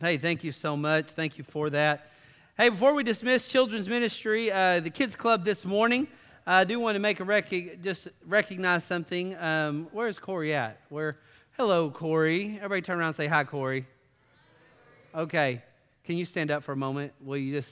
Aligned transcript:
Hey, 0.00 0.16
thank 0.16 0.42
you 0.42 0.50
so 0.50 0.76
much. 0.76 1.12
Thank 1.12 1.38
you 1.38 1.44
for 1.44 1.70
that. 1.70 2.10
Hey, 2.58 2.68
before 2.68 2.94
we 2.94 3.04
dismiss 3.04 3.46
children's 3.46 3.88
ministry, 3.88 4.50
uh, 4.50 4.80
the 4.80 4.90
kids 4.90 5.14
club 5.14 5.44
this 5.44 5.64
morning, 5.64 6.08
I 6.44 6.64
do 6.64 6.80
want 6.80 6.96
to 6.96 6.98
make 6.98 7.20
a 7.20 7.24
rec- 7.24 7.80
just 7.80 8.08
recognize 8.26 8.82
something. 8.82 9.36
Um, 9.36 9.86
where's 9.92 10.18
Corey 10.18 10.52
at? 10.52 10.80
Where? 10.88 11.16
Hello, 11.56 11.90
Corey. 11.90 12.56
Everybody, 12.56 12.82
turn 12.82 12.98
around 12.98 13.08
and 13.08 13.16
say 13.16 13.28
hi, 13.28 13.44
Corey. 13.44 13.86
Okay, 15.14 15.62
can 16.02 16.16
you 16.16 16.24
stand 16.24 16.50
up 16.50 16.64
for 16.64 16.72
a 16.72 16.76
moment? 16.76 17.12
Will 17.20 17.36
you 17.36 17.52
just? 17.52 17.70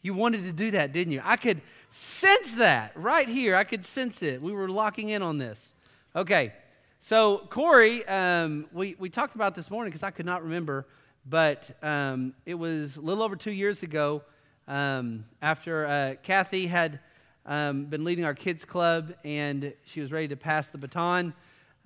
You 0.00 0.14
wanted 0.14 0.44
to 0.44 0.52
do 0.52 0.70
that, 0.70 0.94
didn't 0.94 1.12
you? 1.12 1.20
I 1.22 1.36
could 1.36 1.60
sense 1.90 2.54
that 2.54 2.92
right 2.94 3.28
here. 3.28 3.54
I 3.54 3.64
could 3.64 3.84
sense 3.84 4.22
it. 4.22 4.40
We 4.40 4.52
were 4.52 4.70
locking 4.70 5.10
in 5.10 5.20
on 5.20 5.36
this. 5.36 5.74
Okay. 6.14 6.54
So, 7.00 7.46
Corey, 7.50 8.06
um, 8.08 8.66
we, 8.72 8.96
we 8.98 9.10
talked 9.10 9.36
about 9.36 9.54
this 9.54 9.70
morning 9.70 9.90
because 9.90 10.02
I 10.02 10.10
could 10.10 10.26
not 10.26 10.42
remember, 10.42 10.86
but 11.24 11.70
um, 11.82 12.34
it 12.44 12.54
was 12.54 12.96
a 12.96 13.00
little 13.00 13.22
over 13.22 13.36
two 13.36 13.52
years 13.52 13.82
ago 13.82 14.22
um, 14.66 15.24
after 15.40 15.86
uh, 15.86 16.14
Kathy 16.24 16.66
had 16.66 16.98
um, 17.44 17.84
been 17.84 18.02
leading 18.02 18.24
our 18.24 18.34
kids 18.34 18.64
club 18.64 19.14
and 19.24 19.72
she 19.84 20.00
was 20.00 20.10
ready 20.10 20.26
to 20.28 20.36
pass 20.36 20.68
the 20.68 20.78
baton. 20.78 21.32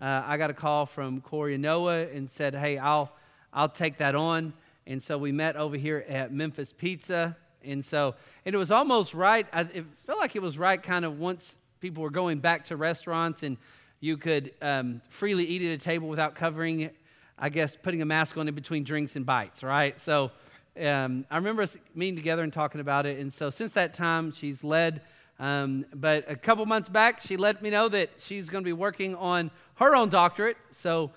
Uh, 0.01 0.23
I 0.25 0.39
got 0.39 0.49
a 0.49 0.55
call 0.55 0.87
from 0.87 1.21
Corey 1.21 1.55
and 1.55 1.63
Noah 1.63 2.07
and 2.07 2.31
said, 2.31 2.55
Hey, 2.55 2.79
I'll, 2.79 3.13
I'll 3.53 3.69
take 3.69 3.99
that 3.99 4.15
on. 4.15 4.55
And 4.87 5.03
so 5.03 5.19
we 5.19 5.33
met 5.33 5.57
over 5.57 5.77
here 5.77 6.05
at 6.09 6.33
Memphis 6.33 6.73
Pizza. 6.73 7.37
And 7.63 7.85
so, 7.85 8.15
and 8.47 8.55
it 8.55 8.59
was 8.59 8.71
almost 8.71 9.13
right. 9.13 9.47
I, 9.53 9.63
it 9.63 9.85
felt 10.07 10.19
like 10.19 10.35
it 10.35 10.41
was 10.41 10.57
right 10.57 10.83
kind 10.83 11.05
of 11.05 11.19
once 11.19 11.57
people 11.81 12.03
were 12.03 12.11
going 12.11 12.39
back 12.39 12.65
to 12.67 12.77
restaurants 12.77 13.43
and 13.43 13.59
you 14.01 14.17
could 14.17 14.53
um, 14.63 15.03
freely 15.11 15.45
eat 15.45 15.63
at 15.63 15.75
a 15.75 15.79
table 15.79 16.09
without 16.09 16.35
covering, 16.35 16.91
I 17.39 17.51
guess, 17.51 17.77
putting 17.77 18.01
a 18.01 18.07
mask 18.07 18.37
on 18.39 18.49
in 18.49 18.55
between 18.55 18.83
drinks 18.83 19.15
and 19.15 19.27
bites, 19.27 19.63
right? 19.63 20.01
So 20.01 20.31
um, 20.81 21.27
I 21.31 21.37
remember 21.37 21.63
us 21.63 21.77
meeting 21.95 22.17
together 22.17 22.43
and 22.43 22.53
talking 22.53 22.81
about 22.81 23.05
it. 23.05 23.19
And 23.19 23.31
so 23.33 23.51
since 23.51 23.73
that 23.73 23.93
time, 23.93 24.33
she's 24.33 24.65
led. 24.65 25.03
Um, 25.39 25.85
but 25.95 26.25
a 26.31 26.37
couple 26.37 26.65
months 26.67 26.89
back, 26.89 27.21
she 27.21 27.37
let 27.37 27.63
me 27.63 27.71
know 27.71 27.89
that 27.89 28.11
she's 28.19 28.49
going 28.49 28.65
to 28.65 28.69
be 28.69 28.73
working 28.73 29.15
on 29.17 29.51
her 29.77 29.95
own 29.95 30.09
doctorate. 30.09 30.57
So 30.81 31.11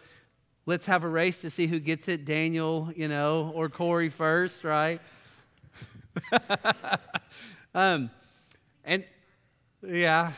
let's 0.65 0.86
have 0.86 1.03
a 1.03 1.09
race 1.09 1.39
to 1.41 1.49
see 1.49 1.67
who 1.67 1.80
gets 1.80 2.08
it 2.09 2.25
Daniel, 2.25 2.91
you 2.95 3.08
know, 3.08 3.52
or 3.55 3.69
Corey 3.69 4.09
first, 4.09 4.63
right? 4.63 5.02
um, 7.75 8.09
and 8.83 9.03
yeah, 9.86 10.33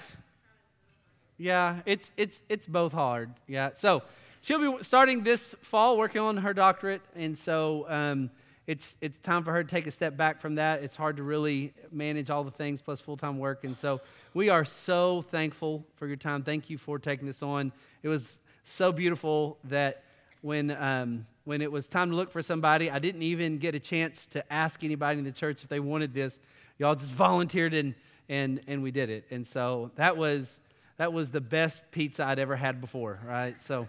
yeah, 1.37 1.81
it's, 1.85 2.11
it's, 2.17 2.41
it's 2.49 2.65
both 2.65 2.93
hard. 2.93 3.31
Yeah. 3.47 3.71
So 3.75 4.03
she'll 4.41 4.77
be 4.77 4.83
starting 4.83 5.23
this 5.23 5.55
fall 5.61 5.97
working 5.97 6.21
on 6.21 6.37
her 6.37 6.53
doctorate. 6.53 7.01
And 7.15 7.37
so 7.37 7.85
um, 7.89 8.29
it's, 8.67 8.95
it's 9.01 9.19
time 9.19 9.43
for 9.43 9.51
her 9.51 9.63
to 9.63 9.69
take 9.69 9.87
a 9.87 9.91
step 9.91 10.15
back 10.15 10.39
from 10.39 10.55
that. 10.55 10.81
It's 10.83 10.95
hard 10.95 11.17
to 11.17 11.23
really 11.23 11.73
manage 11.91 12.29
all 12.29 12.43
the 12.43 12.51
things 12.51 12.81
plus 12.81 12.99
full 12.99 13.17
time 13.17 13.37
work. 13.37 13.63
And 13.63 13.75
so 13.75 14.01
we 14.33 14.49
are 14.49 14.65
so 14.65 15.23
thankful 15.29 15.85
for 15.95 16.07
your 16.07 16.17
time. 16.17 16.43
Thank 16.43 16.69
you 16.69 16.77
for 16.77 16.99
taking 16.99 17.27
this 17.27 17.43
on. 17.43 17.71
It 18.01 18.07
was 18.07 18.39
so 18.63 18.91
beautiful 18.91 19.57
that 19.65 20.03
when, 20.41 20.71
um, 20.71 21.25
when 21.43 21.61
it 21.61 21.71
was 21.71 21.87
time 21.87 22.09
to 22.11 22.15
look 22.15 22.31
for 22.31 22.41
somebody, 22.41 22.89
I 22.89 22.99
didn't 22.99 23.23
even 23.23 23.57
get 23.57 23.75
a 23.75 23.79
chance 23.79 24.25
to 24.27 24.53
ask 24.53 24.83
anybody 24.83 25.19
in 25.19 25.25
the 25.25 25.31
church 25.31 25.63
if 25.63 25.69
they 25.69 25.79
wanted 25.79 26.13
this. 26.13 26.37
Y'all 26.77 26.95
just 26.95 27.11
volunteered 27.11 27.73
and, 27.73 27.95
and, 28.29 28.61
and 28.67 28.83
we 28.83 28.91
did 28.91 29.09
it. 29.09 29.25
And 29.31 29.45
so 29.45 29.91
that 29.95 30.17
was 30.17 30.59
that 30.97 31.11
was 31.11 31.31
the 31.31 31.41
best 31.41 31.83
pizza 31.91 32.25
I'd 32.25 32.39
ever 32.39 32.55
had 32.55 32.79
before, 32.79 33.19
right? 33.25 33.55
So, 33.65 33.87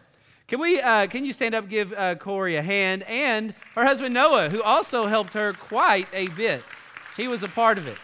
can 0.48 0.60
we? 0.60 0.80
Uh, 0.80 1.06
can 1.06 1.24
you 1.24 1.32
stand 1.32 1.54
up, 1.54 1.68
give 1.68 1.92
uh, 1.92 2.14
Corey 2.16 2.56
a 2.56 2.62
hand, 2.62 3.02
and 3.04 3.54
her 3.74 3.84
husband 3.84 4.14
Noah, 4.14 4.50
who 4.50 4.62
also 4.62 5.06
helped 5.06 5.32
her 5.34 5.52
quite 5.52 6.08
a 6.12 6.28
bit. 6.28 6.62
He 7.16 7.28
was 7.28 7.42
a 7.42 7.48
part 7.48 7.78
of 7.78 7.86
it. 7.86 7.98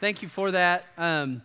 Thank 0.00 0.20
you 0.20 0.28
for 0.28 0.50
that. 0.50 0.86
Um, 0.98 1.42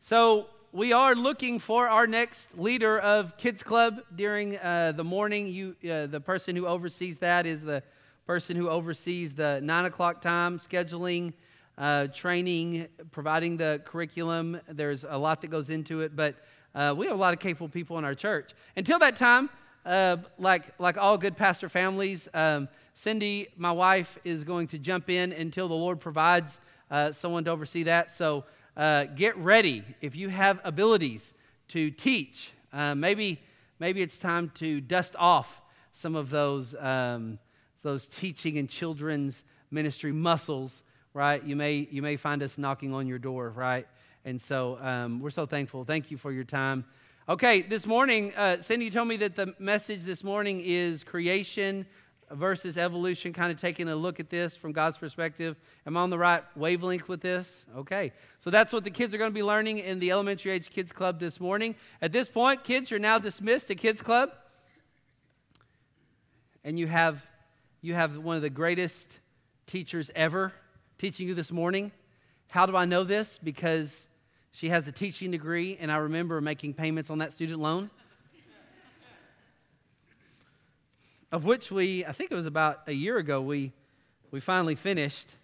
so 0.00 0.48
we 0.72 0.92
are 0.92 1.14
looking 1.14 1.60
for 1.60 1.88
our 1.88 2.06
next 2.08 2.58
leader 2.58 2.98
of 2.98 3.36
Kids 3.36 3.62
Club 3.62 4.00
during 4.16 4.58
uh, 4.58 4.92
the 4.96 5.04
morning. 5.04 5.46
You, 5.46 5.76
uh, 5.88 6.06
the 6.06 6.20
person 6.20 6.56
who 6.56 6.66
oversees 6.66 7.18
that 7.18 7.46
is 7.46 7.62
the 7.62 7.82
person 8.26 8.56
who 8.56 8.68
oversees 8.68 9.34
the 9.34 9.60
nine 9.62 9.84
o'clock 9.84 10.20
time 10.20 10.58
scheduling, 10.58 11.32
uh, 11.78 12.06
training, 12.08 12.86
providing 13.10 13.56
the 13.56 13.80
curriculum. 13.84 14.60
There's 14.68 15.04
a 15.08 15.18
lot 15.18 15.40
that 15.40 15.48
goes 15.48 15.70
into 15.70 16.02
it, 16.02 16.14
but 16.14 16.36
uh, 16.74 16.94
we 16.96 17.06
have 17.06 17.16
a 17.16 17.20
lot 17.20 17.34
of 17.34 17.40
capable 17.40 17.68
people 17.68 17.98
in 17.98 18.04
our 18.04 18.14
church. 18.14 18.52
Until 18.76 18.98
that 19.00 19.16
time, 19.16 19.50
uh, 19.84 20.18
like, 20.38 20.78
like 20.78 20.96
all 20.96 21.18
good 21.18 21.36
pastor 21.36 21.68
families, 21.68 22.28
um, 22.32 22.68
Cindy, 22.94 23.48
my 23.56 23.72
wife, 23.72 24.18
is 24.22 24.44
going 24.44 24.68
to 24.68 24.78
jump 24.78 25.10
in 25.10 25.32
until 25.32 25.66
the 25.66 25.74
Lord 25.74 25.98
provides 25.98 26.60
uh, 26.90 27.10
someone 27.12 27.44
to 27.44 27.50
oversee 27.50 27.82
that. 27.84 28.12
So 28.12 28.44
uh, 28.76 29.04
get 29.04 29.36
ready. 29.36 29.84
If 30.00 30.14
you 30.14 30.28
have 30.28 30.60
abilities 30.62 31.34
to 31.68 31.90
teach, 31.90 32.52
uh, 32.72 32.94
maybe, 32.94 33.40
maybe 33.80 34.02
it's 34.02 34.18
time 34.18 34.52
to 34.56 34.80
dust 34.80 35.16
off 35.18 35.60
some 35.92 36.14
of 36.14 36.30
those. 36.30 36.74
Um, 36.78 37.38
those 37.82 38.06
teaching 38.06 38.58
and 38.58 38.68
children's 38.68 39.42
ministry 39.70 40.12
muscles, 40.12 40.82
right? 41.14 41.42
You 41.42 41.56
may, 41.56 41.88
you 41.90 42.02
may 42.02 42.16
find 42.16 42.42
us 42.42 42.56
knocking 42.56 42.94
on 42.94 43.06
your 43.06 43.18
door, 43.18 43.50
right? 43.50 43.86
And 44.24 44.40
so 44.40 44.78
um, 44.80 45.20
we're 45.20 45.30
so 45.30 45.46
thankful. 45.46 45.84
Thank 45.84 46.10
you 46.10 46.16
for 46.16 46.32
your 46.32 46.44
time. 46.44 46.84
Okay, 47.28 47.62
this 47.62 47.86
morning, 47.86 48.32
uh, 48.36 48.62
Cindy 48.62 48.90
told 48.90 49.08
me 49.08 49.16
that 49.18 49.36
the 49.36 49.54
message 49.58 50.02
this 50.02 50.24
morning 50.24 50.60
is 50.64 51.04
creation 51.04 51.86
versus 52.30 52.76
evolution, 52.76 53.32
kind 53.32 53.52
of 53.52 53.60
taking 53.60 53.88
a 53.88 53.96
look 53.96 54.18
at 54.20 54.30
this 54.30 54.56
from 54.56 54.72
God's 54.72 54.96
perspective. 54.96 55.56
Am 55.86 55.96
I 55.96 56.00
on 56.00 56.10
the 56.10 56.18
right 56.18 56.42
wavelength 56.56 57.08
with 57.08 57.20
this? 57.20 57.46
Okay. 57.76 58.12
So 58.40 58.50
that's 58.50 58.72
what 58.72 58.84
the 58.84 58.90
kids 58.90 59.14
are 59.14 59.18
going 59.18 59.30
to 59.30 59.34
be 59.34 59.42
learning 59.42 59.78
in 59.78 59.98
the 59.98 60.10
elementary 60.10 60.52
age 60.52 60.70
kids 60.70 60.92
club 60.92 61.20
this 61.20 61.38
morning. 61.40 61.74
At 62.00 62.12
this 62.12 62.28
point, 62.28 62.64
kids, 62.64 62.90
you're 62.90 63.00
now 63.00 63.18
dismissed 63.18 63.68
to 63.68 63.74
kids 63.74 64.02
club. 64.02 64.32
And 66.64 66.78
you 66.78 66.86
have 66.86 67.24
you 67.84 67.94
have 67.94 68.16
one 68.16 68.36
of 68.36 68.42
the 68.42 68.50
greatest 68.50 69.08
teachers 69.66 70.08
ever 70.14 70.52
teaching 70.98 71.26
you 71.26 71.34
this 71.34 71.50
morning. 71.50 71.90
How 72.46 72.64
do 72.64 72.76
I 72.76 72.84
know 72.84 73.02
this? 73.02 73.40
Because 73.42 74.06
she 74.52 74.68
has 74.68 74.86
a 74.86 74.92
teaching 74.92 75.32
degree, 75.32 75.76
and 75.80 75.90
I 75.90 75.96
remember 75.96 76.40
making 76.40 76.74
payments 76.74 77.10
on 77.10 77.18
that 77.18 77.32
student 77.32 77.58
loan. 77.58 77.90
of 81.32 81.44
which 81.44 81.72
we, 81.72 82.06
I 82.06 82.12
think 82.12 82.30
it 82.30 82.36
was 82.36 82.46
about 82.46 82.82
a 82.86 82.92
year 82.92 83.18
ago, 83.18 83.40
we, 83.40 83.72
we 84.30 84.38
finally 84.38 84.76
finished. 84.76 85.34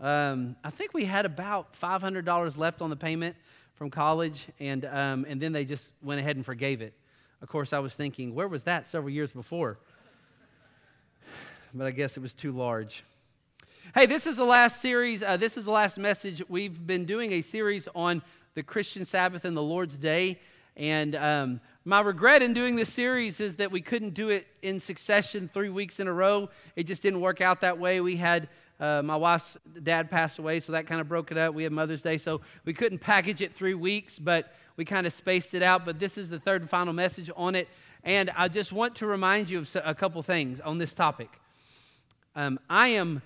Um, 0.00 0.56
I 0.64 0.70
think 0.70 0.94
we 0.94 1.04
had 1.04 1.26
about 1.26 1.78
$500 1.78 2.56
left 2.56 2.80
on 2.80 2.88
the 2.88 2.96
payment 2.96 3.36
from 3.74 3.90
college, 3.90 4.46
and, 4.58 4.86
um, 4.86 5.26
and 5.28 5.42
then 5.42 5.52
they 5.52 5.66
just 5.66 5.92
went 6.02 6.20
ahead 6.20 6.36
and 6.36 6.46
forgave 6.46 6.80
it. 6.80 6.94
Of 7.42 7.50
course, 7.50 7.74
I 7.74 7.80
was 7.80 7.92
thinking, 7.92 8.34
where 8.34 8.48
was 8.48 8.62
that 8.62 8.86
several 8.86 9.10
years 9.10 9.30
before? 9.30 9.78
But 11.74 11.86
I 11.86 11.90
guess 11.90 12.16
it 12.16 12.20
was 12.20 12.34
too 12.34 12.52
large. 12.52 13.04
Hey, 13.94 14.06
this 14.06 14.26
is 14.26 14.36
the 14.36 14.44
last 14.44 14.82
series. 14.82 15.22
Uh, 15.22 15.36
this 15.36 15.56
is 15.56 15.64
the 15.64 15.70
last 15.70 15.98
message. 15.98 16.42
We've 16.48 16.86
been 16.86 17.04
doing 17.04 17.32
a 17.32 17.42
series 17.42 17.88
on 17.94 18.22
the 18.54 18.62
Christian 18.62 19.04
Sabbath 19.04 19.44
and 19.44 19.56
the 19.56 19.62
Lord's 19.62 19.96
Day. 19.96 20.40
And 20.76 21.14
um, 21.14 21.60
my 21.84 22.00
regret 22.00 22.42
in 22.42 22.52
doing 22.52 22.76
this 22.76 22.92
series 22.92 23.40
is 23.40 23.56
that 23.56 23.70
we 23.70 23.80
couldn't 23.80 24.14
do 24.14 24.28
it 24.28 24.46
in 24.62 24.80
succession 24.80 25.48
three 25.52 25.68
weeks 25.68 26.00
in 26.00 26.08
a 26.08 26.12
row. 26.12 26.48
It 26.74 26.84
just 26.84 27.02
didn't 27.02 27.20
work 27.20 27.40
out 27.40 27.60
that 27.62 27.78
way. 27.78 28.00
We 28.00 28.16
had 28.16 28.48
uh, 28.78 29.02
my 29.02 29.16
wife's 29.16 29.56
dad 29.82 30.10
passed 30.10 30.38
away, 30.38 30.60
so 30.60 30.72
that 30.72 30.86
kind 30.86 31.00
of 31.00 31.08
broke 31.08 31.30
it 31.30 31.38
up. 31.38 31.54
We 31.54 31.62
had 31.62 31.72
Mother's 31.72 32.02
Day, 32.02 32.18
so 32.18 32.42
we 32.64 32.74
couldn't 32.74 32.98
package 32.98 33.40
it 33.40 33.54
three 33.54 33.74
weeks, 33.74 34.18
but 34.18 34.52
we 34.76 34.84
kind 34.84 35.06
of 35.06 35.12
spaced 35.12 35.54
it 35.54 35.62
out. 35.62 35.86
But 35.86 35.98
this 35.98 36.18
is 36.18 36.28
the 36.28 36.38
third 36.38 36.60
and 36.60 36.68
final 36.68 36.92
message 36.92 37.30
on 37.36 37.54
it. 37.54 37.68
And 38.04 38.30
I 38.36 38.48
just 38.48 38.72
want 38.72 38.96
to 38.96 39.06
remind 39.06 39.48
you 39.48 39.60
of 39.60 39.76
a 39.84 39.94
couple 39.94 40.22
things 40.22 40.60
on 40.60 40.78
this 40.78 40.92
topic. 40.92 41.30
Um, 42.38 42.60
I 42.68 42.88
am 42.88 43.22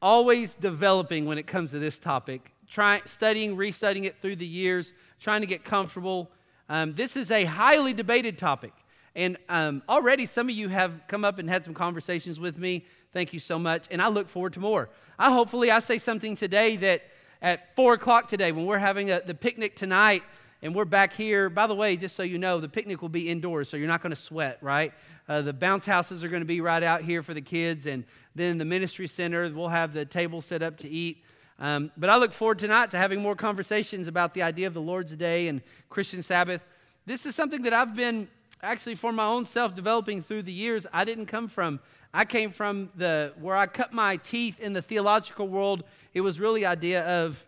always 0.00 0.54
developing 0.54 1.26
when 1.26 1.36
it 1.36 1.48
comes 1.48 1.72
to 1.72 1.80
this 1.80 1.98
topic, 1.98 2.52
try, 2.70 3.02
studying, 3.04 3.56
restudying 3.56 4.04
it 4.04 4.22
through 4.22 4.36
the 4.36 4.46
years, 4.46 4.92
trying 5.18 5.40
to 5.40 5.48
get 5.48 5.64
comfortable. 5.64 6.30
Um, 6.68 6.94
this 6.94 7.16
is 7.16 7.32
a 7.32 7.44
highly 7.44 7.92
debated 7.92 8.38
topic. 8.38 8.72
And 9.16 9.36
um, 9.48 9.82
already 9.88 10.26
some 10.26 10.48
of 10.48 10.54
you 10.54 10.68
have 10.68 10.92
come 11.08 11.24
up 11.24 11.40
and 11.40 11.50
had 11.50 11.64
some 11.64 11.74
conversations 11.74 12.38
with 12.38 12.56
me. 12.56 12.86
Thank 13.12 13.32
you 13.32 13.40
so 13.40 13.58
much. 13.58 13.86
And 13.90 14.00
I 14.00 14.06
look 14.06 14.28
forward 14.28 14.52
to 14.52 14.60
more. 14.60 14.90
I 15.18 15.32
hopefully 15.32 15.72
I 15.72 15.80
say 15.80 15.98
something 15.98 16.36
today 16.36 16.76
that 16.76 17.02
at 17.42 17.74
four 17.74 17.94
o'clock 17.94 18.28
today, 18.28 18.52
when 18.52 18.64
we're 18.64 18.78
having 18.78 19.10
a, 19.10 19.20
the 19.26 19.34
picnic 19.34 19.74
tonight, 19.74 20.22
and 20.62 20.76
we're 20.76 20.84
back 20.84 21.12
here. 21.12 21.50
By 21.50 21.66
the 21.66 21.74
way, 21.74 21.96
just 21.96 22.14
so 22.14 22.22
you 22.22 22.38
know, 22.38 22.60
the 22.60 22.68
picnic 22.68 23.02
will 23.02 23.08
be 23.08 23.28
indoors, 23.28 23.68
so 23.68 23.76
you're 23.76 23.88
not 23.88 24.00
going 24.00 24.14
to 24.14 24.20
sweat, 24.20 24.58
right? 24.60 24.92
Uh, 25.28 25.42
the 25.42 25.52
bounce 25.52 25.84
houses 25.84 26.22
are 26.22 26.28
going 26.28 26.42
to 26.42 26.46
be 26.46 26.60
right 26.60 26.84
out 26.84 27.02
here 27.02 27.22
for 27.24 27.34
the 27.34 27.40
kids, 27.40 27.86
and 27.86 28.04
then 28.36 28.58
the 28.58 28.64
ministry 28.64 29.08
center, 29.08 29.50
we'll 29.52 29.68
have 29.68 29.92
the 29.92 30.04
table 30.04 30.40
set 30.40 30.62
up 30.62 30.78
to 30.78 30.88
eat. 30.88 31.18
Um, 31.58 31.90
but 31.96 32.08
I 32.08 32.16
look 32.16 32.32
forward 32.32 32.60
tonight 32.60 32.92
to 32.92 32.96
having 32.96 33.20
more 33.20 33.34
conversations 33.34 34.06
about 34.06 34.34
the 34.34 34.42
idea 34.42 34.68
of 34.68 34.74
the 34.74 34.80
Lord's 34.80 35.14
Day 35.16 35.48
and 35.48 35.62
Christian 35.90 36.22
Sabbath. 36.22 36.62
this 37.06 37.26
is 37.26 37.34
something 37.34 37.62
that 37.62 37.72
I've 37.72 37.96
been 37.96 38.28
actually 38.62 38.94
for 38.94 39.12
my 39.12 39.26
own 39.26 39.44
self 39.44 39.74
developing 39.74 40.22
through 40.22 40.42
the 40.42 40.52
years. 40.52 40.86
I 40.92 41.04
didn't 41.04 41.26
come 41.26 41.48
from, 41.48 41.80
I 42.14 42.24
came 42.24 42.52
from 42.52 42.90
the, 42.94 43.32
where 43.40 43.56
I 43.56 43.66
cut 43.66 43.92
my 43.92 44.16
teeth 44.18 44.60
in 44.60 44.72
the 44.72 44.82
theological 44.82 45.48
world. 45.48 45.82
It 46.14 46.20
was 46.20 46.38
really 46.38 46.64
idea 46.64 47.04
of, 47.04 47.44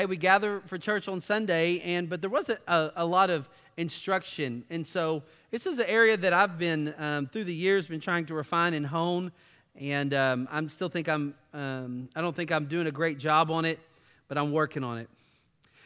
hey, 0.00 0.06
we 0.06 0.16
gather 0.16 0.62
for 0.64 0.78
church 0.78 1.08
on 1.08 1.20
Sunday, 1.20 1.78
and 1.80 2.08
but 2.08 2.22
there 2.22 2.30
wasn't 2.30 2.58
a, 2.66 2.90
a 2.96 3.04
lot 3.04 3.28
of 3.28 3.46
instruction. 3.76 4.64
And 4.70 4.86
so 4.86 5.22
this 5.50 5.66
is 5.66 5.78
an 5.78 5.84
area 5.88 6.16
that 6.16 6.32
I've 6.32 6.56
been, 6.56 6.94
um, 6.96 7.26
through 7.26 7.44
the 7.44 7.54
years, 7.54 7.86
been 7.86 8.00
trying 8.00 8.24
to 8.26 8.34
refine 8.34 8.72
and 8.72 8.86
hone. 8.86 9.30
And 9.76 10.14
um, 10.14 10.48
I'm 10.50 10.70
still 10.70 10.88
think 10.88 11.06
I'm, 11.06 11.34
um, 11.52 12.08
I 12.16 12.22
don't 12.22 12.34
think 12.34 12.50
I'm 12.50 12.64
doing 12.64 12.86
a 12.86 12.90
great 12.90 13.18
job 13.18 13.50
on 13.50 13.66
it, 13.66 13.78
but 14.26 14.38
I'm 14.38 14.52
working 14.52 14.84
on 14.84 14.96
it. 14.96 15.10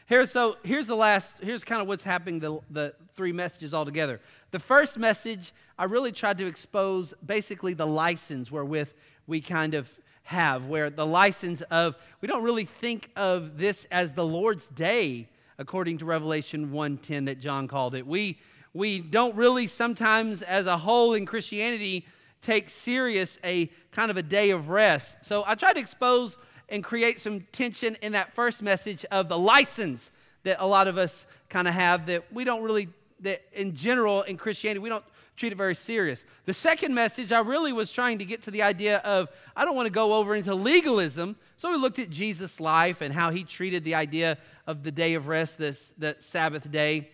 Here, 0.09 0.25
so 0.27 0.59
here's 0.63 0.87
the 0.87 0.95
last, 0.95 1.35
here's 1.43 1.65
kind 1.65 1.83
of 1.83 1.89
what's 1.89 2.05
happening, 2.05 2.39
the, 2.39 2.61
the 2.71 2.95
three 3.17 3.33
messages 3.33 3.75
all 3.75 3.85
together. 3.85 4.21
The 4.53 4.61
first 4.61 4.97
message, 4.97 5.53
I 5.77 5.87
really 5.87 6.13
tried 6.13 6.39
to 6.39 6.47
expose 6.47 7.15
basically 7.27 7.75
the 7.75 7.87
license 7.87 8.53
wherewith 8.53 8.93
we 9.27 9.41
kind 9.41 9.75
of 9.75 9.91
have, 10.25 10.67
where 10.67 10.91
the 10.91 11.07
license 11.07 11.61
of, 11.71 11.95
we 12.21 12.29
don't 12.29 12.43
really 12.43 12.65
think 12.65 13.11
of 13.15 13.59
this 13.59 13.87
as 13.91 14.15
the 14.15 14.25
Lord's 14.25 14.67
day, 14.67 15.29
according 15.59 15.99
to 15.99 16.05
Revelation 16.05 16.71
1.10 16.71 17.27
that 17.27 17.41
John 17.41 17.69
called 17.69 17.95
it. 17.95 18.07
We, 18.07 18.39
we 18.73 19.01
don't 19.01 19.37
really 19.37 19.67
sometimes, 19.67 20.43
as 20.43 20.67
a 20.67 20.79
whole 20.79 21.15
in 21.15 21.27
Christianity, 21.27 22.07
take 22.43 22.71
serious 22.71 23.39
a 23.45 23.71
kind 23.93 24.11
of 24.11 24.17
a 24.17 24.23
day 24.23 24.51
of 24.51 24.69
rest. 24.69 25.19
So 25.23 25.45
I 25.47 25.55
tried 25.55 25.75
to 25.75 25.81
expose 25.81 26.37
and 26.69 26.83
create 26.83 27.21
some 27.21 27.43
tension 27.53 27.97
in 28.03 28.13
that 28.13 28.35
first 28.35 28.63
message 28.63 29.05
of 29.11 29.29
the 29.29 29.39
license 29.39 30.11
that 30.45 30.57
a 30.61 30.67
lot 30.67 30.89
of 30.89 30.99
us 30.99 31.27
kind 31.49 31.69
of 31.69 31.75
have 31.75 32.07
that 32.07 32.33
we 32.33 32.45
don't 32.45 32.63
really, 32.63 32.89
that 33.21 33.43
in 33.53 33.75
general 33.77 34.23
in 34.23 34.37
Christianity, 34.37 34.81
we 34.81 34.89
don't 34.89 35.05
treat 35.37 35.53
it 35.53 35.57
very 35.57 35.75
serious. 35.75 36.25
The 36.45 36.55
second 36.55 36.95
message, 36.95 37.33
I 37.33 37.41
really 37.41 37.73
was 37.73 37.93
trying 37.93 38.19
to 38.19 38.25
get 38.25 38.43
to 38.43 38.51
the 38.51 38.63
idea 38.63 38.99
of 38.99 39.29
I 39.57 39.65
don't 39.65 39.75
want 39.75 39.87
to 39.87 39.93
go 39.93 40.15
over 40.15 40.35
into 40.35 40.55
legalism. 40.55 41.37
So 41.57 41.71
we 41.71 41.77
looked 41.77 41.99
at 41.99 42.11
Jesus' 42.11 42.61
life 42.61 43.01
and 43.01 43.13
how 43.13 43.31
he 43.31 43.45
treated 43.45 43.85
the 43.85 43.95
idea 43.95 44.39
of 44.67 44.83
the 44.83 44.93
day 44.93 45.15
of 45.15 45.27
rest, 45.27 45.59
this 45.59 45.93
the 45.99 46.17
Sabbath 46.21 46.71
day. 46.71 47.11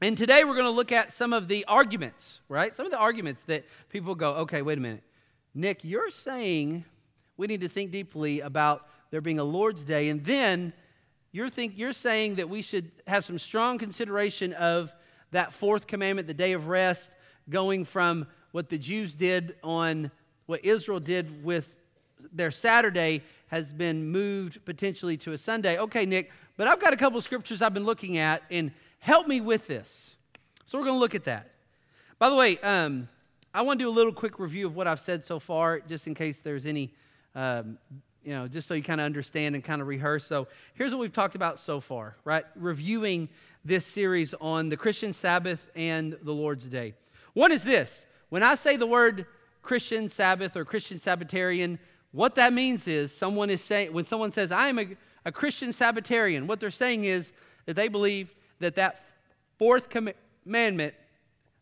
And 0.00 0.18
today 0.18 0.44
we're 0.44 0.54
going 0.54 0.64
to 0.64 0.70
look 0.70 0.92
at 0.92 1.12
some 1.12 1.32
of 1.32 1.48
the 1.48 1.64
arguments, 1.66 2.40
right? 2.48 2.74
Some 2.74 2.84
of 2.84 2.92
the 2.92 2.98
arguments 2.98 3.42
that 3.44 3.64
people 3.88 4.14
go, 4.14 4.34
okay, 4.34 4.60
wait 4.60 4.76
a 4.76 4.80
minute. 4.80 5.02
Nick, 5.54 5.84
you're 5.84 6.10
saying 6.10 6.84
we 7.36 7.46
need 7.46 7.62
to 7.62 7.68
think 7.68 7.90
deeply 7.90 8.40
about 8.40 8.86
there 9.10 9.20
being 9.20 9.38
a 9.38 9.44
Lord's 9.44 9.84
Day. 9.84 10.08
And 10.08 10.22
then 10.24 10.72
you're, 11.32 11.48
think, 11.48 11.74
you're 11.76 11.92
saying 11.92 12.34
that 12.34 12.48
we 12.48 12.60
should 12.60 12.90
have 13.06 13.24
some 13.24 13.38
strong 13.38 13.78
consideration 13.78 14.52
of 14.52 14.92
that 15.30 15.52
fourth 15.52 15.86
commandment, 15.86 16.28
the 16.28 16.34
day 16.34 16.52
of 16.52 16.68
rest, 16.68 17.10
going 17.50 17.84
from 17.84 18.26
what 18.52 18.68
the 18.68 18.78
Jews 18.78 19.14
did 19.14 19.56
on 19.62 20.10
what 20.46 20.64
Israel 20.64 21.00
did 21.00 21.44
with 21.44 21.76
their 22.32 22.50
Saturday 22.50 23.22
has 23.48 23.72
been 23.72 24.10
moved 24.10 24.64
potentially 24.64 25.16
to 25.18 25.32
a 25.32 25.38
Sunday. 25.38 25.78
Okay, 25.78 26.06
Nick, 26.06 26.30
but 26.56 26.66
I've 26.66 26.80
got 26.80 26.92
a 26.92 26.96
couple 26.96 27.18
of 27.18 27.24
scriptures 27.24 27.62
I've 27.62 27.74
been 27.74 27.84
looking 27.84 28.18
at, 28.18 28.42
and 28.50 28.72
help 28.98 29.26
me 29.26 29.40
with 29.40 29.66
this. 29.66 30.16
So 30.66 30.78
we're 30.78 30.84
going 30.84 30.96
to 30.96 31.00
look 31.00 31.14
at 31.14 31.24
that. 31.24 31.50
By 32.18 32.30
the 32.30 32.36
way, 32.36 32.58
um, 32.58 33.08
I 33.52 33.62
want 33.62 33.78
to 33.78 33.84
do 33.84 33.88
a 33.88 33.92
little 33.92 34.12
quick 34.12 34.38
review 34.38 34.66
of 34.66 34.74
what 34.74 34.86
I've 34.86 35.00
said 35.00 35.24
so 35.24 35.38
far, 35.38 35.80
just 35.80 36.06
in 36.06 36.14
case 36.14 36.40
there's 36.40 36.66
any 36.66 36.92
um, 37.34 37.78
you 38.24 38.32
know, 38.32 38.48
just 38.48 38.66
so 38.66 38.74
you 38.74 38.82
kind 38.82 39.00
of 39.00 39.04
understand 39.04 39.54
and 39.54 39.62
kind 39.62 39.82
of 39.82 39.88
rehearse. 39.88 40.26
So 40.26 40.48
here's 40.74 40.92
what 40.92 41.00
we've 41.00 41.12
talked 41.12 41.34
about 41.34 41.58
so 41.58 41.80
far, 41.80 42.16
right? 42.24 42.44
Reviewing 42.56 43.28
this 43.64 43.84
series 43.84 44.34
on 44.40 44.70
the 44.70 44.76
Christian 44.76 45.12
Sabbath 45.12 45.70
and 45.74 46.16
the 46.22 46.32
Lord's 46.32 46.64
Day. 46.64 46.94
One 47.34 47.52
is 47.52 47.62
this. 47.62 48.06
When 48.30 48.42
I 48.42 48.54
say 48.54 48.76
the 48.76 48.86
word 48.86 49.26
Christian 49.62 50.08
Sabbath 50.08 50.56
or 50.56 50.64
Christian 50.64 50.98
Sabbatarian, 50.98 51.78
what 52.12 52.36
that 52.36 52.52
means 52.52 52.86
is 52.88 53.14
someone 53.14 53.50
is 53.50 53.62
saying, 53.62 53.92
when 53.92 54.04
someone 54.04 54.32
says, 54.32 54.50
I 54.50 54.68
am 54.68 54.78
a, 54.78 54.88
a 55.24 55.32
Christian 55.32 55.72
Sabbatarian, 55.72 56.46
what 56.46 56.60
they're 56.60 56.70
saying 56.70 57.04
is 57.04 57.32
that 57.66 57.74
they 57.74 57.88
believe 57.88 58.32
that 58.60 58.76
that 58.76 59.04
fourth 59.58 59.88
commandment 59.88 60.94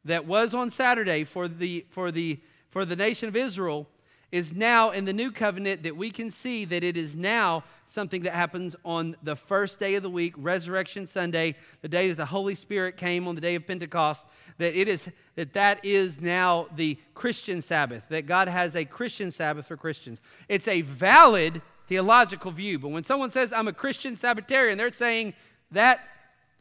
that 0.05 0.27
was 0.27 0.55
on 0.55 0.71
Saturday 0.71 1.25
for 1.25 1.49
the, 1.49 1.87
for 1.91 2.11
the, 2.11 2.41
for 2.69 2.85
the 2.85 2.97
nation 2.97 3.29
of 3.29 3.37
Israel 3.37 3.89
is 4.33 4.53
now 4.53 4.91
in 4.91 5.05
the 5.05 5.13
new 5.13 5.31
covenant 5.31 5.83
that 5.83 5.95
we 5.95 6.11
can 6.11 6.31
see 6.31 6.65
that 6.65 6.83
it 6.83 6.97
is 6.97 7.15
now 7.15 7.63
something 7.87 8.23
that 8.23 8.33
happens 8.33 8.75
on 8.83 9.15
the 9.23 9.37
first 9.37 9.79
day 9.79 9.95
of 9.95 10.03
the 10.03 10.11
week, 10.11 10.33
Resurrection 10.39 11.07
Sunday, 11.07 11.55
the 11.83 11.89
day 11.89 12.09
that 12.09 12.17
the 12.17 12.27
Holy 12.27 12.55
Spirit 12.55 12.97
came 12.97 13.29
on 13.29 13.35
the 13.35 13.43
day 13.43 13.55
of 13.55 13.67
Pentecost, 13.67 14.25
that 14.59 14.75
it 14.75 14.89
is 14.89 15.09
that 15.35 15.53
that 15.55 15.85
is 15.85 16.21
now 16.21 16.67
the 16.77 16.99
Christian 17.15 17.63
Sabbath, 17.63 18.05
that 18.09 18.27
God 18.27 18.49
has 18.49 18.77
a 18.77 18.85
Christian 18.85 19.31
Sabbath 19.31 19.67
for 19.67 19.77
Christians. 19.77 20.21
It's 20.49 20.69
a 20.69 20.83
valid 20.83 21.63
theological 21.89 22.51
view, 22.51 22.79
but 22.79 22.89
when 22.89 23.05
someone 23.05 23.31
says 23.31 23.53
I'm 23.53 23.69
a 23.69 23.73
Christian 23.73 24.17
Sabbatarian, 24.17 24.79
they're 24.79 24.93
saying 24.93 25.35
that 25.71 26.01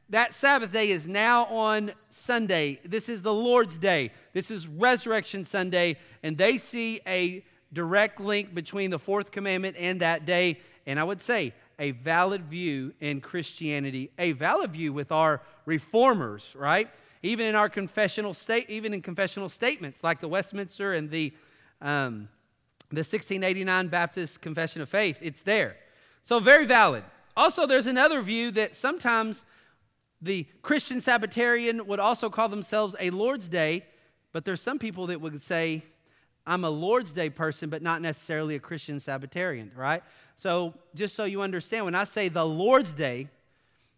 that 0.09 0.33
Sabbath 0.33 0.73
day 0.73 0.91
is 0.91 1.07
now 1.07 1.45
on 1.45 1.93
Sunday. 2.09 2.81
This 2.83 3.07
is 3.07 3.21
the 3.21 3.33
Lord's 3.33 3.77
day. 3.77 4.11
This 4.33 4.51
is 4.51 4.67
Resurrection 4.67 5.45
Sunday, 5.45 5.97
and 6.21 6.37
they 6.37 6.57
see 6.57 6.99
a 7.07 7.45
direct 7.71 8.19
link 8.19 8.53
between 8.53 8.91
the 8.91 8.99
fourth 8.99 9.31
commandment 9.31 9.77
and 9.79 10.01
that 10.01 10.25
day, 10.25 10.59
and 10.85 10.99
I 10.99 11.03
would 11.03 11.21
say 11.21 11.53
a 11.79 11.91
valid 11.91 12.45
view 12.45 12.93
in 12.99 13.21
Christianity, 13.21 14.11
a 14.19 14.33
valid 14.33 14.73
view 14.73 14.91
with 14.93 15.11
our 15.11 15.41
reformers, 15.65 16.43
right? 16.55 16.89
Even 17.23 17.45
in 17.45 17.55
our 17.55 17.69
confessional 17.69 18.33
state, 18.33 18.69
even 18.69 18.93
in 18.93 19.01
confessional 19.01 19.49
statements 19.49 20.03
like 20.03 20.21
the 20.21 20.27
Westminster 20.27 20.93
and 20.93 21.09
the 21.09 21.33
um, 21.81 22.29
the 22.89 22.99
1689 22.99 23.87
Baptist 23.87 24.41
Confession 24.41 24.81
of 24.81 24.89
Faith, 24.89 25.17
it's 25.21 25.41
there. 25.41 25.77
So 26.23 26.39
very 26.39 26.65
valid. 26.65 27.03
Also, 27.37 27.65
there's 27.65 27.87
another 27.87 28.21
view 28.21 28.51
that 28.51 28.75
sometimes 28.75 29.45
the 30.21 30.45
Christian 30.61 30.99
Sabbatarian 30.99 31.87
would 31.87 31.99
also 31.99 32.29
call 32.29 32.49
themselves 32.49 32.95
a 32.99 33.09
Lord's 33.09 33.47
Day, 33.47 33.85
but 34.33 34.45
there's 34.45 34.61
some 34.61 34.77
people 34.77 35.07
that 35.07 35.21
would 35.21 35.41
say 35.41 35.83
I'm 36.45 36.63
a 36.63 36.69
Lord's 36.69 37.11
Day 37.11 37.29
person, 37.29 37.69
but 37.69 37.81
not 37.81 38.01
necessarily 38.01 38.55
a 38.55 38.59
Christian 38.59 38.99
Sabbatarian, 38.99 39.71
right? 39.75 40.03
So, 40.35 40.73
just 40.95 41.15
so 41.15 41.23
you 41.23 41.41
understand, 41.41 41.85
when 41.85 41.95
I 41.95 42.03
say 42.03 42.29
the 42.29 42.45
Lord's 42.45 42.91
Day, 42.91 43.29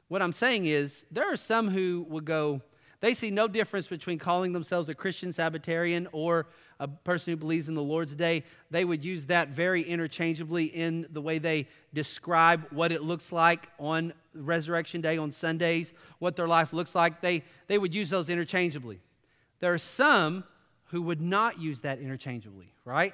what 0.08 0.22
I'm 0.22 0.34
saying 0.34 0.66
is 0.66 1.06
there 1.10 1.32
are 1.32 1.38
some 1.38 1.70
who 1.70 2.06
would 2.10 2.26
go, 2.26 2.62
they 3.04 3.14
see 3.14 3.30
no 3.30 3.50
difference 3.50 3.86
between 3.86 4.18
calling 4.18 4.54
themselves 4.54 4.88
a 4.88 4.96
Christian 4.96 5.34
Sabbatarian 5.34 6.08
or 6.14 6.46
a 6.80 6.88
person 6.88 7.34
who 7.34 7.36
believes 7.36 7.68
in 7.68 7.76
the 7.76 7.84
Lord's 7.84 8.16
Day. 8.16 8.46
They 8.72 8.86
would 8.86 9.04
use 9.04 9.26
that 9.26 9.50
very 9.50 9.82
interchangeably 9.82 10.68
in 10.68 11.08
the 11.12 11.20
way 11.20 11.38
they 11.38 11.68
describe 11.94 12.66
what 12.72 12.94
it 12.94 13.04
looks 13.04 13.34
like 13.34 13.68
on 13.78 14.14
Resurrection 14.34 15.02
Day 15.02 15.18
on 15.18 15.34
Sundays, 15.34 15.94
what 16.20 16.38
their 16.38 16.48
life 16.48 16.72
looks 16.72 16.96
like. 16.96 17.20
They, 17.20 17.44
they 17.68 17.78
would 17.78 17.94
use 17.94 18.10
those 18.10 18.30
interchangeably. 18.30 19.02
There 19.60 19.74
are 19.74 19.78
some 19.78 20.46
who 20.86 21.02
would 21.02 21.20
not 21.20 21.60
use 21.60 21.82
that 21.82 22.00
interchangeably, 22.00 22.72
right? 22.86 23.14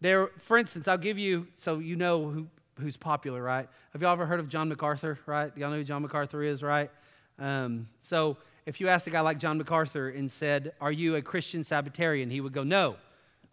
There, 0.00 0.30
for 0.38 0.56
instance, 0.56 0.86
I'll 0.86 0.98
give 0.98 1.18
you 1.18 1.48
so 1.56 1.80
you 1.80 1.96
know 1.96 2.30
who, 2.30 2.46
who's 2.78 2.96
popular, 2.96 3.42
right? 3.42 3.68
Have 3.92 4.02
y'all 4.02 4.12
ever 4.12 4.26
heard 4.26 4.38
of 4.38 4.48
John 4.48 4.68
MacArthur, 4.68 5.18
right? 5.26 5.50
Y'all 5.56 5.70
know 5.70 5.78
who 5.78 5.84
John 5.84 6.02
MacArthur 6.02 6.44
is, 6.44 6.62
right? 6.62 6.92
Um, 7.40 7.88
so 8.02 8.36
if 8.66 8.80
you 8.80 8.88
asked 8.88 9.06
a 9.06 9.10
guy 9.10 9.20
like 9.20 9.38
John 9.38 9.58
MacArthur 9.58 10.10
and 10.10 10.30
said, 10.30 10.72
Are 10.80 10.92
you 10.92 11.14
a 11.16 11.22
Christian 11.22 11.62
Sabbatarian? 11.62 12.30
He 12.30 12.40
would 12.40 12.52
go, 12.52 12.64
No, 12.64 12.96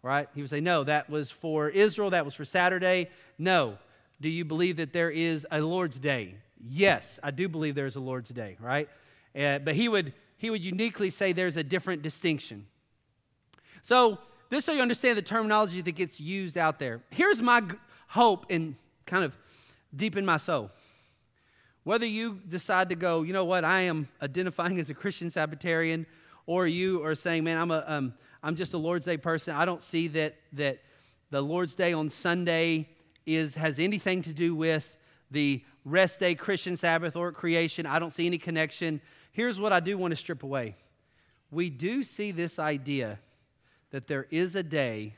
right? 0.02 0.28
He 0.34 0.42
would 0.42 0.50
say, 0.50 0.60
No, 0.60 0.84
that 0.84 1.08
was 1.08 1.30
for 1.30 1.68
Israel, 1.68 2.10
that 2.10 2.24
was 2.24 2.34
for 2.34 2.44
Saturday. 2.44 3.08
No. 3.38 3.78
Do 4.20 4.28
you 4.28 4.44
believe 4.44 4.76
that 4.76 4.92
there 4.92 5.10
is 5.10 5.46
a 5.50 5.60
Lord's 5.60 5.98
Day? 5.98 6.34
Yes, 6.66 7.18
I 7.22 7.30
do 7.30 7.48
believe 7.48 7.74
there's 7.74 7.96
a 7.96 8.00
Lord's 8.00 8.30
Day, 8.30 8.56
right? 8.60 8.88
Uh, 9.38 9.58
but 9.58 9.74
he 9.74 9.88
would, 9.88 10.12
he 10.36 10.50
would 10.50 10.62
uniquely 10.62 11.10
say 11.10 11.32
there's 11.32 11.56
a 11.56 11.64
different 11.64 12.02
distinction. 12.02 12.66
So, 13.82 14.18
this 14.50 14.64
so 14.64 14.72
you 14.72 14.82
understand 14.82 15.18
the 15.18 15.22
terminology 15.22 15.80
that 15.80 15.92
gets 15.92 16.20
used 16.20 16.56
out 16.56 16.78
there. 16.78 17.02
Here's 17.10 17.42
my 17.42 17.62
hope 18.06 18.46
and 18.50 18.76
kind 19.04 19.24
of 19.24 19.36
deep 19.94 20.16
in 20.16 20.24
my 20.24 20.36
soul. 20.36 20.70
Whether 21.84 22.06
you 22.06 22.40
decide 22.48 22.88
to 22.88 22.94
go, 22.94 23.22
you 23.22 23.32
know 23.32 23.44
what, 23.44 23.62
I 23.64 23.82
am 23.82 24.08
identifying 24.20 24.80
as 24.80 24.90
a 24.90 24.94
Christian 24.94 25.28
Sabbatarian, 25.28 26.06
or 26.46 26.66
you 26.66 27.04
are 27.04 27.14
saying, 27.14 27.44
man, 27.44 27.58
I'm, 27.58 27.70
a, 27.70 27.84
um, 27.86 28.14
I'm 28.42 28.56
just 28.56 28.72
a 28.72 28.78
Lord's 28.78 29.04
Day 29.04 29.18
person. 29.18 29.54
I 29.54 29.64
don't 29.64 29.82
see 29.82 30.08
that, 30.08 30.36
that 30.54 30.80
the 31.30 31.42
Lord's 31.42 31.74
Day 31.74 31.92
on 31.92 32.08
Sunday 32.10 32.88
is, 33.26 33.54
has 33.54 33.78
anything 33.78 34.22
to 34.22 34.32
do 34.32 34.54
with 34.54 34.88
the 35.30 35.62
rest 35.84 36.20
day 36.20 36.34
Christian 36.34 36.76
Sabbath 36.76 37.16
or 37.16 37.32
creation. 37.32 37.86
I 37.86 37.98
don't 37.98 38.12
see 38.12 38.26
any 38.26 38.38
connection. 38.38 39.00
Here's 39.32 39.60
what 39.60 39.72
I 39.72 39.80
do 39.80 39.98
want 39.98 40.12
to 40.12 40.16
strip 40.16 40.42
away. 40.42 40.76
We 41.50 41.70
do 41.70 42.02
see 42.02 42.30
this 42.30 42.58
idea 42.58 43.18
that 43.90 44.06
there 44.06 44.26
is 44.30 44.54
a 44.54 44.62
day 44.62 45.16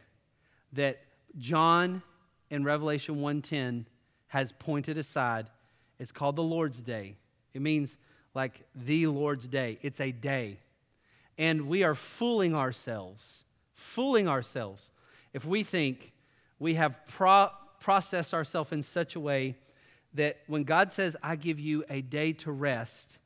that 0.73 1.00
John 1.38 2.02
in 2.50 2.64
Revelation 2.64 3.16
1:10 3.16 3.87
has 4.28 4.52
pointed 4.52 4.99
aside. 4.99 5.46
It's 5.99 6.12
called 6.12 6.37
the 6.37 6.43
Lord's 6.43 6.79
Day. 6.79 7.17
It 7.55 7.62
means 7.62 7.97
like 8.35 8.67
the 8.75 9.07
Lord's 9.07 9.49
day. 9.49 9.79
It's 9.83 10.00
a 10.00 10.12
day. 10.12 10.59
And 11.38 11.69
we 11.69 11.85
are 11.85 11.95
fooling 11.95 12.55
ourselves, 12.55 13.45
fooling 13.75 14.29
ourselves 14.29 14.91
if 15.33 15.45
we 15.45 15.62
think 15.62 16.12
we 16.59 16.75
have 16.75 16.95
pro- 17.09 17.50
processed 17.81 18.33
ourselves 18.33 18.73
in 18.73 18.83
such 18.83 19.17
a 19.17 19.21
way 19.21 19.57
that 20.15 20.38
when 20.47 20.65
God 20.65 20.93
says, 20.93 21.15
I 21.23 21.37
give 21.37 21.61
you 21.61 21.85
a 21.91 22.00
day 22.00 22.33
to 22.35 22.50
rest, 22.50 23.19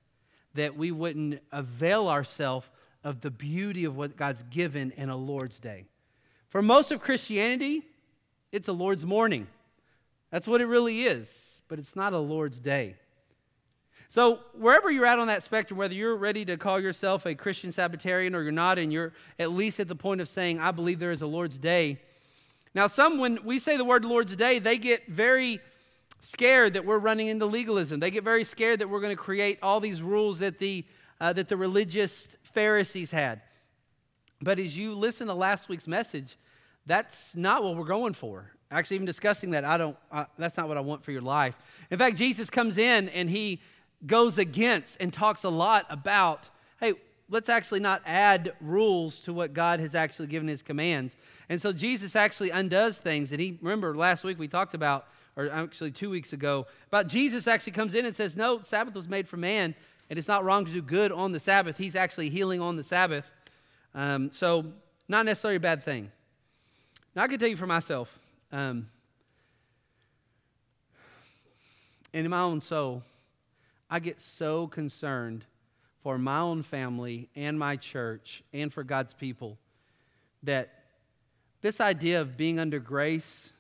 that 0.55 0.77
we 0.77 0.91
wouldn't 0.91 1.41
avail 1.53 2.09
ourselves 2.09 2.67
of 3.05 3.21
the 3.21 3.31
beauty 3.31 3.85
of 3.85 3.97
what 3.97 4.17
God's 4.17 4.43
given 4.51 4.93
in 4.97 5.09
a 5.09 5.17
Lord's 5.17 5.59
day. 5.59 5.87
For 6.49 6.63
most 6.63 6.91
of 6.91 7.01
Christianity, 7.01 7.85
it's 8.51 8.69
a 8.69 8.73
Lord's 8.73 9.07
morning. 9.07 9.47
That's 10.31 10.49
what 10.49 10.61
it 10.61 10.67
really 10.67 11.03
is, 11.03 11.29
but 11.71 11.79
it's 11.79 11.97
not 11.97 12.13
a 12.13 12.19
Lord's 12.19 12.59
day. 12.59 12.97
So, 14.11 14.41
wherever 14.55 14.91
you're 14.91 15.07
at 15.07 15.21
on 15.21 15.29
that 15.29 15.45
spectrum, 15.45 15.79
whether 15.79 15.95
you're 15.95 16.17
ready 16.17 16.45
to 16.47 16.57
call 16.57 16.81
yourself 16.81 17.27
a 17.27 17.35
Christian 17.37 17.71
Sabbatarian 17.71 18.35
or 18.35 18.43
you're 18.43 18.51
not, 18.51 18.77
and 18.77 18.93
you're 18.93 19.13
at 19.39 19.53
least 19.53 19.79
at 19.79 19.87
the 19.87 19.95
point 19.95 20.21
of 20.21 20.29
saying, 20.29 20.59
I 20.59 20.73
believe 20.73 20.99
there 20.99 21.13
is 21.13 21.23
a 21.23 21.29
Lord's 21.29 21.57
day. 21.57 22.01
Now, 22.75 22.89
some, 22.89 23.19
when 23.19 23.39
we 23.45 23.61
say 23.61 23.77
the 23.77 23.85
word 23.85 24.05
Lord's 24.05 24.35
day, 24.35 24.59
they 24.59 24.79
get 24.79 25.07
very 25.07 25.61
scared 26.23 26.75
that 26.75 26.85
we're 26.85 26.99
running 26.99 27.29
into 27.29 27.47
legalism. 27.47 28.01
They 28.01 28.11
get 28.11 28.25
very 28.25 28.43
scared 28.43 28.81
that 28.81 28.91
we're 28.91 29.01
going 29.01 29.17
to 29.17 29.23
create 29.23 29.61
all 29.63 29.79
these 29.79 30.03
rules 30.03 30.41
that 30.41 30.59
the, 30.59 30.85
uh, 31.21 31.33
that 31.35 31.49
the 31.49 31.57
religious 31.57 32.27
Pharisees 32.53 33.13
had. 33.13 33.43
But 34.43 34.59
as 34.59 34.77
you 34.77 34.95
listen 34.95 35.29
to 35.29 35.35
last 35.35 35.69
week's 35.69 35.87
message, 35.87 36.37
that's 36.85 37.33
not 37.37 37.63
what 37.63 37.77
we're 37.77 37.85
going 37.85 38.15
for. 38.15 38.51
Actually, 38.71 38.97
even 38.97 39.07
discussing 39.07 39.51
that, 39.51 39.65
I 39.65 39.77
don't, 39.77 39.97
uh, 40.13 40.25
that's 40.39 40.57
not 40.57 40.69
what 40.69 40.77
I 40.77 40.81
want 40.81 41.05
for 41.05 41.13
your 41.13 41.23
life. 41.23 41.57
In 41.91 41.99
fact, 41.99 42.17
Jesus 42.17 42.51
comes 42.51 42.79
in 42.79 43.09
and 43.09 43.29
he 43.29 43.61
goes 44.07 44.39
against 44.39 44.97
and 45.01 45.13
talks 45.13 45.45
a 45.45 45.49
lot 45.49 45.87
about, 45.91 46.49
hey, 46.79 46.95
let's 47.29 47.49
actually 47.49 47.81
not 47.81 48.03
add 48.07 48.53
rules 48.61 49.19
to 49.21 49.33
what 49.33 49.53
God 49.55 49.81
has 49.81 49.95
actually 49.95 50.29
given 50.29 50.49
his 50.49 50.63
commands. 50.63 51.17
And 51.49 51.61
so 51.61 51.73
Jesus 51.73 52.15
actually 52.15 52.51
undoes 52.51 52.99
things. 52.99 53.33
And 53.33 53.41
he, 53.41 53.59
remember, 53.61 53.95
last 53.95 54.23
week 54.23 54.39
we 54.39 54.47
talked 54.47 54.75
about 54.75 55.07
or 55.37 55.51
actually 55.51 55.91
two 55.91 56.11
weeks 56.11 56.33
ago, 56.33 56.67
about 56.89 57.07
Jesus 57.07 57.47
actually 57.47 57.73
comes 57.73 57.95
in 57.95 58.05
and 58.05 58.15
says, 58.15 58.37
No, 58.37 58.61
Sabbath 58.63 58.95
was 58.95 59.09
made 59.09 59.29
for 59.29 59.37
man, 59.37 59.75
and 60.09 60.19
it's 60.19 60.29
not 60.29 60.45
wrong 60.45 60.65
to 60.65 60.73
do 60.73 60.83
good 60.83 61.13
on 61.13 61.33
the 61.33 61.41
Sabbath. 61.41 61.77
He's 61.79 61.97
actually 61.97 62.31
healing 62.31 62.61
on 62.61 62.77
the 62.77 62.85
Sabbath. 62.85 63.31
Um, 63.95 64.31
so, 64.31 64.67
not 65.09 65.27
necessarily 65.27 65.57
a 65.57 65.61
bad 65.61 65.83
thing. 65.85 66.11
Now, 67.15 67.23
I 67.23 67.29
can 67.29 67.39
tell 67.39 67.49
you 67.49 67.57
for 67.57 67.67
myself, 67.67 68.19
um, 68.53 68.89
and 72.13 72.25
in 72.25 72.31
my 72.31 72.41
own 72.41 72.61
soul, 72.61 73.03
I 73.89 74.01
get 74.01 74.21
so 74.21 74.67
concerned 74.67 75.45
for 76.03 76.19
my 76.19 76.41
own 76.41 76.63
family 76.63 77.29
and 77.37 77.59
my 77.59 77.77
church 77.77 78.43
and 78.53 78.73
for 78.73 78.83
God's 78.83 79.15
people 79.15 79.59
that 80.43 80.71
this 81.61 81.81
idea 81.81 82.21
of 82.21 82.37
being 82.37 82.59
under 82.59 82.79
grace 82.79 83.53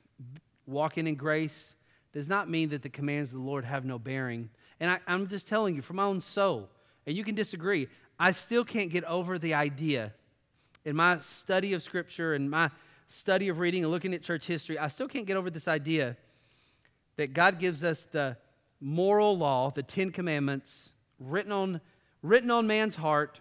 walking 0.66 1.06
in 1.06 1.14
grace 1.14 1.74
does 2.12 2.28
not 2.28 2.48
mean 2.48 2.68
that 2.70 2.82
the 2.82 2.88
commands 2.88 3.30
of 3.30 3.36
the 3.36 3.44
Lord 3.44 3.64
have 3.64 3.84
no 3.84 3.98
bearing. 3.98 4.48
And 4.78 4.90
I, 4.90 5.12
am 5.12 5.26
just 5.26 5.48
telling 5.48 5.74
you 5.74 5.82
from 5.82 5.96
my 5.96 6.04
own 6.04 6.20
soul, 6.20 6.68
and 7.06 7.16
you 7.16 7.24
can 7.24 7.34
disagree, 7.34 7.88
I 8.18 8.32
still 8.32 8.64
can't 8.64 8.90
get 8.90 9.04
over 9.04 9.38
the 9.38 9.54
idea 9.54 10.12
in 10.84 10.96
my 10.96 11.20
study 11.20 11.74
of 11.74 11.82
Scripture 11.82 12.34
and 12.34 12.50
my 12.50 12.70
study 13.10 13.48
of 13.48 13.58
reading 13.58 13.82
and 13.82 13.90
looking 13.90 14.14
at 14.14 14.22
church 14.22 14.46
history, 14.46 14.78
I 14.78 14.88
still 14.88 15.08
can't 15.08 15.26
get 15.26 15.36
over 15.36 15.50
this 15.50 15.66
idea 15.66 16.16
that 17.16 17.34
God 17.34 17.58
gives 17.58 17.82
us 17.82 18.06
the 18.12 18.36
moral 18.80 19.36
law, 19.36 19.70
the 19.70 19.82
Ten 19.82 20.12
Commandments, 20.12 20.92
written 21.18 21.52
on, 21.52 21.80
written 22.22 22.50
on 22.50 22.66
man's 22.66 22.94
heart, 22.94 23.40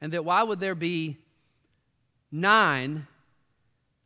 and 0.00 0.12
that 0.12 0.24
why 0.24 0.42
would 0.42 0.60
there 0.60 0.74
be 0.76 1.18
nine 2.30 3.06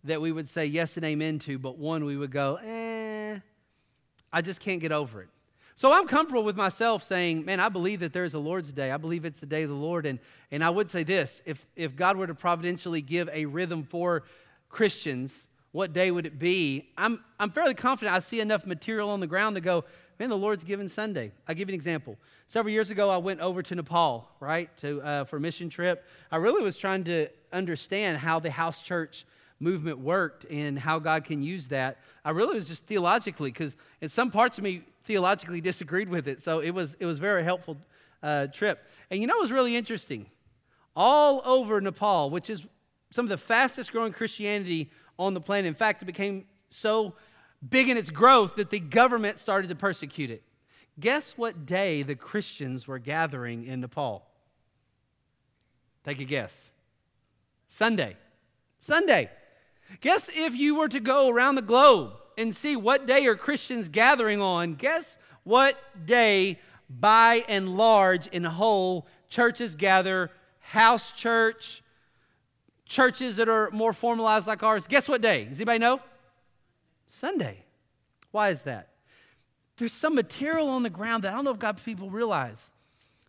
that 0.05 0.21
we 0.21 0.33
would 0.33 0.49
say 0.49 0.65
yes 0.65 0.97
and 0.97 1.05
amen 1.05 1.39
to, 1.41 1.59
but 1.59 1.77
one 1.77 2.05
we 2.07 2.17
would 2.17 2.31
go, 2.31 2.57
eh, 2.57 3.39
I 4.33 4.41
just 4.41 4.61
can't 4.61 4.81
get 4.81 4.93
over 4.93 5.23
it. 5.23 5.29
So 5.81 5.91
I'm 5.95 6.07
comfortable 6.07 6.43
with 6.43 6.59
myself 6.59 7.05
saying, 7.05 7.47
man, 7.47 7.59
I 7.59 7.71
believe 7.71 8.01
that 8.01 8.13
there 8.13 8.27
is 8.27 8.35
a 8.35 8.39
Lord's 8.39 8.71
Day. 8.71 8.91
I 8.91 8.99
believe 8.99 9.25
it's 9.25 9.41
the 9.41 9.47
day 9.47 9.63
of 9.63 9.71
the 9.71 9.75
Lord. 9.75 10.05
And, 10.05 10.19
and 10.51 10.63
I 10.63 10.69
would 10.69 10.91
say 10.91 11.05
this 11.05 11.41
if, 11.47 11.65
if 11.75 11.97
God 11.97 12.19
were 12.19 12.27
to 12.27 12.35
providentially 12.35 13.01
give 13.01 13.31
a 13.33 13.47
rhythm 13.47 13.85
for 13.85 14.25
Christians, 14.69 15.47
what 15.73 15.95
day 15.95 16.11
would 16.11 16.27
it 16.27 16.39
be? 16.39 16.91
I'm, 16.99 17.25
I'm 17.39 17.49
fairly 17.49 17.73
confident 17.73 18.15
I 18.15 18.21
see 18.21 18.41
enough 18.41 18.67
material 18.67 19.09
on 19.09 19.21
the 19.21 19.27
ground 19.27 19.55
to 19.55 19.63
go, 19.63 19.87
man, 20.19 20.29
the 20.29 20.37
Lord's 20.37 20.65
given 20.65 20.87
Sunday. 20.91 21.33
I'll 21.49 21.55
give 21.55 21.71
you 21.71 21.73
an 21.73 21.77
example. 21.77 22.19
Several 22.45 22.75
years 22.75 22.91
ago, 22.91 23.09
I 23.09 23.17
went 23.17 23.41
over 23.41 23.63
to 23.63 23.75
Nepal, 23.75 24.29
right, 24.39 24.69
to, 24.81 25.01
uh, 25.01 25.25
for 25.25 25.39
a 25.39 25.41
mission 25.41 25.71
trip. 25.71 26.05
I 26.31 26.37
really 26.37 26.63
was 26.63 26.77
trying 26.77 27.05
to 27.05 27.29
understand 27.55 28.19
how 28.19 28.39
the 28.39 28.51
house 28.51 28.83
church 28.83 29.25
movement 29.61 29.99
worked 29.99 30.45
and 30.51 30.79
how 30.79 30.99
God 30.99 31.25
can 31.25 31.43
use 31.43 31.69
that. 31.69 31.97
I 32.23 32.33
really 32.33 32.57
was 32.57 32.69
just 32.69 32.85
theologically, 32.85 33.51
because 33.51 33.75
in 34.03 34.11
some 34.11 34.31
parts 34.31 34.59
of 34.59 34.65
me 34.65 34.83
theologically 35.11 35.61
disagreed 35.61 36.09
with 36.09 36.29
it. 36.29 36.41
So 36.41 36.61
it 36.61 36.71
was, 36.71 36.95
it 37.01 37.05
was 37.05 37.19
very 37.19 37.43
helpful 37.43 37.77
uh, 38.23 38.47
trip. 38.47 38.87
And 39.11 39.21
you 39.21 39.27
know 39.27 39.35
what 39.35 39.41
was 39.41 39.51
really 39.51 39.75
interesting? 39.75 40.27
All 40.95 41.43
over 41.45 41.81
Nepal, 41.81 42.31
which 42.31 42.49
is 42.49 42.65
some 43.11 43.25
of 43.25 43.29
the 43.29 43.37
fastest 43.37 43.91
growing 43.91 44.13
Christianity 44.13 44.89
on 45.19 45.35
the 45.35 45.41
planet. 45.41 45.67
In 45.67 45.75
fact, 45.75 46.01
it 46.01 46.05
became 46.05 46.45
so 46.69 47.15
big 47.69 47.89
in 47.89 47.97
its 47.97 48.09
growth 48.09 48.55
that 48.55 48.71
the 48.71 48.79
government 48.79 49.41
started 49.41 49.67
to 49.71 49.75
persecute 49.75 50.31
it. 50.31 50.45
Guess 51.01 51.33
what 51.37 51.67
day 51.67 52.05
the 52.05 52.15
Christians 52.15 52.87
were 52.87 53.01
gathering 53.01 53.65
in 53.67 53.81
Nepal? 53.81 54.25
Take 56.05 56.21
a 56.21 56.25
guess. 56.25 56.55
Sunday. 57.69 58.17
Sunday. 58.79 59.29
Guess 60.03 60.31
if 60.33 60.55
you 60.55 60.77
were 60.77 60.89
to 60.89 61.01
go 61.01 61.29
around 61.29 61.57
the 61.57 61.63
globe 61.63 62.13
and 62.41 62.57
see 62.57 62.75
what 62.75 63.07
day 63.07 63.27
are 63.27 63.37
Christians 63.37 63.89
gathering 63.89 64.41
on, 64.41 64.75
guess 64.75 65.17
what 65.45 65.77
day, 66.07 66.59
by 66.89 67.45
and 67.49 67.77
large, 67.77 68.27
in 68.29 68.45
whole, 68.45 69.07
churches 69.29 69.77
gather, 69.77 70.31
house 70.61 71.13
church, 71.13 71.83
churches 72.87 73.37
that 73.37 73.49
are 73.49 73.71
more 73.71 73.93
formalized 73.93 74.47
like 74.47 74.63
ours. 74.63 74.87
Guess 74.87 75.09
what 75.09 75.21
day? 75.21 75.45
Does 75.45 75.59
anybody 75.59 75.79
know? 75.79 76.01
Sunday. 77.07 77.59
Why 78.33 78.49
is 78.49 78.63
that? 78.63 78.89
There's 79.77 79.93
some 79.93 80.15
material 80.15 80.69
on 80.69 80.83
the 80.83 80.91
ground 80.91 81.25
that 81.25 81.33
I 81.33 81.37
don't 81.37 81.45
know 81.45 81.53
if 81.53 81.59
God 81.59 81.81
people 81.85 82.11
realize 82.11 82.59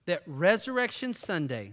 that 0.06 0.24
Resurrection 0.26 1.14
Sunday, 1.14 1.72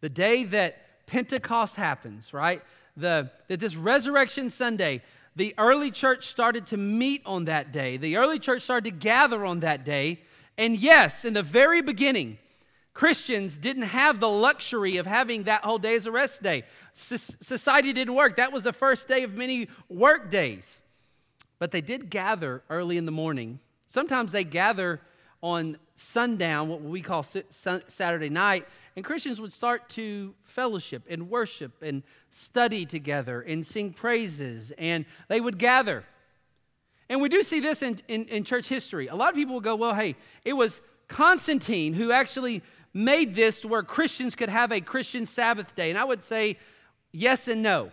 the 0.00 0.08
day 0.08 0.44
that 0.44 1.06
Pentecost 1.06 1.74
happens, 1.76 2.32
right? 2.32 2.62
the, 2.96 3.30
that 3.48 3.60
this 3.60 3.76
Resurrection 3.76 4.50
Sunday, 4.50 5.02
the 5.36 5.54
early 5.58 5.90
church 5.90 6.26
started 6.26 6.66
to 6.68 6.76
meet 6.76 7.22
on 7.26 7.44
that 7.44 7.70
day. 7.70 7.98
The 7.98 8.16
early 8.16 8.38
church 8.38 8.62
started 8.62 8.90
to 8.90 8.96
gather 8.96 9.44
on 9.44 9.60
that 9.60 9.84
day. 9.84 10.20
And 10.56 10.76
yes, 10.76 11.24
in 11.26 11.34
the 11.34 11.42
very 11.42 11.82
beginning, 11.82 12.38
Christians 12.94 13.58
didn't 13.58 13.82
have 13.82 14.18
the 14.18 14.28
luxury 14.28 14.96
of 14.96 15.06
having 15.06 15.42
that 15.42 15.62
whole 15.62 15.76
day 15.76 15.94
as 15.94 16.06
a 16.06 16.10
rest 16.10 16.42
day. 16.42 16.64
society 16.94 17.92
didn't 17.92 18.14
work. 18.14 18.38
That 18.38 18.52
was 18.52 18.64
the 18.64 18.72
first 18.72 19.06
day 19.06 19.22
of 19.22 19.34
many 19.34 19.68
work 19.90 20.30
days. 20.30 20.82
But 21.58 21.70
they 21.70 21.82
did 21.82 22.08
gather 22.08 22.62
early 22.70 22.96
in 22.96 23.04
the 23.04 23.12
morning. 23.12 23.60
Sometimes 23.86 24.32
they 24.32 24.44
gather 24.44 25.02
on 25.42 25.76
sundown, 25.94 26.68
what 26.68 26.80
we 26.80 27.02
call 27.02 27.26
Saturday 27.88 28.30
night, 28.30 28.66
and 28.96 29.04
Christians 29.04 29.40
would 29.40 29.52
start 29.52 29.90
to 29.90 30.34
fellowship 30.44 31.02
and 31.08 31.28
worship 31.28 31.82
and 31.82 32.02
study 32.30 32.86
together 32.86 33.42
and 33.42 33.64
sing 33.64 33.92
praises, 33.92 34.72
and 34.78 35.04
they 35.28 35.40
would 35.40 35.58
gather. 35.58 36.02
And 37.10 37.20
we 37.20 37.28
do 37.28 37.42
see 37.42 37.60
this 37.60 37.82
in, 37.82 38.00
in, 38.08 38.24
in 38.24 38.42
church 38.42 38.68
history. 38.68 39.06
A 39.08 39.14
lot 39.14 39.28
of 39.28 39.34
people 39.34 39.54
will 39.54 39.60
go, 39.60 39.76
well, 39.76 39.94
hey, 39.94 40.16
it 40.44 40.54
was 40.54 40.80
Constantine 41.08 41.92
who 41.92 42.10
actually 42.10 42.62
made 42.94 43.34
this 43.34 43.60
to 43.60 43.68
where 43.68 43.82
Christians 43.82 44.34
could 44.34 44.48
have 44.48 44.72
a 44.72 44.80
Christian 44.80 45.26
Sabbath 45.26 45.76
day. 45.76 45.90
And 45.90 45.98
I 45.98 46.04
would 46.04 46.24
say 46.24 46.58
yes 47.12 47.46
and 47.46 47.62
no. 47.62 47.92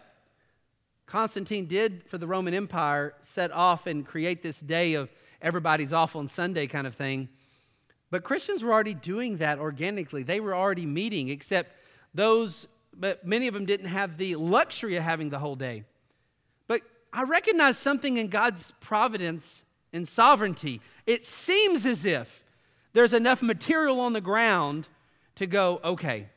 Constantine 1.05 1.67
did, 1.67 2.03
for 2.07 2.17
the 2.17 2.25
Roman 2.25 2.53
Empire, 2.53 3.13
set 3.21 3.51
off 3.51 3.85
and 3.85 4.05
create 4.05 4.41
this 4.41 4.57
day 4.57 4.93
of 4.93 5.11
everybody's 5.41 5.91
off 5.91 6.15
on 6.15 6.29
Sunday 6.29 6.65
kind 6.65 6.87
of 6.87 6.95
thing. 6.95 7.27
But 8.13 8.23
Christians 8.23 8.61
were 8.61 8.71
already 8.71 8.93
doing 8.93 9.37
that 9.37 9.57
organically. 9.57 10.21
They 10.21 10.39
were 10.39 10.53
already 10.53 10.85
meeting, 10.85 11.29
except 11.29 11.75
those, 12.13 12.67
but 12.95 13.25
many 13.25 13.47
of 13.47 13.55
them 13.55 13.65
didn't 13.65 13.87
have 13.87 14.19
the 14.19 14.35
luxury 14.35 14.97
of 14.97 15.03
having 15.03 15.31
the 15.31 15.39
whole 15.39 15.55
day. 15.55 15.83
But 16.67 16.83
I 17.11 17.23
recognize 17.23 17.79
something 17.79 18.17
in 18.17 18.27
God's 18.27 18.71
providence 18.81 19.65
and 19.93 20.07
sovereignty. 20.07 20.79
It 21.07 21.25
seems 21.25 21.87
as 21.87 22.05
if 22.05 22.45
there's 22.93 23.15
enough 23.15 23.41
material 23.41 23.99
on 23.99 24.13
the 24.13 24.21
ground 24.21 24.87
to 25.37 25.47
go, 25.47 25.81
okay, 25.83 26.27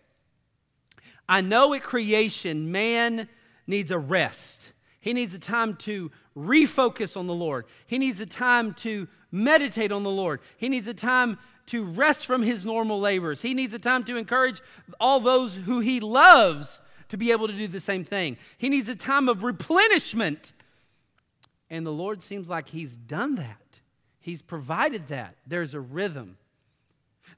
I 1.28 1.42
know 1.42 1.74
at 1.74 1.82
creation, 1.82 2.72
man 2.72 3.28
needs 3.66 3.90
a 3.90 3.98
rest. 3.98 4.72
He 4.98 5.12
needs 5.12 5.34
a 5.34 5.38
time 5.38 5.76
to 5.80 6.10
refocus 6.34 7.18
on 7.18 7.26
the 7.26 7.34
Lord. 7.34 7.66
He 7.86 7.98
needs 7.98 8.18
a 8.22 8.26
time 8.26 8.72
to 8.76 9.08
meditate 9.30 9.92
on 9.92 10.04
the 10.04 10.10
Lord. 10.10 10.40
He 10.56 10.70
needs 10.70 10.88
a 10.88 10.94
time 10.94 11.38
to 11.66 11.84
rest 11.84 12.26
from 12.26 12.42
his 12.42 12.64
normal 12.64 13.00
labors. 13.00 13.42
He 13.42 13.54
needs 13.54 13.74
a 13.74 13.78
time 13.78 14.04
to 14.04 14.16
encourage 14.16 14.60
all 15.00 15.20
those 15.20 15.54
who 15.54 15.80
he 15.80 16.00
loves 16.00 16.80
to 17.08 17.16
be 17.16 17.32
able 17.32 17.46
to 17.46 17.52
do 17.52 17.68
the 17.68 17.80
same 17.80 18.04
thing. 18.04 18.36
He 18.58 18.68
needs 18.68 18.88
a 18.88 18.96
time 18.96 19.28
of 19.28 19.42
replenishment. 19.42 20.52
And 21.70 21.84
the 21.84 21.92
Lord 21.92 22.22
seems 22.22 22.48
like 22.48 22.68
he's 22.68 22.94
done 22.94 23.36
that. 23.36 23.60
He's 24.20 24.42
provided 24.42 25.08
that. 25.08 25.36
There's 25.46 25.74
a 25.74 25.80
rhythm. 25.80 26.36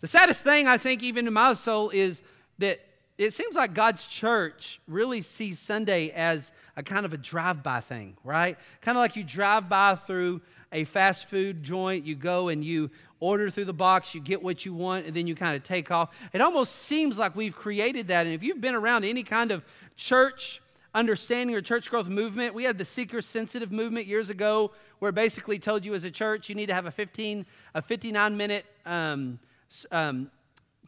The 0.00 0.08
saddest 0.08 0.44
thing, 0.44 0.66
I 0.66 0.78
think, 0.78 1.02
even 1.02 1.26
in 1.26 1.32
my 1.32 1.54
soul, 1.54 1.90
is 1.90 2.22
that 2.58 2.80
it 3.18 3.32
seems 3.32 3.56
like 3.56 3.74
God's 3.74 4.06
church 4.06 4.80
really 4.86 5.22
sees 5.22 5.58
Sunday 5.58 6.10
as 6.10 6.52
a 6.76 6.82
kind 6.82 7.04
of 7.04 7.12
a 7.12 7.16
drive 7.16 7.62
by 7.62 7.80
thing, 7.80 8.16
right? 8.22 8.56
Kind 8.80 8.96
of 8.96 9.00
like 9.00 9.16
you 9.16 9.24
drive 9.24 9.68
by 9.68 9.96
through 9.96 10.40
a 10.72 10.84
fast 10.84 11.26
food 11.26 11.62
joint, 11.62 12.04
you 12.04 12.14
go 12.14 12.48
and 12.48 12.64
you 12.64 12.90
order 13.20 13.50
through 13.50 13.64
the 13.64 13.72
box, 13.72 14.14
you 14.14 14.20
get 14.20 14.42
what 14.42 14.64
you 14.64 14.74
want, 14.74 15.06
and 15.06 15.14
then 15.14 15.26
you 15.26 15.34
kind 15.34 15.56
of 15.56 15.64
take 15.64 15.90
off. 15.90 16.10
It 16.32 16.40
almost 16.40 16.74
seems 16.76 17.18
like 17.18 17.34
we've 17.34 17.54
created 17.54 18.08
that. 18.08 18.26
And 18.26 18.34
if 18.34 18.42
you've 18.42 18.60
been 18.60 18.74
around 18.74 19.04
any 19.04 19.22
kind 19.22 19.50
of 19.50 19.64
church 19.96 20.60
understanding 20.94 21.54
or 21.54 21.60
church 21.60 21.90
growth 21.90 22.06
movement, 22.06 22.54
we 22.54 22.64
had 22.64 22.78
the 22.78 22.84
seeker 22.84 23.20
sensitive 23.20 23.72
movement 23.72 24.06
years 24.06 24.30
ago 24.30 24.72
where 25.00 25.12
basically 25.12 25.58
told 25.58 25.84
you 25.84 25.94
as 25.94 26.04
a 26.04 26.10
church 26.10 26.48
you 26.48 26.54
need 26.54 26.66
to 26.66 26.74
have 26.74 26.86
a 26.86 26.90
15, 26.90 27.44
a 27.74 27.82
59 27.82 28.36
minute 28.36 28.64
um, 28.86 29.38
um, 29.90 30.30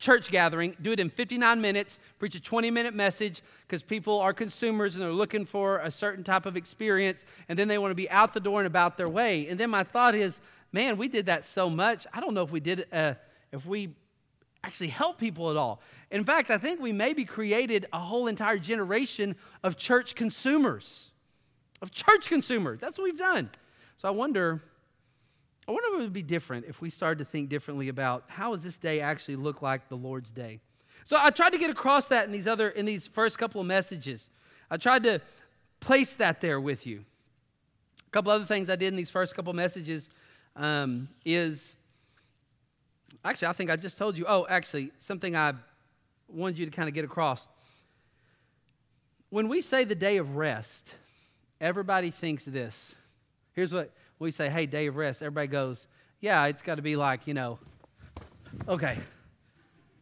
church 0.01 0.31
gathering, 0.31 0.75
do 0.81 0.93
it 0.93 0.99
in 0.99 1.11
59 1.11 1.61
minutes, 1.61 1.99
preach 2.19 2.35
a 2.35 2.41
20 2.41 2.71
minute 2.71 2.95
message 2.95 3.43
because 3.67 3.83
people 3.83 4.19
are 4.19 4.33
consumers 4.33 4.95
and 4.95 5.05
they're 5.05 5.13
looking 5.13 5.45
for 5.45 5.79
a 5.79 5.91
certain 5.91 6.25
type 6.25 6.47
of 6.47 6.57
experience, 6.57 7.25
and 7.49 7.59
then 7.59 7.69
they 7.69 7.79
want 7.79 7.91
to 7.91 7.95
be 7.95 8.11
out 8.11 8.35
the 8.35 8.41
door 8.41 8.59
and 8.61 8.67
about 8.67 8.97
their 8.97 9.09
way. 9.09 9.47
And 9.49 9.61
then 9.61 9.71
my 9.71 9.85
thought 9.85 10.15
is, 10.15 10.41
man, 10.73 10.97
we 10.97 11.07
did 11.07 11.27
that 11.27 11.45
so 11.45 11.69
much. 11.69 12.07
I 12.13 12.21
don't 12.21 12.35
know 12.35 12.43
if 12.43 12.51
we 12.51 12.61
did, 12.61 12.87
uh, 12.91 13.15
if 13.53 13.67
we 13.67 13.95
actually 14.65 14.89
help 14.89 15.19
people 15.19 15.51
at 15.51 15.57
all. 15.57 15.83
In 16.11 16.25
fact, 16.25 16.51
I 16.51 16.59
think 16.59 16.81
we 16.81 16.93
maybe 16.93 17.25
created 17.25 17.87
a 17.93 17.99
whole 17.99 18.27
entire 18.27 18.59
generation 18.59 19.37
of 19.63 19.77
church 19.77 20.15
consumers, 20.15 21.11
of 21.83 21.93
church 21.93 22.27
consumers. 22.29 22.81
That's 22.81 22.99
what 22.99 23.05
we've 23.05 23.19
done. 23.19 23.51
So 23.99 24.09
I 24.09 24.13
wonder 24.13 24.63
I 25.71 25.73
wonder 25.73 25.87
if 25.91 26.01
it 26.01 26.03
would 26.03 26.13
be 26.13 26.23
different 26.25 26.67
if 26.67 26.81
we 26.81 26.91
started 26.91 27.25
to 27.25 27.31
think 27.31 27.49
differently 27.49 27.91
about 27.91 28.25
how 28.27 28.53
does 28.53 28.65
this 28.65 28.77
day 28.77 29.01
actually 29.01 29.37
look 29.37 29.63
like 29.63 29.89
the 29.89 29.97
Lord's 29.97 30.33
day. 30.33 30.59
So 31.05 31.17
I 31.17 31.31
tried 31.31 31.51
to 31.51 31.59
get 31.59 31.71
across 31.71 32.09
that 32.09 32.25
in 32.25 32.33
these 32.33 32.49
other 32.49 32.71
in 32.71 32.87
these 32.87 33.07
first 33.07 33.39
couple 33.39 33.61
of 33.61 33.69
messages. 33.69 34.31
I 34.69 34.79
tried 34.79 35.05
to 35.05 35.21
place 35.79 36.17
that 36.17 36.41
there 36.41 36.61
with 36.61 36.89
you. 36.89 37.05
A 38.05 38.11
couple 38.11 38.33
other 38.33 38.47
things 38.47 38.69
I 38.69 38.75
did 38.75 38.89
in 38.89 38.97
these 38.97 39.11
first 39.11 39.37
couple 39.37 39.53
messages 39.53 40.11
um, 40.57 41.09
is 41.25 41.77
actually 43.25 43.47
I 43.47 43.53
think 43.53 43.71
I 43.71 43.77
just 43.77 43.97
told 43.97 44.19
you. 44.19 44.25
Oh, 44.27 44.49
actually, 44.51 44.91
something 44.99 45.37
I 45.37 45.53
wanted 46.27 46.59
you 46.59 46.67
to 46.67 46.73
kind 46.73 46.89
of 46.89 46.97
get 46.97 47.05
across. 47.05 47.47
When 49.29 49.47
we 49.47 49.61
say 49.61 49.85
the 49.85 49.95
day 49.95 50.17
of 50.17 50.35
rest, 50.35 50.95
everybody 51.61 52.11
thinks 52.11 52.45
this. 52.45 52.97
Here's 53.53 53.73
what 53.73 53.93
we 54.21 54.31
say, 54.31 54.51
hey, 54.51 54.67
day 54.67 54.87
of 54.87 54.97
rest, 54.97 55.23
everybody 55.23 55.49
goes, 55.49 55.87
yeah, 56.21 56.47
it's 56.47 56.63
got 56.63 56.75
to 56.77 56.83
be 56.83 56.95
like, 56.95 57.27
you 57.27 57.35
know, 57.35 57.59
okay. 58.69 58.99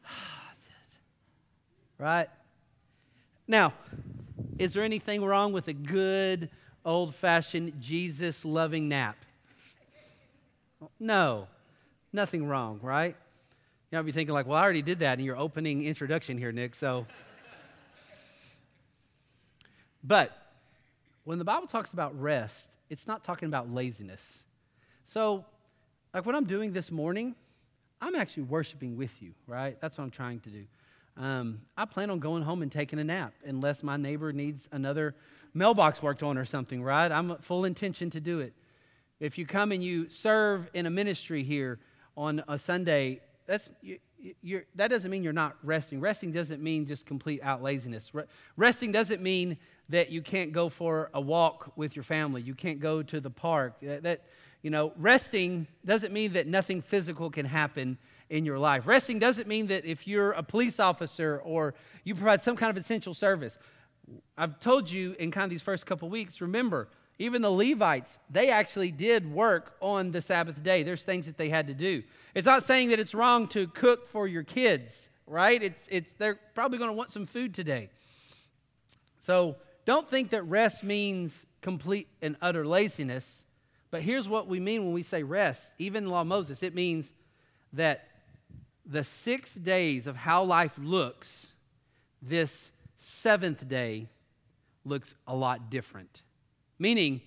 right? 1.99 2.29
Now, 3.47 3.73
is 4.59 4.73
there 4.73 4.83
anything 4.83 5.25
wrong 5.25 5.53
with 5.53 5.69
a 5.69 5.73
good, 5.73 6.51
old 6.85 7.15
fashioned, 7.15 7.81
Jesus 7.81 8.45
loving 8.45 8.89
nap? 8.89 9.17
No, 10.99 11.47
nothing 12.13 12.47
wrong, 12.47 12.81
right? 12.83 13.17
You 13.91 13.99
might 13.99 14.03
be 14.03 14.13
thinking, 14.13 14.35
like, 14.35 14.47
well, 14.47 14.59
I 14.59 14.63
already 14.63 14.83
did 14.83 14.99
that 14.99 15.21
in 15.21 15.25
your 15.25 15.37
opening 15.37 15.85
introduction 15.85 16.37
here, 16.39 16.51
Nick, 16.51 16.75
so. 16.75 17.07
but 20.05 20.38
when 21.29 21.39
the 21.39 21.45
Bible 21.45 21.67
talks 21.67 21.93
about 21.93 22.19
rest, 22.19 22.69
it's 22.89 23.07
not 23.07 23.23
talking 23.23 23.49
about 23.49 23.71
laziness. 23.71 24.23
So, 25.05 25.45
like 26.15 26.25
what 26.25 26.35
I'm 26.35 26.47
doing 26.47 26.73
this 26.73 26.91
morning, 26.91 27.35
I'm 28.01 28.15
actually 28.15 28.45
worshiping 28.45 28.97
with 28.97 29.11
you, 29.21 29.33
right? 29.47 29.79
That's 29.79 29.99
what 29.99 30.05
I'm 30.05 30.11
trying 30.11 30.41
to 30.41 30.49
do. 30.49 30.65
Um, 31.19 31.61
I 31.77 31.85
plan 31.85 32.09
on 32.09 32.19
going 32.19 32.43
home 32.43 32.63
and 32.63 32.73
taking 32.73 32.99
a 32.99 33.05
nap 33.05 33.35
unless 33.45 33.83
my 33.83 33.99
neighbor 33.99 34.33
needs 34.33 34.71
another 34.73 35.15
mailbox 35.53 36.01
worked 36.01 36.23
on 36.23 36.39
or 36.39 36.47
something, 36.47 36.83
right? 36.83 37.13
I'm 37.13 37.37
full 37.43 37.67
intention 37.67 38.09
to 38.13 38.21
do 38.21 38.41
it. 38.41 38.55
If 39.21 39.37
you 39.37 39.45
come 39.45 39.71
and 39.71 39.85
you 39.85 40.09
serve 40.09 40.71
in 40.73 40.87
a 40.87 40.91
ministry 40.91 41.43
here 41.43 41.79
on 42.17 42.43
a 42.49 42.57
Sunday, 42.57 43.21
that's 43.47 43.69
you, 43.83 44.63
that 44.77 44.89
doesn't 44.89 45.11
mean 45.11 45.23
you're 45.23 45.35
not 45.35 45.57
resting. 45.63 46.01
Resting 46.01 46.33
doesn't 46.33 46.63
mean 46.63 46.87
just 46.87 47.05
complete 47.05 47.43
out 47.43 47.63
laziness. 47.63 48.11
Resting 48.57 48.93
doesn't 48.93 49.23
mean 49.23 49.59
that 49.89 50.11
you 50.11 50.23
can't 50.23 50.53
go 50.53 50.69
for 50.69 51.11
a 51.15 51.21
walk 51.21 51.73
with 51.77 51.97
your 51.97 52.03
family. 52.03 52.43
You 52.43 52.55
can't 52.55 52.81
go 52.81 53.03
to 53.03 53.21
the 53.21 53.31
park. 53.31 53.75
That, 53.81 54.23
you 54.63 54.71
know, 54.71 54.93
resting 54.97 55.67
doesn't 55.85 56.13
mean 56.13 56.35
that 56.35 56.47
nothing 56.47 56.83
physical 56.83 57.31
can 57.31 57.47
happen 57.47 57.97
in 58.29 58.45
your 58.45 58.59
life. 58.59 58.87
Resting 58.87 59.19
doesn't 59.19 59.49
mean 59.49 59.69
that 59.69 59.85
if 59.85 60.07
you're 60.07 60.33
a 60.33 60.43
police 60.43 60.79
officer 60.79 61.41
or 61.45 61.75
you 62.05 62.15
provide 62.15 62.43
some 62.43 62.57
kind 62.57 62.71
of 62.71 62.77
essential 62.77 63.15
service. 63.15 63.59
I've 64.37 64.61
told 64.61 64.91
you 64.91 65.15
in 65.19 65.31
kind 65.31 65.45
of 65.45 65.51
these 65.51 65.63
first 65.63 65.87
couple 65.87 66.09
weeks, 66.11 66.41
remember, 66.41 66.89
even 67.19 67.43
the 67.43 67.51
Levites, 67.51 68.19
they 68.31 68.51
actually 68.51 68.91
did 68.91 69.31
work 69.33 69.75
on 69.81 70.13
the 70.13 70.23
Sabbath 70.23 70.63
day. 70.63 70.83
There's 70.83 71.03
things 71.03 71.27
that 71.27 71.37
they 71.37 71.49
had 71.49 71.67
to 71.67 71.75
do. 71.75 72.03
It's 72.35 72.47
not 72.47 72.63
saying 72.65 72.91
that 72.91 73.01
it's 73.01 73.15
wrong 73.15 73.49
to 73.49 73.67
cook 73.69 74.09
for 74.09 74.29
your 74.29 74.45
kids, 74.45 75.09
right? 75.27 75.61
It's, 75.63 75.83
it's, 75.91 76.13
they're 76.19 76.39
probably 76.55 76.79
going 76.79 76.91
to 76.91 76.95
want 76.95 77.11
some 77.11 77.27
food 77.27 77.55
today. 77.55 77.91
So 79.21 79.57
don't 79.89 80.11
think 80.11 80.29
that 80.31 80.43
rest 80.43 80.85
means 80.85 81.47
complete 81.63 82.09
and 82.21 82.37
utter 82.43 82.67
laziness, 82.67 83.25
but 83.91 84.03
here's 84.03 84.29
what 84.29 84.47
we 84.47 84.61
mean 84.61 84.85
when 84.85 84.93
we 84.93 85.03
say 85.03 85.23
rest. 85.23 85.71
Even 85.79 86.05
in 86.05 86.11
law 86.11 86.25
Moses, 86.25 86.63
it 86.63 86.75
means 86.75 87.11
that 87.73 88.07
the 88.85 89.03
six 89.03 89.55
days 89.55 90.07
of 90.07 90.15
how 90.15 90.45
life 90.45 90.75
looks, 90.77 91.47
this 92.21 92.71
seventh 92.99 93.67
day 93.67 94.09
looks 94.85 95.15
a 95.27 95.35
lot 95.35 95.71
different. 95.71 96.21
Meaning, 96.79 97.23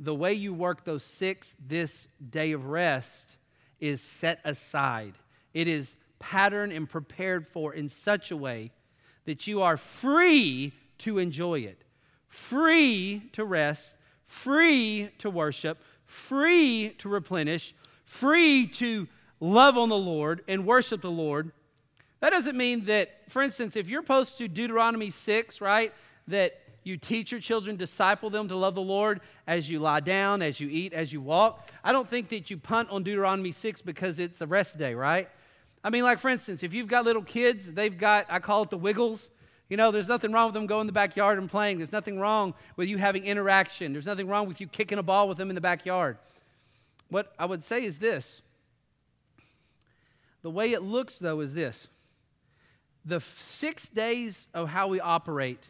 the 0.00 0.14
way 0.16 0.34
you 0.34 0.52
work 0.52 0.84
those 0.84 1.04
six, 1.04 1.54
this 1.64 2.08
day 2.28 2.50
of 2.50 2.66
rest, 2.66 3.36
is 3.78 4.02
set 4.02 4.40
aside. 4.44 5.14
It 5.54 5.68
is 5.68 5.94
patterned 6.18 6.72
and 6.72 6.90
prepared 6.90 7.46
for 7.46 7.72
in 7.72 7.88
such 7.88 8.32
a 8.32 8.36
way 8.36 8.72
that 9.26 9.46
you 9.46 9.62
are 9.62 9.76
free 9.76 10.72
to 11.00 11.18
enjoy 11.18 11.60
it, 11.60 11.82
free 12.28 13.28
to 13.32 13.44
rest, 13.44 13.94
free 14.26 15.10
to 15.18 15.30
worship, 15.30 15.82
free 16.06 16.94
to 16.98 17.08
replenish, 17.08 17.74
free 18.04 18.66
to 18.66 19.08
love 19.40 19.76
on 19.76 19.88
the 19.88 19.98
Lord 19.98 20.42
and 20.48 20.66
worship 20.66 21.02
the 21.02 21.10
Lord. 21.10 21.52
That 22.20 22.30
doesn't 22.30 22.56
mean 22.56 22.84
that, 22.86 23.10
for 23.28 23.42
instance, 23.42 23.76
if 23.76 23.88
you're 23.88 24.00
opposed 24.00 24.38
to 24.38 24.48
Deuteronomy 24.48 25.10
6, 25.10 25.60
right, 25.60 25.92
that 26.28 26.60
you 26.82 26.96
teach 26.96 27.30
your 27.30 27.40
children, 27.40 27.76
disciple 27.76 28.30
them 28.30 28.48
to 28.48 28.56
love 28.56 28.74
the 28.74 28.80
Lord 28.80 29.20
as 29.46 29.68
you 29.68 29.78
lie 29.78 30.00
down, 30.00 30.42
as 30.42 30.60
you 30.60 30.68
eat, 30.68 30.92
as 30.92 31.12
you 31.12 31.20
walk. 31.20 31.70
I 31.84 31.92
don't 31.92 32.08
think 32.08 32.28
that 32.30 32.50
you 32.50 32.56
punt 32.56 32.90
on 32.90 33.02
Deuteronomy 33.02 33.52
6 33.52 33.82
because 33.82 34.18
it's 34.18 34.40
a 34.40 34.46
rest 34.46 34.78
day, 34.78 34.94
right? 34.94 35.28
I 35.82 35.90
mean, 35.90 36.04
like 36.04 36.18
for 36.18 36.28
instance, 36.28 36.62
if 36.62 36.74
you've 36.74 36.88
got 36.88 37.04
little 37.04 37.22
kids, 37.22 37.66
they've 37.66 37.96
got, 37.96 38.26
I 38.28 38.38
call 38.38 38.62
it 38.62 38.70
the 38.70 38.78
wiggles. 38.78 39.30
You 39.70 39.76
know, 39.76 39.92
there's 39.92 40.08
nothing 40.08 40.32
wrong 40.32 40.48
with 40.48 40.54
them 40.54 40.66
going 40.66 40.82
in 40.82 40.86
the 40.88 40.92
backyard 40.92 41.38
and 41.38 41.48
playing. 41.48 41.78
There's 41.78 41.92
nothing 41.92 42.18
wrong 42.18 42.54
with 42.76 42.88
you 42.88 42.98
having 42.98 43.24
interaction. 43.24 43.92
There's 43.92 44.04
nothing 44.04 44.26
wrong 44.26 44.48
with 44.48 44.60
you 44.60 44.66
kicking 44.66 44.98
a 44.98 45.02
ball 45.02 45.28
with 45.28 45.38
them 45.38 45.48
in 45.48 45.54
the 45.54 45.60
backyard. 45.60 46.18
What 47.08 47.32
I 47.38 47.46
would 47.46 47.62
say 47.62 47.84
is 47.84 47.98
this 47.98 48.42
the 50.42 50.50
way 50.50 50.72
it 50.72 50.82
looks, 50.82 51.18
though, 51.18 51.40
is 51.40 51.54
this 51.54 51.86
the 53.04 53.20
six 53.20 53.88
days 53.88 54.48
of 54.52 54.68
how 54.68 54.88
we 54.88 55.00
operate, 55.00 55.62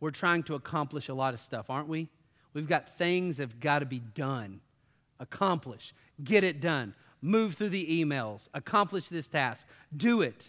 we're 0.00 0.10
trying 0.10 0.42
to 0.44 0.54
accomplish 0.54 1.08
a 1.08 1.14
lot 1.14 1.34
of 1.34 1.40
stuff, 1.40 1.70
aren't 1.70 1.88
we? 1.88 2.08
We've 2.52 2.68
got 2.68 2.96
things 2.96 3.38
that 3.38 3.44
have 3.44 3.60
got 3.60 3.78
to 3.78 3.86
be 3.86 4.00
done, 4.00 4.60
accomplish, 5.18 5.94
get 6.22 6.44
it 6.44 6.60
done, 6.60 6.94
move 7.22 7.54
through 7.54 7.70
the 7.70 8.04
emails, 8.04 8.48
accomplish 8.52 9.08
this 9.08 9.28
task, 9.28 9.66
do 9.96 10.20
it. 10.20 10.48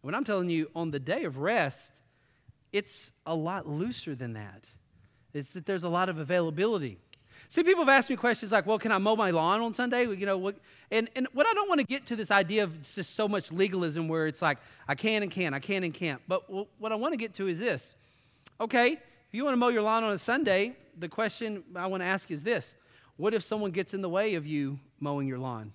When 0.00 0.14
I'm 0.14 0.24
telling 0.24 0.50
you, 0.50 0.70
on 0.74 0.90
the 0.90 0.98
day 0.98 1.24
of 1.24 1.38
rest, 1.38 1.92
it's 2.74 3.12
a 3.24 3.34
lot 3.34 3.68
looser 3.68 4.16
than 4.16 4.32
that. 4.32 4.64
It's 5.32 5.50
that 5.50 5.64
there's 5.64 5.84
a 5.84 5.88
lot 5.88 6.08
of 6.08 6.18
availability. 6.18 6.98
See, 7.48 7.62
people 7.62 7.84
have 7.84 7.88
asked 7.88 8.10
me 8.10 8.16
questions 8.16 8.50
like, 8.50 8.66
well, 8.66 8.80
can 8.80 8.90
I 8.90 8.98
mow 8.98 9.14
my 9.14 9.30
lawn 9.30 9.60
on 9.60 9.72
Sunday? 9.74 10.08
You 10.08 10.26
know, 10.26 10.36
what, 10.36 10.56
and, 10.90 11.08
and 11.14 11.28
what 11.34 11.46
I 11.46 11.54
don't 11.54 11.68
want 11.68 11.80
to 11.80 11.86
get 11.86 12.04
to 12.06 12.16
this 12.16 12.32
idea 12.32 12.64
of 12.64 12.82
just 12.82 13.14
so 13.14 13.28
much 13.28 13.52
legalism 13.52 14.08
where 14.08 14.26
it's 14.26 14.42
like, 14.42 14.58
I 14.88 14.96
can 14.96 15.22
and 15.22 15.30
can't, 15.30 15.54
I 15.54 15.60
can 15.60 15.84
and 15.84 15.94
can't. 15.94 16.20
But 16.26 16.50
what 16.50 16.90
I 16.90 16.96
want 16.96 17.12
to 17.12 17.16
get 17.16 17.34
to 17.34 17.46
is 17.46 17.60
this. 17.60 17.94
Okay, 18.60 18.94
if 18.94 18.98
you 19.30 19.44
want 19.44 19.52
to 19.52 19.58
mow 19.58 19.68
your 19.68 19.82
lawn 19.82 20.02
on 20.02 20.12
a 20.12 20.18
Sunday, 20.18 20.74
the 20.98 21.08
question 21.08 21.62
I 21.76 21.86
want 21.86 22.02
to 22.02 22.06
ask 22.06 22.28
is 22.32 22.42
this 22.42 22.74
what 23.16 23.34
if 23.34 23.44
someone 23.44 23.70
gets 23.70 23.94
in 23.94 24.02
the 24.02 24.08
way 24.08 24.34
of 24.34 24.48
you 24.48 24.80
mowing 24.98 25.28
your 25.28 25.38
lawn? 25.38 25.72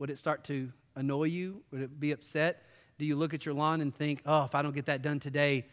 Would 0.00 0.10
it 0.10 0.18
start 0.18 0.42
to 0.44 0.72
annoy 0.96 1.24
you? 1.24 1.62
Would 1.70 1.82
it 1.82 2.00
be 2.00 2.10
upset? 2.10 2.64
Do 2.98 3.04
you 3.04 3.14
look 3.14 3.34
at 3.34 3.46
your 3.46 3.54
lawn 3.54 3.80
and 3.80 3.94
think, 3.94 4.22
oh, 4.26 4.44
if 4.44 4.56
I 4.56 4.62
don't 4.62 4.74
get 4.74 4.86
that 4.86 5.00
done 5.00 5.20
today, 5.20 5.66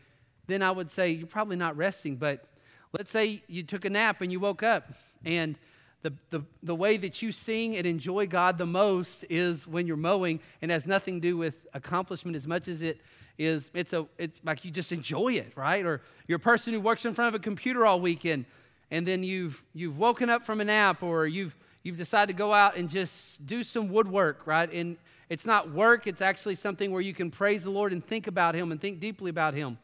then 0.47 0.61
I 0.61 0.71
would 0.71 0.91
say 0.91 1.11
you're 1.11 1.27
probably 1.27 1.55
not 1.55 1.77
resting. 1.77 2.15
But 2.15 2.45
let's 2.93 3.11
say 3.11 3.43
you 3.47 3.63
took 3.63 3.85
a 3.85 3.89
nap 3.89 4.21
and 4.21 4.31
you 4.31 4.39
woke 4.39 4.63
up 4.63 4.91
and 5.25 5.57
the, 6.03 6.13
the, 6.29 6.41
the 6.63 6.75
way 6.75 6.97
that 6.97 7.21
you 7.21 7.31
sing 7.31 7.75
and 7.75 7.85
enjoy 7.85 8.27
God 8.27 8.57
the 8.57 8.65
most 8.65 9.25
is 9.29 9.67
when 9.67 9.87
you're 9.87 9.97
mowing 9.97 10.39
and 10.61 10.71
has 10.71 10.85
nothing 10.85 11.15
to 11.15 11.21
do 11.21 11.37
with 11.37 11.55
accomplishment 11.73 12.37
as 12.37 12.47
much 12.47 12.67
as 12.67 12.81
it 12.81 12.99
is 13.37 13.69
it's 13.73 13.93
a 13.93 14.07
it's 14.17 14.39
like 14.43 14.65
you 14.65 14.71
just 14.71 14.91
enjoy 14.91 15.33
it, 15.33 15.51
right? 15.55 15.85
Or 15.85 16.01
you're 16.27 16.37
a 16.37 16.39
person 16.39 16.73
who 16.73 16.81
works 16.81 17.05
in 17.05 17.13
front 17.13 17.35
of 17.35 17.39
a 17.39 17.43
computer 17.43 17.85
all 17.85 18.01
weekend 18.01 18.45
and 18.89 19.07
then 19.07 19.23
you've 19.23 19.61
you've 19.73 19.97
woken 19.97 20.29
up 20.29 20.45
from 20.45 20.61
a 20.61 20.65
nap 20.65 21.03
or 21.03 21.27
you've 21.27 21.55
you've 21.83 21.97
decided 21.97 22.33
to 22.33 22.37
go 22.37 22.53
out 22.53 22.75
and 22.75 22.89
just 22.89 23.45
do 23.45 23.63
some 23.63 23.89
woodwork, 23.89 24.45
right? 24.45 24.71
And 24.71 24.97
it's 25.29 25.45
not 25.45 25.71
work, 25.71 26.07
it's 26.07 26.21
actually 26.21 26.55
something 26.55 26.91
where 26.91 27.01
you 27.01 27.13
can 27.13 27.29
praise 27.31 27.63
the 27.63 27.69
Lord 27.69 27.93
and 27.93 28.05
think 28.05 28.27
about 28.27 28.55
Him 28.55 28.71
and 28.71 28.81
think 28.81 28.99
deeply 28.99 29.29
about 29.29 29.53
Him. 29.53 29.77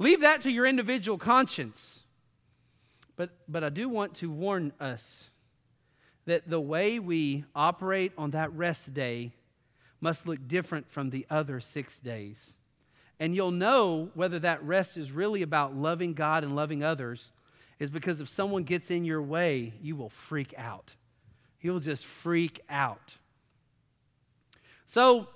Leave 0.00 0.22
that 0.22 0.40
to 0.40 0.50
your 0.50 0.64
individual 0.64 1.18
conscience. 1.18 2.00
But, 3.16 3.28
but 3.46 3.62
I 3.62 3.68
do 3.68 3.86
want 3.86 4.14
to 4.16 4.30
warn 4.30 4.72
us 4.80 5.28
that 6.24 6.48
the 6.48 6.58
way 6.58 6.98
we 6.98 7.44
operate 7.54 8.12
on 8.16 8.30
that 8.30 8.50
rest 8.54 8.94
day 8.94 9.32
must 10.00 10.26
look 10.26 10.38
different 10.48 10.90
from 10.90 11.10
the 11.10 11.26
other 11.28 11.60
six 11.60 11.98
days. 11.98 12.38
And 13.18 13.34
you'll 13.34 13.50
know 13.50 14.08
whether 14.14 14.38
that 14.38 14.64
rest 14.64 14.96
is 14.96 15.12
really 15.12 15.42
about 15.42 15.76
loving 15.76 16.14
God 16.14 16.44
and 16.44 16.56
loving 16.56 16.82
others, 16.82 17.30
is 17.78 17.90
because 17.90 18.20
if 18.20 18.28
someone 18.30 18.62
gets 18.62 18.90
in 18.90 19.04
your 19.04 19.20
way, 19.20 19.74
you 19.82 19.96
will 19.96 20.08
freak 20.08 20.54
out. 20.56 20.94
You'll 21.60 21.78
just 21.78 22.06
freak 22.06 22.60
out. 22.70 23.16
So 24.86 25.28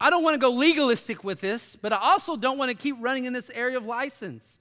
I 0.00 0.10
don't 0.10 0.22
want 0.22 0.34
to 0.34 0.38
go 0.38 0.50
legalistic 0.50 1.24
with 1.24 1.40
this, 1.40 1.76
but 1.80 1.92
I 1.92 1.98
also 1.98 2.36
don't 2.36 2.58
want 2.58 2.70
to 2.70 2.76
keep 2.76 2.96
running 3.00 3.24
in 3.24 3.32
this 3.32 3.50
area 3.50 3.76
of 3.76 3.84
license. 3.84 4.58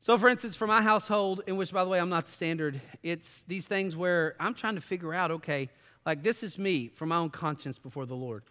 So, 0.00 0.18
for 0.18 0.28
instance, 0.28 0.56
for 0.56 0.66
my 0.66 0.82
household, 0.82 1.42
in 1.46 1.56
which, 1.56 1.72
by 1.72 1.84
the 1.84 1.90
way, 1.90 2.00
I'm 2.00 2.08
not 2.08 2.26
the 2.26 2.32
standard, 2.32 2.80
it's 3.04 3.44
these 3.46 3.66
things 3.66 3.94
where 3.94 4.34
I'm 4.40 4.54
trying 4.54 4.74
to 4.74 4.80
figure 4.80 5.14
out, 5.14 5.30
okay, 5.30 5.68
like 6.04 6.24
this 6.24 6.42
is 6.42 6.58
me 6.58 6.88
for 6.88 7.06
my 7.06 7.18
own 7.18 7.30
conscience 7.30 7.78
before 7.78 8.06
the 8.06 8.16
Lord. 8.16 8.42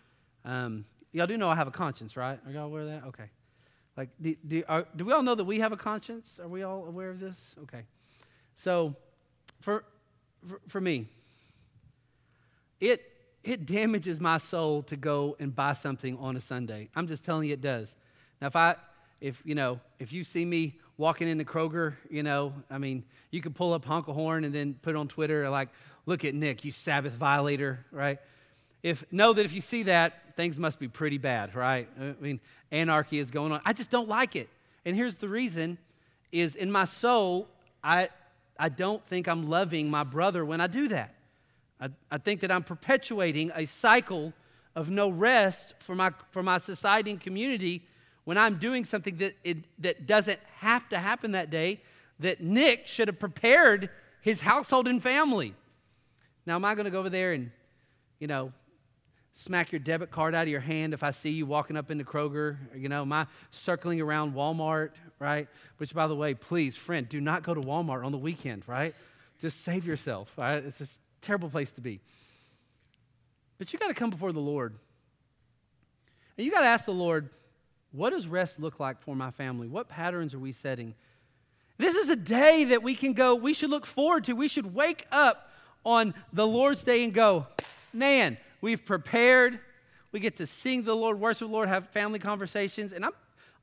Um, 0.46 0.86
y'all 1.12 1.28
do 1.28 1.36
know 1.36 1.50
I 1.50 1.56
have 1.56 1.68
a 1.68 1.72
conscience, 1.72 2.16
right? 2.16 2.40
Are 2.46 2.52
y'all 2.52 2.68
aware 2.68 2.84
of 2.84 2.88
that? 2.88 3.04
Okay. 3.08 3.30
Like, 3.98 4.10
do, 4.22 4.36
do, 4.48 4.64
are, 4.70 4.86
do 4.96 5.04
we 5.04 5.12
all 5.12 5.24
know 5.24 5.36
that 5.36 5.44
we 5.44 5.60
have 5.60 5.74
a 5.74 5.78
conscience? 5.78 6.40
Are 6.42 6.48
we 6.48 6.64
all 6.64 6.86
aware 6.86 7.10
of 7.10 7.20
this? 7.20 7.36
Okay. 7.64 7.84
So, 8.56 8.96
for, 9.60 9.84
for, 10.48 10.62
for 10.70 10.80
me, 10.80 11.08
it 12.80 13.11
it 13.44 13.66
damages 13.66 14.20
my 14.20 14.38
soul 14.38 14.84
to 14.84 14.96
go 14.96 15.36
and 15.40 15.56
buy 15.56 15.74
something 15.74 16.18
on 16.18 16.36
a 16.36 16.42
Sunday. 16.42 16.90
I'm 16.96 17.08
just 17.08 17.24
telling 17.24 17.48
you 17.48 17.54
it 17.54 17.62
does. 17.62 17.94
Now, 18.40 18.48
if 18.48 18.56
I, 18.56 18.76
if, 19.20 19.42
you 19.46 19.56
know, 19.56 19.80
if 20.00 20.14
you 20.14 20.24
see 20.24 20.46
me 20.46 20.76
walking 20.98 21.28
into 21.28 21.44
Kroger, 21.44 21.96
you 22.10 22.24
know, 22.24 22.54
I 22.70 22.78
mean, 22.78 23.04
you 23.32 23.42
could 23.42 23.56
pull 23.56 23.74
up 23.74 23.86
honk 23.86 24.08
a 24.08 24.14
horn 24.14 24.44
and 24.44 24.54
then 24.54 24.76
put 24.82 24.96
on 24.96 25.08
Twitter 25.08 25.50
like, 25.50 25.70
look 26.06 26.26
at 26.26 26.36
Nick, 26.36 26.64
you 26.66 26.72
Sabbath 26.72 27.14
violator, 27.14 27.86
right? 27.92 28.20
If, 28.84 29.04
know 29.12 29.34
that 29.34 29.46
if 29.46 29.54
you 29.54 29.62
see 29.62 29.84
that, 29.84 30.36
things 30.36 30.58
must 30.58 30.80
be 30.80 30.88
pretty 30.88 31.18
bad, 31.18 31.56
right? 31.56 31.88
I 32.00 32.14
mean, 32.20 32.40
anarchy 32.72 33.20
is 33.20 33.32
going 33.32 33.52
on. 33.52 33.62
I 33.66 33.74
just 33.74 33.92
don't 33.92 34.10
like 34.10 34.36
it. 34.36 34.50
And 34.86 34.96
here's 34.96 35.18
the 35.18 35.28
reason 35.28 35.78
is 36.32 36.56
in 36.56 36.72
my 36.72 36.86
soul, 36.86 37.48
I, 37.84 38.10
I 38.58 38.70
don't 38.70 39.06
think 39.06 39.28
I'm 39.28 39.50
loving 39.50 39.90
my 39.90 40.04
brother 40.04 40.46
when 40.46 40.62
I 40.62 40.68
do 40.68 40.88
that. 40.90 41.14
I, 41.82 41.90
I 42.12 42.20
think 42.20 42.42
that 42.42 42.52
I'm 42.52 42.64
perpetuating 42.64 43.52
a 43.56 43.66
cycle 43.66 44.34
of 44.76 44.90
no 44.90 45.10
rest 45.10 45.74
for 45.80 45.96
my, 45.96 46.12
for 46.30 46.44
my 46.44 46.60
society 46.60 47.12
and 47.12 47.20
community 47.20 47.84
when 48.24 48.38
I'm 48.38 48.58
doing 48.58 48.86
something 48.86 49.18
that, 49.18 49.34
it, 49.44 49.58
that 49.80 50.06
doesn't 50.06 50.40
have 50.60 50.88
to 50.90 51.00
happen 51.00 51.32
that 51.32 51.50
day, 51.50 51.82
that 52.20 52.42
Nick 52.42 52.86
should 52.86 53.08
have 53.08 53.20
prepared 53.20 53.90
his 54.22 54.40
household 54.40 54.88
and 54.88 55.02
family. 55.02 55.56
Now, 56.46 56.56
am 56.56 56.66
I 56.66 56.76
going 56.76 56.86
to 56.86 56.92
go 56.92 57.00
over 57.00 57.10
there 57.10 57.34
and, 57.34 57.52
you 58.20 58.28
know, 58.28 58.54
smack 59.34 59.72
your 59.72 59.80
debit 59.80 60.12
card 60.12 60.36
out 60.36 60.44
of 60.44 60.50
your 60.50 60.60
hand 60.60 60.94
if 60.94 61.02
I 61.04 61.12
see 61.12 61.32
you 61.32 61.48
walking 61.48 61.76
up 61.76 61.90
into 61.90 62.04
Kroger? 62.04 62.58
You 62.76 62.90
know, 62.90 63.02
am 63.02 63.12
I 63.12 63.26
circling 63.50 64.00
around 64.00 64.36
Walmart, 64.36 64.92
right? 65.20 65.48
Which, 65.78 65.94
by 65.96 66.06
the 66.06 66.16
way, 66.16 66.36
please, 66.36 66.76
friend, 66.76 67.10
do 67.10 67.20
not 67.20 67.42
go 67.42 67.56
to 67.56 67.62
Walmart 67.62 68.06
on 68.06 68.12
the 68.12 68.18
weekend, 68.20 68.64
right? 68.68 68.94
Just 69.40 69.64
save 69.64 69.86
yourself, 69.86 70.32
right? 70.38 70.64
It's 70.64 70.78
just 70.78 70.94
Terrible 71.22 71.50
place 71.50 71.72
to 71.74 71.82
be. 71.82 72.00
But 73.58 73.72
you 73.72 73.80
got 73.80 73.90
to 73.90 73.94
come 73.94 74.10
before 74.10 74.32
the 74.32 74.40
Lord. 74.40 74.74
And 76.38 76.46
you 76.46 76.52
got 76.52 76.62
to 76.62 76.68
ask 76.68 76.86
the 76.86 76.92
Lord, 76.92 77.30
what 77.92 78.12
does 78.12 78.28
rest 78.28 78.60
look 78.60 78.80
like 78.80 79.02
for 79.02 79.16
my 79.16 79.32
family? 79.32 79.68
What 79.68 79.90
patterns 79.90 80.34
are 80.34 80.40
we 80.40 80.52
setting? 80.52 80.96
This 81.78 81.96
is 81.96 82.10
a 82.10 82.16
day 82.16 82.66
that 82.66 82.84
we 82.84 82.96
can 82.96 83.14
go, 83.14 83.36
we 83.36 83.54
should 83.54 83.70
look 83.70 83.86
forward 83.86 84.24
to. 84.26 84.34
We 84.34 84.48
should 84.48 84.74
wake 84.74 85.06
up 85.12 85.52
on 85.86 86.14
the 86.32 86.46
Lord's 86.46 86.84
day 86.84 87.04
and 87.04 87.14
go, 87.14 87.48
man, 87.92 88.38
we've 88.62 88.84
prepared. 88.84 89.60
We 90.12 90.20
get 90.20 90.38
to 90.38 90.48
sing 90.48 90.84
the 90.84 90.96
Lord, 90.96 91.20
worship 91.20 91.48
the 91.48 91.54
Lord, 91.54 91.70
have 91.70 91.90
family 91.90 92.20
conversations. 92.20 92.94
And 92.94 93.06
I'm 93.06 93.14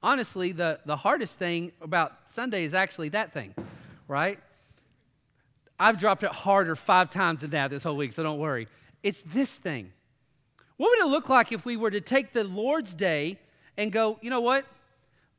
honestly, 0.03 0.53
the, 0.53 0.81
the 0.85 0.97
hardest 0.97 1.38
thing 1.38 1.73
about 1.81 2.12
Sunday 2.35 2.64
is 2.64 2.75
actually 2.75 3.11
that 3.11 3.33
thing, 3.33 3.55
right? 4.07 4.38
I've 5.79 5.99
dropped 5.99 6.25
it 6.25 6.31
harder 6.31 6.75
five 6.75 7.11
times 7.11 7.43
than 7.43 7.51
that 7.51 7.71
this 7.71 7.83
whole 7.83 7.97
week, 7.97 8.12
so 8.12 8.23
don't 8.23 8.38
worry. 8.38 8.69
It's 9.03 9.23
this 9.23 9.51
thing. 9.51 9.93
What 10.77 10.91
would 10.91 11.07
it 11.07 11.11
look 11.11 11.29
like 11.29 11.53
if 11.53 11.64
we 11.64 11.77
were 11.77 11.91
to 11.91 12.01
take 12.01 12.33
the 12.33 12.45
Lord's 12.45 12.93
day 12.93 13.38
and 13.77 13.93
go, 13.93 14.19
you 14.21 14.31
know 14.31 14.41
what? 14.41 14.64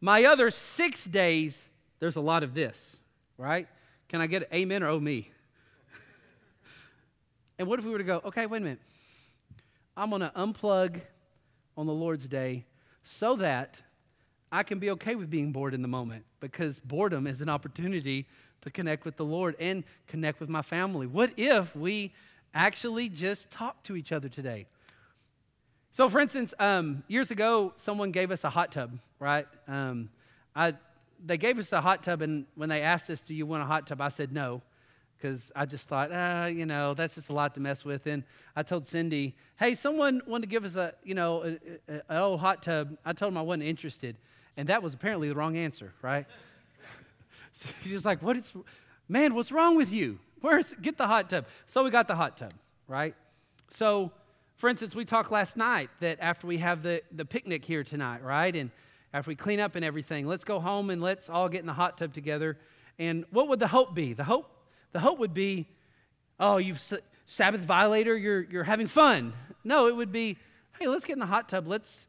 My 0.02 0.26
other 0.26 0.50
six 0.52 1.04
days, 1.04 1.58
there's 2.00 2.16
a 2.16 2.22
lot 2.22 2.44
of 2.44 2.54
this, 2.54 2.98
right? 3.38 3.68
Can 4.08 4.22
I 4.22 4.28
get 4.28 4.44
an 4.44 4.48
amen 4.54 4.84
or 4.84 4.90
oh 4.90 5.00
me? 5.00 5.32
and 7.60 7.68
what 7.68 7.80
if 7.80 7.86
we 7.86 7.92
were 7.92 7.98
to 7.98 8.04
go, 8.04 8.22
okay, 8.26 8.46
wait 8.46 8.60
a 8.60 8.62
minute. 8.62 8.80
I'm 9.96 10.10
going 10.10 10.22
to 10.22 10.32
unplug 10.36 11.02
on 11.78 11.86
the 11.86 11.94
Lord's 11.94 12.28
day 12.28 12.66
so 13.04 13.36
that 13.38 13.76
I 14.52 14.64
can 14.64 14.80
be 14.80 14.92
okay 14.92 15.16
with 15.16 15.30
being 15.30 15.52
bored 15.52 15.74
in 15.74 15.82
the 15.82 15.88
moment 15.88 16.26
because 16.40 16.80
boredom 16.80 17.28
is 17.28 17.42
an 17.42 17.50
opportunity 17.50 18.26
to 18.62 18.70
connect 18.70 19.06
with 19.06 19.18
the 19.18 19.26
Lord 19.26 19.56
and 19.60 19.84
connect 20.08 20.40
with 20.40 20.50
my 20.50 20.62
family? 20.62 21.08
What 21.08 21.32
if 21.38 21.76
we 21.76 22.14
actually 22.54 23.10
just 23.10 23.50
talk 23.50 23.84
to 23.84 23.96
each 23.96 24.12
other 24.12 24.30
today? 24.30 24.66
So, 25.92 26.08
for 26.08 26.20
instance, 26.20 26.54
um, 26.60 27.04
years 27.08 27.32
ago, 27.32 27.74
someone 27.76 28.12
gave 28.12 28.32
us 28.32 28.44
a 28.44 28.50
hot 28.50 28.72
tub, 28.72 28.98
right? 29.20 29.48
Um, 29.68 30.10
I, 30.56 30.76
they 31.26 31.38
gave 31.38 31.58
us 31.58 31.72
a 31.74 31.82
hot 31.82 32.04
tub, 32.04 32.22
and 32.22 32.46
when 32.56 32.70
they 32.70 32.82
asked 32.82 33.10
us, 33.10 33.22
Do 33.22 33.34
you 33.34 33.46
want 33.46 33.64
a 33.64 33.66
hot 33.66 33.88
tub? 33.88 34.00
I 34.00 34.10
said 34.10 34.32
no, 34.32 34.62
because 35.18 35.52
I 35.56 35.66
just 35.66 35.88
thought, 35.88 36.12
ah, 36.14 36.46
you 36.46 36.66
know, 36.66 36.94
that's 36.94 37.16
just 37.16 37.30
a 37.30 37.34
lot 37.34 37.54
to 37.56 37.60
mess 37.60 37.84
with. 37.84 38.06
And 38.06 38.24
I 38.56 38.64
told 38.64 38.86
Cindy, 38.86 39.36
Hey, 39.58 39.76
someone 39.76 40.22
wanted 40.28 40.44
to 40.44 40.50
give 40.50 40.64
us 40.64 40.76
a, 40.76 40.94
you 41.04 41.16
know, 41.16 41.58
an 41.88 42.02
old 42.10 42.40
hot 42.40 42.64
tub. 42.64 42.96
I 43.04 43.14
told 43.14 43.34
them 43.34 43.38
I 43.38 43.42
wasn't 43.42 43.64
interested. 43.64 44.16
And 44.58 44.70
that 44.70 44.84
was 44.84 44.94
apparently 44.94 45.30
the 45.30 45.36
wrong 45.36 45.58
answer, 45.58 45.94
right? 46.02 46.26
She's 47.84 48.06
like, 48.06 48.22
what 48.22 48.38
is, 48.38 48.52
man, 49.08 49.34
what's 49.34 49.52
wrong 49.52 49.76
with 49.76 49.92
you? 49.92 50.20
Where's, 50.42 50.68
get 50.82 50.98
the 50.98 51.08
hot 51.08 51.30
tub. 51.30 51.46
So 51.68 51.84
we 51.84 51.90
got 51.90 52.08
the 52.08 52.16
hot 52.16 52.38
tub, 52.38 52.54
right? 52.88 53.16
So, 53.70 54.12
for 54.56 54.70
instance, 54.70 54.96
we 54.96 55.06
talked 55.06 55.32
last 55.32 55.58
night 55.58 55.90
that 56.00 56.18
after 56.22 56.48
we 56.48 56.58
have 56.58 56.84
the, 56.84 57.02
the 57.12 57.26
picnic 57.26 57.66
here 57.66 57.84
tonight, 57.84 58.24
right? 58.24 58.56
And 58.56 58.72
after 59.14 59.30
we 59.30 59.36
clean 59.36 59.60
up 59.60 59.76
and 59.76 59.84
everything, 59.84 60.28
let's 60.28 60.44
go 60.44 60.60
home 60.60 60.90
and 60.90 61.02
let's 61.02 61.30
all 61.30 61.50
get 61.50 61.62
in 61.62 61.66
the 61.66 61.74
hot 61.74 61.98
tub 61.98 62.14
together. 62.14 62.58
And 62.98 63.26
what 63.32 63.48
would 63.48 63.60
the 63.60 63.68
hope 63.68 63.96
be? 63.96 64.14
The 64.14 64.24
hope, 64.24 64.50
the 64.92 65.00
hope 65.00 65.20
would 65.20 65.34
be, 65.34 65.68
oh, 66.40 66.58
you've 66.58 66.82
Sabbath 67.26 67.62
violator, 67.62 68.18
you're, 68.18 68.42
you're 68.42 68.64
having 68.64 68.88
fun. 68.88 69.34
No, 69.64 69.88
it 69.88 69.96
would 69.96 70.12
be, 70.12 70.38
hey, 70.80 70.88
let's 70.88 71.06
get 71.06 71.14
in 71.14 71.20
the 71.20 71.26
hot 71.26 71.48
tub. 71.48 71.68
Let's, 71.68 72.08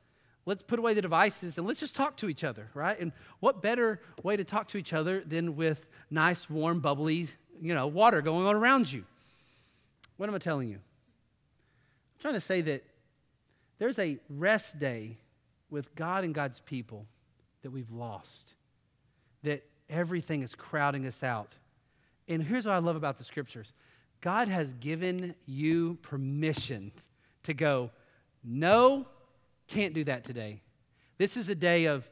let's 0.50 0.64
put 0.64 0.80
away 0.80 0.94
the 0.94 1.00
devices 1.00 1.58
and 1.58 1.66
let's 1.66 1.78
just 1.78 1.94
talk 1.94 2.16
to 2.16 2.28
each 2.28 2.42
other, 2.42 2.68
right? 2.74 2.98
And 2.98 3.12
what 3.38 3.62
better 3.62 4.00
way 4.24 4.36
to 4.36 4.42
talk 4.42 4.66
to 4.70 4.78
each 4.78 4.92
other 4.92 5.20
than 5.20 5.54
with 5.54 5.86
nice, 6.10 6.50
warm, 6.50 6.80
bubbly, 6.80 7.28
you 7.62 7.72
know, 7.72 7.86
water 7.86 8.20
going 8.20 8.44
on 8.44 8.56
around 8.56 8.92
you? 8.92 9.04
What 10.16 10.28
am 10.28 10.34
I 10.34 10.38
telling 10.38 10.68
you? 10.68 10.74
I'm 10.74 12.20
trying 12.20 12.34
to 12.34 12.40
say 12.40 12.62
that 12.62 12.82
there's 13.78 14.00
a 14.00 14.18
rest 14.28 14.76
day 14.80 15.18
with 15.70 15.94
God 15.94 16.24
and 16.24 16.34
God's 16.34 16.58
people 16.58 17.06
that 17.62 17.70
we've 17.70 17.90
lost, 17.92 18.54
that 19.44 19.62
everything 19.88 20.42
is 20.42 20.56
crowding 20.56 21.06
us 21.06 21.22
out. 21.22 21.54
And 22.26 22.42
here's 22.42 22.66
what 22.66 22.74
I 22.74 22.78
love 22.78 22.96
about 22.96 23.18
the 23.18 23.24
scriptures 23.24 23.72
God 24.20 24.48
has 24.48 24.72
given 24.74 25.36
you 25.46 25.96
permission 26.02 26.90
to 27.44 27.54
go, 27.54 27.90
no, 28.42 29.06
can't 29.70 29.94
do 29.94 30.04
that 30.04 30.24
today. 30.24 30.60
This 31.16 31.36
is 31.36 31.48
a 31.48 31.54
day 31.54 31.86
of 31.86 32.08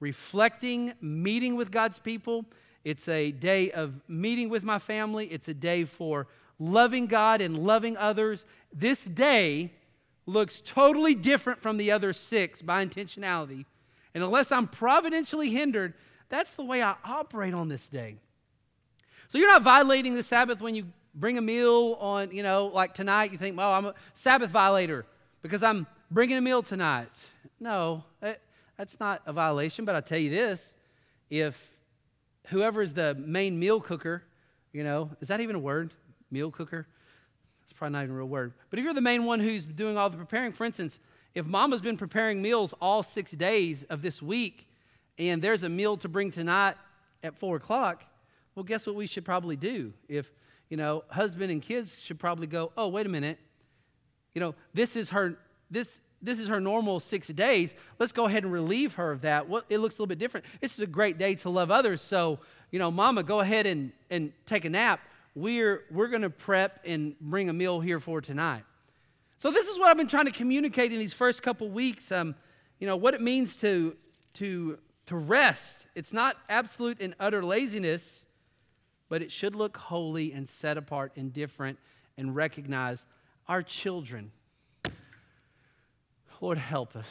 reflecting, 0.00 0.94
meeting 1.00 1.54
with 1.54 1.70
God's 1.70 1.98
people. 1.98 2.44
It's 2.84 3.06
a 3.08 3.30
day 3.30 3.70
of 3.70 4.00
meeting 4.08 4.48
with 4.48 4.64
my 4.64 4.78
family. 4.78 5.26
It's 5.26 5.48
a 5.48 5.54
day 5.54 5.84
for 5.84 6.26
loving 6.62 7.06
God 7.06 7.40
and 7.40 7.58
loving 7.58 7.96
others, 7.96 8.44
this 8.72 9.04
day 9.04 9.72
looks 10.26 10.62
totally 10.64 11.14
different 11.14 11.60
from 11.60 11.76
the 11.76 11.90
other 11.90 12.12
six 12.12 12.62
by 12.62 12.84
intentionality. 12.84 13.64
And 14.14 14.22
unless 14.22 14.52
I'm 14.52 14.68
providentially 14.68 15.50
hindered, 15.50 15.94
that's 16.28 16.54
the 16.54 16.64
way 16.64 16.82
I 16.82 16.94
operate 17.04 17.54
on 17.54 17.68
this 17.68 17.88
day. 17.88 18.16
So 19.28 19.38
you're 19.38 19.50
not 19.50 19.62
violating 19.62 20.14
the 20.14 20.22
Sabbath 20.22 20.60
when 20.60 20.74
you 20.74 20.86
bring 21.14 21.38
a 21.38 21.40
meal 21.40 21.96
on, 22.00 22.30
you 22.30 22.42
know, 22.42 22.66
like 22.66 22.94
tonight, 22.94 23.32
you 23.32 23.38
think, 23.38 23.56
well, 23.56 23.72
I'm 23.72 23.86
a 23.86 23.94
Sabbath 24.14 24.50
violator 24.50 25.04
because 25.42 25.62
I'm 25.62 25.86
bringing 26.12 26.36
a 26.36 26.40
meal 26.40 26.62
tonight. 26.62 27.08
No, 27.58 28.04
that, 28.20 28.40
that's 28.76 28.98
not 29.00 29.22
a 29.26 29.32
violation, 29.32 29.84
but 29.84 29.94
I'll 29.94 30.02
tell 30.02 30.18
you 30.18 30.30
this 30.30 30.74
if 31.30 31.56
whoever 32.48 32.82
is 32.82 32.92
the 32.92 33.14
main 33.14 33.58
meal 33.58 33.80
cooker, 33.80 34.22
you 34.72 34.84
know, 34.84 35.10
is 35.20 35.28
that 35.28 35.40
even 35.40 35.56
a 35.56 35.58
word? 35.58 35.92
Meal 36.30 36.50
cooker? 36.50 36.86
It's 37.64 37.72
probably 37.72 37.92
not 37.92 38.04
even 38.04 38.14
a 38.14 38.18
real 38.18 38.28
word. 38.28 38.52
But 38.70 38.78
if 38.78 38.84
you're 38.84 38.94
the 38.94 39.00
main 39.00 39.24
one 39.24 39.40
who's 39.40 39.64
doing 39.64 39.96
all 39.96 40.10
the 40.10 40.16
preparing, 40.16 40.52
for 40.52 40.64
instance, 40.64 40.98
if 41.34 41.46
mama's 41.46 41.80
been 41.80 41.96
preparing 41.96 42.42
meals 42.42 42.74
all 42.80 43.02
six 43.02 43.30
days 43.30 43.84
of 43.88 44.02
this 44.02 44.20
week 44.20 44.68
and 45.18 45.40
there's 45.40 45.62
a 45.62 45.68
meal 45.68 45.96
to 45.98 46.08
bring 46.08 46.30
tonight 46.30 46.76
at 47.22 47.38
four 47.38 47.56
o'clock, 47.56 48.04
well, 48.54 48.64
guess 48.64 48.86
what 48.86 48.96
we 48.96 49.06
should 49.06 49.24
probably 49.24 49.56
do? 49.56 49.92
If, 50.08 50.30
you 50.68 50.76
know, 50.76 51.04
husband 51.08 51.50
and 51.50 51.62
kids 51.62 51.96
should 51.98 52.18
probably 52.18 52.46
go, 52.46 52.72
oh, 52.76 52.88
wait 52.88 53.06
a 53.06 53.08
minute. 53.08 53.38
You 54.34 54.40
know, 54.40 54.54
this 54.74 54.96
is 54.96 55.08
her, 55.10 55.38
this, 55.72 56.00
this 56.20 56.38
is 56.38 56.48
her 56.48 56.60
normal 56.60 57.00
six 57.00 57.26
days. 57.26 57.74
Let's 57.98 58.12
go 58.12 58.26
ahead 58.26 58.44
and 58.44 58.52
relieve 58.52 58.94
her 58.94 59.10
of 59.10 59.22
that. 59.22 59.46
It 59.68 59.78
looks 59.78 59.94
a 59.94 60.02
little 60.02 60.06
bit 60.06 60.18
different. 60.18 60.46
This 60.60 60.74
is 60.74 60.80
a 60.80 60.86
great 60.86 61.18
day 61.18 61.34
to 61.36 61.50
love 61.50 61.70
others. 61.70 62.00
So, 62.00 62.38
you 62.70 62.78
know, 62.78 62.90
mama, 62.90 63.22
go 63.22 63.40
ahead 63.40 63.66
and, 63.66 63.92
and 64.10 64.32
take 64.46 64.64
a 64.64 64.70
nap. 64.70 65.00
We're, 65.34 65.82
we're 65.90 66.08
going 66.08 66.22
to 66.22 66.30
prep 66.30 66.80
and 66.84 67.18
bring 67.20 67.48
a 67.48 67.52
meal 67.52 67.80
here 67.80 67.98
for 67.98 68.20
tonight. 68.20 68.64
So 69.38 69.50
this 69.50 69.66
is 69.66 69.78
what 69.78 69.88
I've 69.88 69.96
been 69.96 70.08
trying 70.08 70.26
to 70.26 70.30
communicate 70.30 70.92
in 70.92 70.98
these 70.98 71.14
first 71.14 71.42
couple 71.42 71.68
weeks. 71.68 72.12
Um, 72.12 72.36
you 72.78 72.86
know, 72.86 72.96
what 72.96 73.14
it 73.14 73.20
means 73.20 73.56
to, 73.56 73.96
to, 74.34 74.78
to 75.06 75.16
rest. 75.16 75.86
It's 75.94 76.12
not 76.12 76.36
absolute 76.48 77.00
and 77.00 77.14
utter 77.18 77.44
laziness 77.44 78.26
but 79.12 79.20
it 79.20 79.30
should 79.30 79.54
look 79.54 79.76
holy 79.76 80.32
and 80.32 80.48
set 80.48 80.78
apart 80.78 81.12
and 81.16 81.34
different 81.34 81.78
and 82.16 82.34
recognize 82.34 83.04
our 83.46 83.62
children. 83.62 84.32
Lord, 86.42 86.58
help 86.58 86.96
us. 86.96 87.06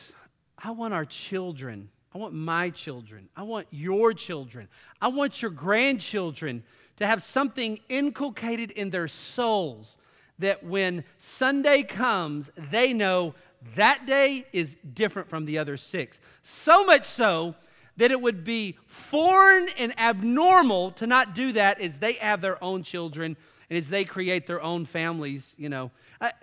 I 0.62 0.72
want 0.72 0.94
our 0.94 1.06
children. 1.06 1.90
I 2.14 2.18
want 2.18 2.34
my 2.34 2.70
children. 2.70 3.30
I 3.34 3.44
want 3.44 3.66
your 3.72 4.14
children. 4.14 4.68
I 5.02 5.08
want 5.08 5.42
your 5.42 5.52
grandchildren 5.52 6.64
to 6.98 7.08
have 7.08 7.24
something 7.24 7.80
inculcated 7.88 8.72
in 8.72 8.90
their 8.90 9.08
souls 9.08 9.98
that 10.40 10.66
when 10.66 11.06
Sunday 11.18 11.84
comes, 11.84 12.50
they 12.70 12.92
know 12.92 13.34
that 13.78 14.06
day 14.06 14.46
is 14.52 14.76
different 14.94 15.30
from 15.30 15.46
the 15.46 15.60
other 15.60 15.78
six. 15.78 16.20
So 16.44 16.84
much 16.84 17.06
so 17.06 17.56
that 17.96 18.12
it 18.12 18.20
would 18.20 18.44
be 18.44 18.78
foreign 18.86 19.70
and 19.78 19.98
abnormal 19.98 20.92
to 20.92 21.08
not 21.08 21.36
do 21.36 21.54
that 21.54 21.80
as 21.80 21.98
they 22.00 22.14
have 22.14 22.42
their 22.42 22.62
own 22.62 22.84
children 22.84 23.38
and 23.70 23.78
as 23.78 23.88
they 23.88 24.04
create 24.04 24.46
their 24.46 24.62
own 24.62 24.86
families, 24.86 25.56
you 25.58 25.70
know. 25.70 25.90
I, 26.20 26.34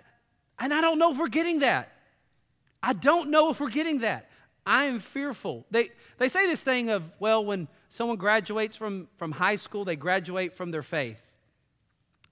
and 0.57 0.73
I 0.73 0.81
don't 0.81 0.97
know 0.97 1.11
if 1.11 1.19
we're 1.19 1.27
getting 1.27 1.59
that. 1.59 1.93
I 2.81 2.93
don't 2.93 3.29
know 3.29 3.49
if 3.49 3.59
we're 3.59 3.69
getting 3.69 3.99
that. 3.99 4.29
I 4.65 4.85
am 4.85 4.99
fearful. 4.99 5.65
They, 5.71 5.91
they 6.17 6.29
say 6.29 6.47
this 6.47 6.61
thing 6.61 6.89
of, 6.89 7.03
well, 7.19 7.43
when 7.43 7.67
someone 7.89 8.17
graduates 8.17 8.75
from, 8.75 9.07
from 9.17 9.31
high 9.31 9.55
school, 9.55 9.85
they 9.85 9.95
graduate 9.95 10.53
from 10.53 10.71
their 10.71 10.83
faith. 10.83 11.19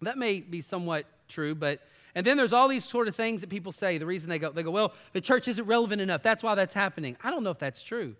That 0.02 0.18
may 0.18 0.42
be 0.42 0.62
somewhat 0.62 1.06
true, 1.28 1.56
but 1.56 1.82
and 2.18 2.26
then 2.26 2.36
there's 2.36 2.54
all 2.54 2.68
these 2.68 2.84
sort 2.84 3.08
of 3.08 3.16
things 3.16 3.42
that 3.42 3.50
people 3.52 3.72
say. 3.72 4.00
The 4.00 4.06
reason 4.08 4.28
they 4.28 4.40
go, 4.40 4.52
they 4.52 4.64
go, 4.64 4.72
well, 4.72 4.94
the 5.14 5.22
church 5.22 5.48
isn't 5.48 5.66
relevant 5.66 6.02
enough. 6.02 6.24
That's 6.24 6.42
why 6.42 6.56
that's 6.56 6.74
happening. 6.74 7.16
I 7.24 7.30
don't 7.30 7.44
know 7.44 7.52
if 7.52 7.60
that's 7.60 7.84
true. 7.84 8.16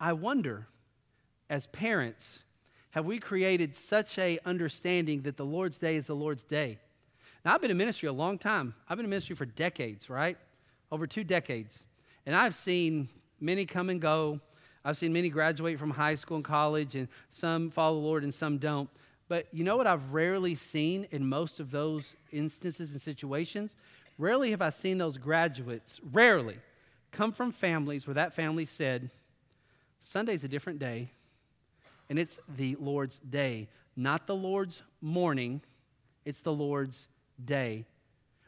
I 0.00 0.14
wonder, 0.14 0.66
as 1.48 1.66
parents, 1.68 2.40
have 2.90 3.06
we 3.06 3.20
created 3.20 3.76
such 3.76 4.18
a 4.18 4.40
understanding 4.44 5.22
that 5.22 5.36
the 5.36 5.44
Lord's 5.44 5.76
day 5.76 5.94
is 5.94 6.06
the 6.06 6.16
Lord's 6.16 6.42
day? 6.42 6.78
Now, 7.44 7.54
I've 7.54 7.60
been 7.60 7.70
in 7.70 7.76
ministry 7.76 8.08
a 8.08 8.12
long 8.12 8.36
time. 8.36 8.74
I've 8.88 8.96
been 8.96 9.06
in 9.06 9.10
ministry 9.10 9.36
for 9.36 9.46
decades, 9.46 10.10
right? 10.10 10.36
Over 10.92 11.06
two 11.06 11.24
decades. 11.24 11.84
And 12.26 12.34
I've 12.34 12.54
seen 12.54 13.08
many 13.40 13.64
come 13.66 13.90
and 13.90 14.00
go. 14.00 14.40
I've 14.84 14.96
seen 14.96 15.12
many 15.12 15.28
graduate 15.28 15.78
from 15.78 15.90
high 15.90 16.14
school 16.14 16.36
and 16.36 16.44
college, 16.44 16.94
and 16.94 17.08
some 17.28 17.70
follow 17.70 18.00
the 18.00 18.06
Lord 18.06 18.24
and 18.24 18.32
some 18.32 18.58
don't. 18.58 18.88
But 19.28 19.46
you 19.52 19.62
know 19.62 19.76
what 19.76 19.86
I've 19.86 20.12
rarely 20.12 20.54
seen 20.54 21.06
in 21.10 21.28
most 21.28 21.60
of 21.60 21.70
those 21.70 22.16
instances 22.32 22.92
and 22.92 23.00
situations? 23.00 23.76
Rarely 24.18 24.50
have 24.50 24.60
I 24.60 24.70
seen 24.70 24.98
those 24.98 25.16
graduates, 25.16 26.00
rarely, 26.12 26.58
come 27.12 27.32
from 27.32 27.52
families 27.52 28.06
where 28.06 28.14
that 28.14 28.34
family 28.34 28.66
said, 28.66 29.10
Sunday's 30.00 30.44
a 30.44 30.48
different 30.48 30.78
day, 30.78 31.10
and 32.08 32.18
it's 32.18 32.38
the 32.56 32.76
Lord's 32.80 33.18
day, 33.18 33.68
not 33.96 34.26
the 34.26 34.34
Lord's 34.34 34.82
morning, 35.00 35.62
it's 36.24 36.40
the 36.40 36.52
Lord's 36.52 37.08
day. 37.44 37.86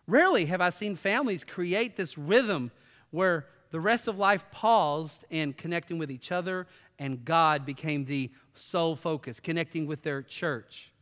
Rarely 0.07 0.47
have 0.47 0.61
I 0.61 0.71
seen 0.71 0.97
families 0.97 1.45
create 1.45 1.97
this 1.97 2.19
rhythm 2.19 2.71
where 3.11 3.47
the 3.71 3.81
rest 3.81 4.09
of 4.09 4.19
life 4.19 4.45
paused 4.51 5.25
and 5.31 5.57
connecting 5.57 5.99
with 5.99 6.11
each 6.11 6.31
other, 6.33 6.67
and 6.99 7.25
God 7.25 7.65
became 7.65 8.05
the 8.05 8.31
sole 8.55 8.97
focus, 8.97 9.41
connecting 9.41 9.87
with 9.87 10.03
their 10.03 10.23
church. 10.23 10.93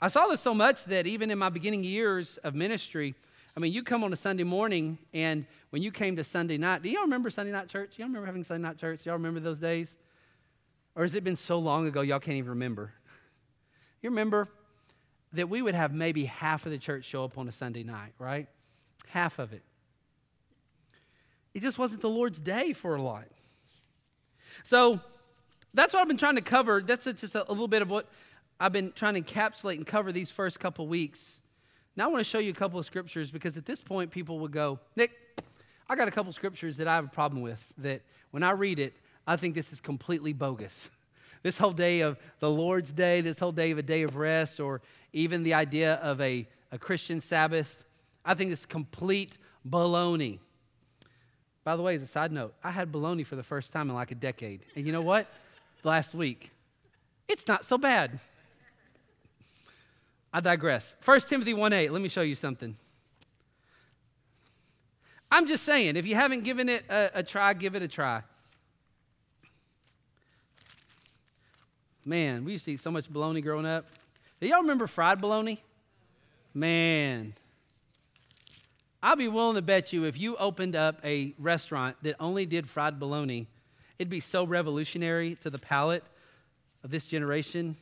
I 0.00 0.08
saw 0.08 0.26
this 0.26 0.40
so 0.40 0.54
much 0.54 0.84
that 0.86 1.06
even 1.06 1.30
in 1.30 1.38
my 1.38 1.48
beginning 1.50 1.84
years 1.84 2.36
of 2.38 2.54
ministry, 2.54 3.14
I 3.56 3.60
mean, 3.60 3.72
you 3.72 3.84
come 3.84 4.02
on 4.02 4.12
a 4.12 4.16
Sunday 4.16 4.42
morning, 4.42 4.98
and 5.12 5.46
when 5.70 5.82
you 5.82 5.92
came 5.92 6.16
to 6.16 6.24
Sunday 6.24 6.58
night, 6.58 6.82
do 6.82 6.88
y'all 6.88 7.02
remember 7.02 7.30
Sunday 7.30 7.52
night 7.52 7.68
church? 7.68 7.92
Y'all 7.96 8.08
remember 8.08 8.26
having 8.26 8.42
Sunday 8.42 8.66
night 8.66 8.76
church? 8.76 9.06
Y'all 9.06 9.14
remember 9.14 9.38
those 9.38 9.58
days? 9.58 9.94
Or 10.96 11.02
has 11.02 11.14
it 11.14 11.22
been 11.22 11.36
so 11.36 11.58
long 11.58 11.86
ago 11.86 12.00
y'all 12.00 12.18
can't 12.18 12.36
even 12.36 12.50
remember? 12.50 12.92
You 14.02 14.10
remember 14.10 14.48
that 15.34 15.48
we 15.48 15.62
would 15.62 15.74
have 15.74 15.92
maybe 15.92 16.24
half 16.24 16.66
of 16.66 16.72
the 16.72 16.78
church 16.78 17.04
show 17.04 17.24
up 17.24 17.38
on 17.38 17.48
a 17.48 17.52
Sunday 17.52 17.82
night, 17.82 18.12
right? 18.18 18.48
Half 19.06 19.38
of 19.38 19.52
it. 19.52 19.62
It 21.52 21.62
just 21.62 21.78
wasn't 21.78 22.00
the 22.00 22.10
Lord's 22.10 22.38
day 22.38 22.72
for 22.72 22.96
a 22.96 23.02
lot. 23.02 23.26
So 24.64 25.00
that's 25.72 25.92
what 25.94 26.00
I've 26.00 26.08
been 26.08 26.16
trying 26.16 26.36
to 26.36 26.40
cover. 26.40 26.82
That's 26.82 27.04
just 27.04 27.34
a 27.34 27.44
little 27.48 27.68
bit 27.68 27.82
of 27.82 27.90
what 27.90 28.08
I've 28.58 28.72
been 28.72 28.92
trying 28.92 29.14
to 29.14 29.20
encapsulate 29.20 29.76
and 29.76 29.86
cover 29.86 30.12
these 30.12 30.30
first 30.30 30.58
couple 30.58 30.86
weeks. 30.86 31.40
Now 31.96 32.04
I 32.04 32.06
want 32.08 32.20
to 32.20 32.28
show 32.28 32.38
you 32.38 32.50
a 32.50 32.54
couple 32.54 32.78
of 32.78 32.86
scriptures 32.86 33.30
because 33.30 33.56
at 33.56 33.66
this 33.66 33.80
point 33.80 34.10
people 34.10 34.38
would 34.40 34.52
go, 34.52 34.78
Nick, 34.96 35.12
I 35.88 35.96
got 35.96 36.08
a 36.08 36.10
couple 36.10 36.32
scriptures 36.32 36.76
that 36.78 36.88
I 36.88 36.94
have 36.94 37.04
a 37.04 37.08
problem 37.08 37.42
with 37.42 37.64
that 37.78 38.02
when 38.30 38.42
I 38.42 38.52
read 38.52 38.78
it, 38.78 38.94
I 39.26 39.36
think 39.36 39.54
this 39.54 39.72
is 39.72 39.80
completely 39.80 40.32
bogus. 40.32 40.88
This 41.44 41.58
whole 41.58 41.72
day 41.74 42.00
of 42.00 42.16
the 42.40 42.48
Lord's 42.48 42.90
Day, 42.90 43.20
this 43.20 43.38
whole 43.38 43.52
day 43.52 43.70
of 43.70 43.76
a 43.76 43.82
day 43.82 44.02
of 44.02 44.16
rest, 44.16 44.60
or 44.60 44.80
even 45.12 45.42
the 45.42 45.52
idea 45.52 45.96
of 45.96 46.18
a, 46.22 46.48
a 46.72 46.78
Christian 46.78 47.20
Sabbath, 47.20 47.68
I 48.24 48.32
think 48.32 48.50
it's 48.50 48.64
complete 48.64 49.36
baloney. 49.68 50.38
By 51.62 51.76
the 51.76 51.82
way, 51.82 51.96
as 51.96 52.02
a 52.02 52.06
side 52.06 52.32
note, 52.32 52.54
I 52.64 52.70
had 52.70 52.90
baloney 52.90 53.26
for 53.26 53.36
the 53.36 53.42
first 53.42 53.72
time 53.74 53.90
in 53.90 53.94
like 53.94 54.10
a 54.10 54.14
decade. 54.14 54.64
And 54.74 54.86
you 54.86 54.92
know 54.92 55.02
what? 55.02 55.30
Last 55.84 56.14
week, 56.14 56.50
it's 57.28 57.46
not 57.46 57.66
so 57.66 57.76
bad. 57.76 58.20
I 60.32 60.40
digress. 60.40 60.94
1 61.04 61.20
Timothy 61.20 61.52
1 61.52 61.74
8, 61.74 61.92
let 61.92 62.00
me 62.00 62.08
show 62.08 62.22
you 62.22 62.36
something. 62.36 62.74
I'm 65.30 65.46
just 65.46 65.64
saying, 65.64 65.96
if 65.96 66.06
you 66.06 66.14
haven't 66.14 66.44
given 66.44 66.70
it 66.70 66.84
a, 66.88 67.10
a 67.16 67.22
try, 67.22 67.52
give 67.52 67.74
it 67.74 67.82
a 67.82 67.88
try. 67.88 68.22
Man, 72.04 72.44
we 72.44 72.52
used 72.52 72.64
to 72.66 72.72
eat 72.72 72.80
so 72.80 72.90
much 72.90 73.08
bologna 73.08 73.40
growing 73.40 73.66
up. 73.66 73.86
Do 74.40 74.46
y'all 74.46 74.60
remember 74.60 74.86
fried 74.86 75.20
bologna? 75.20 75.62
Man. 76.52 77.34
I'd 79.02 79.18
be 79.18 79.28
willing 79.28 79.56
to 79.56 79.62
bet 79.62 79.92
you 79.92 80.04
if 80.04 80.18
you 80.18 80.36
opened 80.36 80.76
up 80.76 80.98
a 81.04 81.34
restaurant 81.38 81.96
that 82.02 82.16
only 82.20 82.46
did 82.46 82.68
fried 82.68 82.98
bologna, 82.98 83.46
it'd 83.98 84.10
be 84.10 84.20
so 84.20 84.44
revolutionary 84.44 85.36
to 85.42 85.50
the 85.50 85.58
palate 85.58 86.04
of 86.82 86.90
this 86.90 87.06
generation 87.06 87.76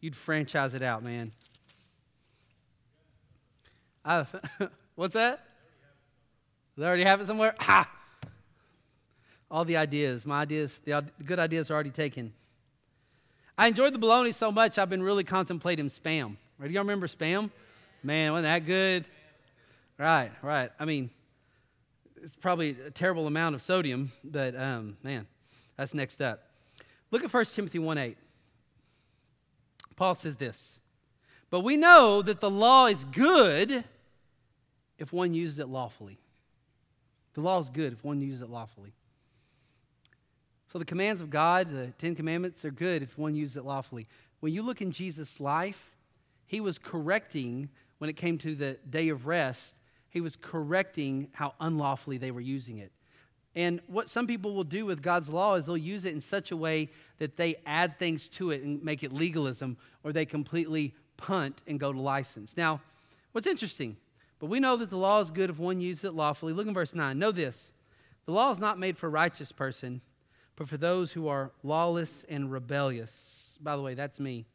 you'd 0.00 0.14
franchise 0.14 0.74
it 0.74 0.82
out, 0.82 1.02
man. 1.02 1.32
I, 4.04 4.24
what's 4.94 5.14
that? 5.14 5.44
They 6.76 6.86
already 6.86 7.04
have 7.04 7.20
it 7.20 7.26
somewhere? 7.26 7.54
Ha! 7.58 7.90
All 9.50 9.64
the 9.64 9.76
ideas, 9.76 10.26
my 10.26 10.42
ideas, 10.42 10.78
the 10.84 11.04
good 11.24 11.38
ideas 11.38 11.70
are 11.70 11.74
already 11.74 11.90
taken. 11.90 12.32
I 13.56 13.68
enjoyed 13.68 13.94
the 13.94 13.98
bologna 13.98 14.32
so 14.32 14.50
much, 14.50 14.78
I've 14.78 14.90
been 14.90 15.02
really 15.02 15.24
contemplating 15.24 15.88
spam. 15.88 16.36
Right? 16.58 16.70
Y'all 16.70 16.82
remember 16.82 17.06
spam? 17.06 17.50
Man, 18.02 18.32
wasn't 18.32 18.44
that 18.46 18.66
good? 18.66 19.06
Right, 19.98 20.30
right. 20.42 20.70
I 20.78 20.84
mean, 20.84 21.10
it's 22.22 22.36
probably 22.36 22.76
a 22.86 22.90
terrible 22.90 23.26
amount 23.26 23.54
of 23.54 23.62
sodium, 23.62 24.12
but 24.24 24.54
um, 24.56 24.96
man, 25.02 25.26
that's 25.76 25.94
next 25.94 26.20
up. 26.20 26.42
Look 27.10 27.24
at 27.24 27.32
1 27.32 27.44
Timothy 27.46 27.78
1 27.78 27.98
8. 27.98 28.16
Paul 29.96 30.14
says 30.14 30.36
this 30.36 30.80
But 31.50 31.60
we 31.60 31.76
know 31.76 32.20
that 32.22 32.40
the 32.40 32.50
law 32.50 32.86
is 32.86 33.04
good 33.06 33.84
if 34.98 35.12
one 35.12 35.32
uses 35.32 35.58
it 35.58 35.68
lawfully. 35.68 36.18
The 37.34 37.40
law 37.40 37.58
is 37.58 37.70
good 37.70 37.92
if 37.92 38.04
one 38.04 38.20
uses 38.20 38.42
it 38.42 38.50
lawfully. 38.50 38.92
So 40.76 40.80
the 40.80 40.84
commands 40.84 41.22
of 41.22 41.30
God, 41.30 41.70
the 41.70 41.86
Ten 41.98 42.14
Commandments, 42.14 42.62
are 42.66 42.70
good 42.70 43.02
if 43.02 43.16
one 43.16 43.34
uses 43.34 43.56
it 43.56 43.64
lawfully. 43.64 44.06
When 44.40 44.52
you 44.52 44.60
look 44.60 44.82
in 44.82 44.92
Jesus' 44.92 45.40
life, 45.40 45.94
he 46.46 46.60
was 46.60 46.76
correcting, 46.76 47.70
when 47.96 48.10
it 48.10 48.18
came 48.18 48.36
to 48.36 48.54
the 48.54 48.76
day 48.90 49.08
of 49.08 49.26
rest, 49.26 49.74
he 50.10 50.20
was 50.20 50.36
correcting 50.36 51.28
how 51.32 51.54
unlawfully 51.60 52.18
they 52.18 52.30
were 52.30 52.42
using 52.42 52.76
it. 52.76 52.92
And 53.54 53.80
what 53.86 54.10
some 54.10 54.26
people 54.26 54.54
will 54.54 54.64
do 54.64 54.84
with 54.84 55.00
God's 55.00 55.30
law 55.30 55.54
is 55.54 55.64
they'll 55.64 55.78
use 55.78 56.04
it 56.04 56.12
in 56.12 56.20
such 56.20 56.50
a 56.50 56.56
way 56.58 56.90
that 57.20 57.38
they 57.38 57.56
add 57.64 57.98
things 57.98 58.28
to 58.28 58.50
it 58.50 58.62
and 58.62 58.84
make 58.84 59.02
it 59.02 59.14
legalism, 59.14 59.78
or 60.04 60.12
they 60.12 60.26
completely 60.26 60.92
punt 61.16 61.62
and 61.66 61.80
go 61.80 61.90
to 61.90 61.98
license. 61.98 62.52
Now, 62.54 62.82
what's 63.32 63.46
interesting, 63.46 63.96
but 64.38 64.50
we 64.50 64.60
know 64.60 64.76
that 64.76 64.90
the 64.90 64.98
law 64.98 65.20
is 65.20 65.30
good 65.30 65.48
if 65.48 65.58
one 65.58 65.80
uses 65.80 66.04
it 66.04 66.12
lawfully. 66.12 66.52
Look 66.52 66.66
in 66.66 66.74
verse 66.74 66.94
9. 66.94 67.18
Know 67.18 67.32
this 67.32 67.72
the 68.26 68.32
law 68.32 68.50
is 68.50 68.58
not 68.58 68.78
made 68.78 68.98
for 68.98 69.06
a 69.06 69.08
righteous 69.08 69.52
person, 69.52 70.02
but 70.56 70.68
for 70.68 70.76
those 70.76 71.12
who 71.12 71.28
are 71.28 71.52
lawless 71.62 72.24
and 72.28 72.50
rebellious. 72.50 73.50
By 73.60 73.76
the 73.76 73.82
way, 73.82 73.94
that's 73.94 74.18
me. 74.18 74.46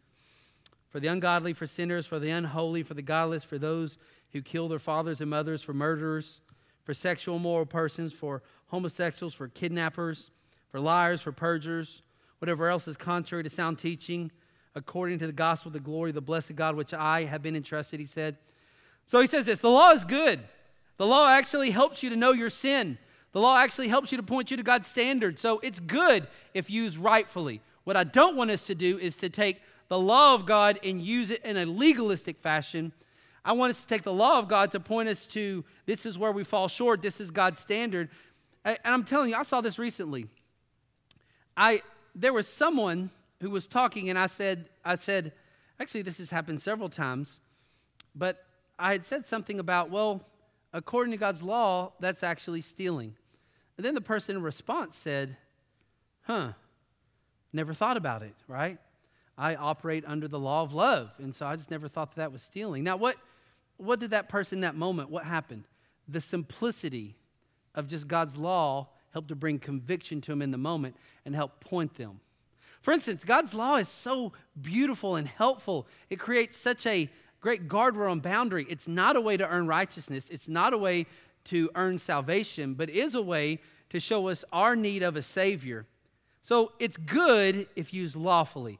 For 0.89 0.99
the 0.99 1.07
ungodly, 1.07 1.53
for 1.53 1.67
sinners, 1.67 2.05
for 2.05 2.19
the 2.19 2.31
unholy, 2.31 2.83
for 2.83 2.95
the 2.95 3.01
godless, 3.01 3.43
for 3.43 3.57
those 3.57 3.97
who 4.33 4.41
kill 4.41 4.67
their 4.67 4.79
fathers 4.79 5.21
and 5.21 5.29
mothers, 5.29 5.61
for 5.61 5.73
murderers, 5.73 6.41
for 6.83 6.93
sexual 6.93 7.37
immoral 7.37 7.65
persons, 7.65 8.11
for 8.11 8.41
homosexuals, 8.67 9.33
for 9.33 9.47
kidnappers, 9.47 10.31
for 10.69 10.79
liars, 10.79 11.21
for 11.21 11.31
perjurers, 11.31 12.01
whatever 12.39 12.69
else 12.69 12.87
is 12.87 12.97
contrary 12.97 13.43
to 13.43 13.49
sound 13.49 13.77
teaching, 13.77 14.31
according 14.75 15.19
to 15.19 15.27
the 15.27 15.33
gospel 15.33 15.71
the 15.71 15.79
glory 15.79 16.09
of 16.09 16.15
the 16.15 16.21
blessed 16.21 16.55
God, 16.55 16.75
which 16.75 16.93
I 16.93 17.25
have 17.25 17.43
been 17.43 17.55
entrusted, 17.55 17.99
he 17.99 18.05
said. 18.05 18.37
So 19.05 19.21
he 19.21 19.27
says 19.27 19.45
this 19.45 19.59
the 19.59 19.69
law 19.69 19.91
is 19.91 20.03
good. 20.03 20.39
The 20.97 21.07
law 21.07 21.29
actually 21.29 21.71
helps 21.71 22.03
you 22.03 22.09
to 22.09 22.15
know 22.15 22.31
your 22.31 22.49
sin. 22.49 22.97
The 23.33 23.39
law 23.39 23.57
actually 23.57 23.87
helps 23.87 24.11
you 24.11 24.17
to 24.17 24.23
point 24.23 24.51
you 24.51 24.57
to 24.57 24.63
God's 24.63 24.87
standard. 24.87 25.39
So 25.39 25.59
it's 25.59 25.79
good 25.79 26.27
if 26.53 26.69
used 26.69 26.97
rightfully. 26.97 27.61
What 27.83 27.95
I 27.95 28.03
don't 28.03 28.35
want 28.35 28.51
us 28.51 28.65
to 28.67 28.75
do 28.75 28.97
is 28.99 29.15
to 29.17 29.29
take 29.29 29.61
the 29.87 29.99
law 29.99 30.35
of 30.35 30.45
God 30.45 30.79
and 30.83 31.01
use 31.01 31.31
it 31.31 31.43
in 31.43 31.57
a 31.57 31.65
legalistic 31.65 32.39
fashion. 32.39 32.91
I 33.43 33.53
want 33.53 33.71
us 33.71 33.81
to 33.81 33.87
take 33.87 34.03
the 34.03 34.13
law 34.13 34.37
of 34.37 34.47
God 34.47 34.71
to 34.71 34.79
point 34.79 35.09
us 35.09 35.25
to 35.27 35.63
this 35.85 36.05
is 36.05 36.17
where 36.17 36.31
we 36.31 36.43
fall 36.43 36.67
short, 36.67 37.01
this 37.01 37.19
is 37.19 37.31
God's 37.31 37.59
standard. 37.59 38.09
And 38.63 38.77
I'm 38.83 39.03
telling 39.03 39.31
you, 39.31 39.35
I 39.35 39.43
saw 39.43 39.61
this 39.61 39.79
recently. 39.79 40.27
I 41.57 41.81
there 42.13 42.33
was 42.33 42.47
someone 42.47 43.09
who 43.41 43.49
was 43.49 43.67
talking, 43.67 44.09
and 44.09 44.19
I 44.19 44.27
said, 44.27 44.69
I 44.85 44.95
said, 44.97 45.31
actually, 45.79 46.03
this 46.03 46.17
has 46.19 46.29
happened 46.29 46.61
several 46.61 46.89
times, 46.89 47.39
but 48.13 48.45
I 48.77 48.91
had 48.91 49.05
said 49.05 49.25
something 49.25 49.59
about, 49.59 49.89
well, 49.89 50.25
according 50.73 51.11
to 51.11 51.17
God's 51.17 51.41
law, 51.41 51.93
that's 51.99 52.21
actually 52.21 52.61
stealing. 52.61 53.15
And 53.81 53.85
then 53.87 53.95
the 53.95 54.01
person 54.01 54.35
in 54.35 54.43
response 54.43 54.95
said, 54.95 55.35
huh, 56.21 56.51
never 57.51 57.73
thought 57.73 57.97
about 57.97 58.21
it, 58.21 58.35
right? 58.47 58.77
I 59.35 59.55
operate 59.55 60.03
under 60.05 60.27
the 60.27 60.37
law 60.37 60.61
of 60.61 60.71
love, 60.71 61.09
and 61.17 61.33
so 61.33 61.47
I 61.47 61.55
just 61.55 61.71
never 61.71 61.87
thought 61.87 62.11
that, 62.11 62.17
that 62.17 62.31
was 62.31 62.43
stealing. 62.43 62.83
Now, 62.83 62.97
what, 62.97 63.15
what 63.77 63.99
did 63.99 64.11
that 64.11 64.29
person 64.29 64.59
in 64.59 64.61
that 64.61 64.75
moment, 64.75 65.09
what 65.09 65.23
happened? 65.23 65.63
The 66.07 66.21
simplicity 66.21 67.15
of 67.73 67.87
just 67.87 68.07
God's 68.07 68.37
law 68.37 68.89
helped 69.13 69.29
to 69.29 69.35
bring 69.35 69.57
conviction 69.57 70.21
to 70.21 70.31
them 70.31 70.43
in 70.43 70.51
the 70.51 70.59
moment 70.59 70.95
and 71.25 71.33
help 71.33 71.59
point 71.59 71.95
them. 71.95 72.19
For 72.83 72.93
instance, 72.93 73.23
God's 73.23 73.55
law 73.55 73.77
is 73.77 73.89
so 73.89 74.31
beautiful 74.61 75.15
and 75.15 75.27
helpful. 75.27 75.87
It 76.11 76.19
creates 76.19 76.55
such 76.55 76.85
a 76.85 77.09
great 77.39 77.67
guardrail 77.67 78.11
and 78.11 78.21
boundary. 78.21 78.67
It's 78.69 78.87
not 78.87 79.15
a 79.15 79.21
way 79.21 79.37
to 79.37 79.47
earn 79.47 79.65
righteousness, 79.65 80.29
it's 80.29 80.47
not 80.47 80.71
a 80.71 80.77
way 80.77 81.07
to 81.45 81.69
earn 81.75 81.97
salvation, 81.97 82.73
but 82.75 82.89
is 82.89 83.15
a 83.15 83.21
way 83.21 83.59
to 83.91 83.99
show 83.99 84.27
us 84.27 84.43
our 84.51 84.75
need 84.75 85.03
of 85.03 85.15
a 85.15 85.21
Savior. 85.21 85.85
So 86.41 86.73
it's 86.79 86.97
good 86.97 87.67
if 87.75 87.93
used 87.93 88.15
lawfully 88.15 88.79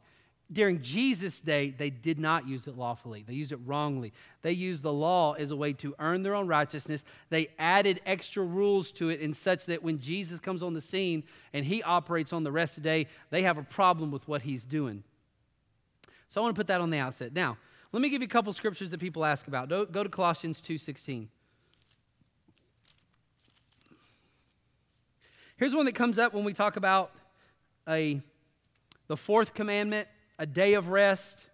during 0.52 0.82
Jesus' 0.82 1.40
day, 1.40 1.74
they 1.78 1.90
did 1.90 2.20
not 2.20 2.48
use 2.48 2.68
it 2.68 2.78
lawfully. 2.78 3.24
They 3.26 3.34
used 3.34 3.54
it 3.54 3.60
wrongly. 3.66 4.12
They 4.42 4.52
used 4.52 4.84
the 4.84 4.92
law 4.92 5.34
as 5.34 5.52
a 5.52 5.56
way 5.56 5.72
to 5.74 5.96
earn 5.98 6.24
their 6.24 6.36
own 6.36 6.48
righteousness. 6.48 7.06
They 7.30 7.50
added 7.58 8.02
extra 8.06 8.44
rules 8.44 8.92
to 8.94 9.10
it 9.10 9.22
in 9.22 9.34
such 9.34 9.66
that 9.68 9.82
when 9.82 10.00
Jesus 10.00 10.40
comes 10.40 10.62
on 10.62 10.74
the 10.74 10.82
scene 10.82 11.24
and 11.54 11.66
he 11.66 11.82
operates 11.84 12.34
on 12.34 12.44
the 12.44 12.52
rest 12.52 12.78
of 12.78 12.84
the 12.84 12.90
day, 12.90 13.08
they 13.30 13.44
have 13.44 13.58
a 13.58 13.64
problem 13.64 14.12
with 14.12 14.28
what 14.28 14.42
he's 14.42 14.64
doing. 14.64 15.04
So 16.28 16.42
I 16.42 16.44
want 16.44 16.56
to 16.56 16.60
put 16.60 16.68
that 16.68 16.82
on 16.82 16.90
the 16.90 16.98
outset. 16.98 17.34
Now, 17.34 17.58
let 17.94 18.02
me 18.02 18.10
give 18.10 18.22
you 18.22 18.28
a 18.28 18.30
couple 18.30 18.52
scriptures 18.52 18.92
that 18.92 19.00
people 19.00 19.24
ask 19.24 19.48
about. 19.48 19.70
Go 19.70 19.86
to 19.86 20.10
Colossians 20.10 20.62
2:16. 20.62 21.30
Here's 25.62 25.76
one 25.76 25.86
that 25.86 25.94
comes 25.94 26.18
up 26.18 26.34
when 26.34 26.44
we 26.44 26.54
talk 26.54 26.76
about 26.76 27.12
a 27.88 28.20
the 29.06 29.16
fourth 29.16 29.54
commandment 29.54 30.08
a 30.40 30.46
day 30.48 30.74
of 30.74 30.88
rest. 30.88 31.46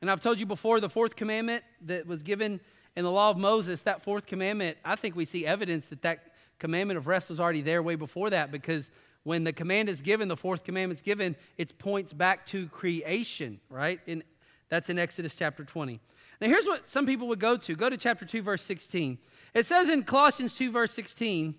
And 0.00 0.08
I've 0.08 0.20
told 0.20 0.38
you 0.38 0.46
before, 0.46 0.78
the 0.78 0.88
fourth 0.88 1.16
commandment 1.16 1.64
that 1.86 2.06
was 2.06 2.22
given 2.22 2.60
in 2.94 3.02
the 3.02 3.10
law 3.10 3.30
of 3.30 3.36
Moses, 3.36 3.82
that 3.82 4.04
fourth 4.04 4.26
commandment, 4.26 4.78
I 4.84 4.94
think 4.94 5.16
we 5.16 5.24
see 5.24 5.44
evidence 5.44 5.86
that 5.86 6.02
that 6.02 6.34
commandment 6.60 6.96
of 6.96 7.08
rest 7.08 7.28
was 7.28 7.40
already 7.40 7.62
there 7.62 7.82
way 7.82 7.96
before 7.96 8.30
that 8.30 8.52
because 8.52 8.92
when 9.24 9.42
the 9.42 9.52
command 9.52 9.88
is 9.88 10.00
given, 10.00 10.28
the 10.28 10.36
fourth 10.36 10.62
commandment 10.62 10.98
is 10.98 11.02
given, 11.02 11.34
it 11.58 11.76
points 11.80 12.12
back 12.12 12.46
to 12.46 12.68
creation, 12.68 13.58
right? 13.70 13.98
And 14.06 14.22
that's 14.68 14.88
in 14.88 15.00
Exodus 15.00 15.34
chapter 15.34 15.64
20. 15.64 15.98
Now, 16.40 16.46
here's 16.46 16.66
what 16.66 16.88
some 16.88 17.06
people 17.06 17.26
would 17.26 17.40
go 17.40 17.56
to. 17.56 17.74
Go 17.74 17.90
to 17.90 17.96
chapter 17.96 18.24
2, 18.24 18.40
verse 18.40 18.62
16. 18.62 19.18
It 19.52 19.66
says 19.66 19.88
in 19.88 20.04
Colossians 20.04 20.54
2, 20.54 20.70
verse 20.70 20.92
16, 20.92 21.56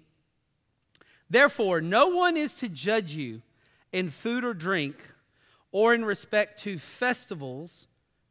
Therefore, 1.30 1.82
no 1.82 2.08
one 2.08 2.38
is 2.38 2.56
to 2.56 2.70
judge 2.70 3.12
you 3.12 3.42
in 3.92 4.10
food 4.10 4.44
or 4.44 4.54
drink 4.54 4.96
or 5.72 5.94
in 5.94 6.06
respect 6.06 6.62
to 6.62 6.78
festivals, 6.78 7.88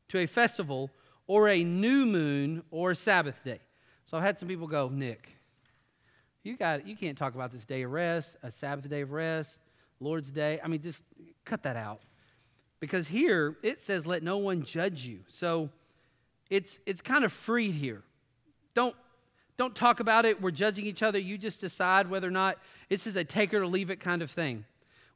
to 0.09 0.18
a 0.18 0.26
festival, 0.26 0.90
or 1.26 1.48
a 1.48 1.62
new 1.64 2.07
moon 2.07 2.62
or 2.70 2.92
a 2.92 2.94
Sabbath 2.94 3.42
day. 3.44 3.61
So 4.07 4.16
I've 4.16 4.22
had 4.22 4.38
some 4.38 4.48
people 4.48 4.66
go, 4.66 4.88
Nick, 4.88 5.28
you 6.42 6.57
got 6.57 6.87
you 6.87 6.96
can't 6.96 7.16
talk 7.16 7.35
about 7.35 7.52
this 7.52 7.64
day 7.64 7.83
of 7.83 7.90
rest, 7.90 8.37
a 8.42 8.50
Sabbath 8.50 8.88
day 8.88 9.00
of 9.00 9.12
rest, 9.12 9.59
Lord's 10.00 10.30
day. 10.30 10.61
I 10.62 10.68
mean, 10.68 10.83
just 10.83 11.02
cut 11.44 11.62
that 11.62 11.76
out. 11.76 12.00
Because 12.80 13.09
here 13.09 13.57
it 13.62 13.80
says, 13.80 14.07
let 14.07 14.22
no 14.22 14.37
one 14.37 14.62
judge 14.62 15.04
you. 15.04 15.20
So 15.28 15.70
it's 16.50 16.78
it's 16.87 17.00
kind 17.00 17.24
of 17.24 17.33
freed 17.33 17.74
here. 17.74 18.02
Don't 18.74 18.94
don't 19.57 19.75
talk 19.75 20.01
about 20.01 20.25
it. 20.25 20.40
We're 20.40 20.51
judging 20.51 20.87
each 20.87 21.03
other. 21.03 21.19
You 21.19 21.38
just 21.38 21.61
decide 21.61 22.11
whether 22.11 22.27
or 22.27 22.33
not 22.33 22.59
this 22.88 23.07
is 23.07 23.17
a 23.17 23.25
take 23.25 23.53
it 23.53 23.59
or 23.59 23.67
leave 23.67 23.90
it 23.90 24.01
kind 24.01 24.23
of 24.23 24.31
thing. 24.31 24.64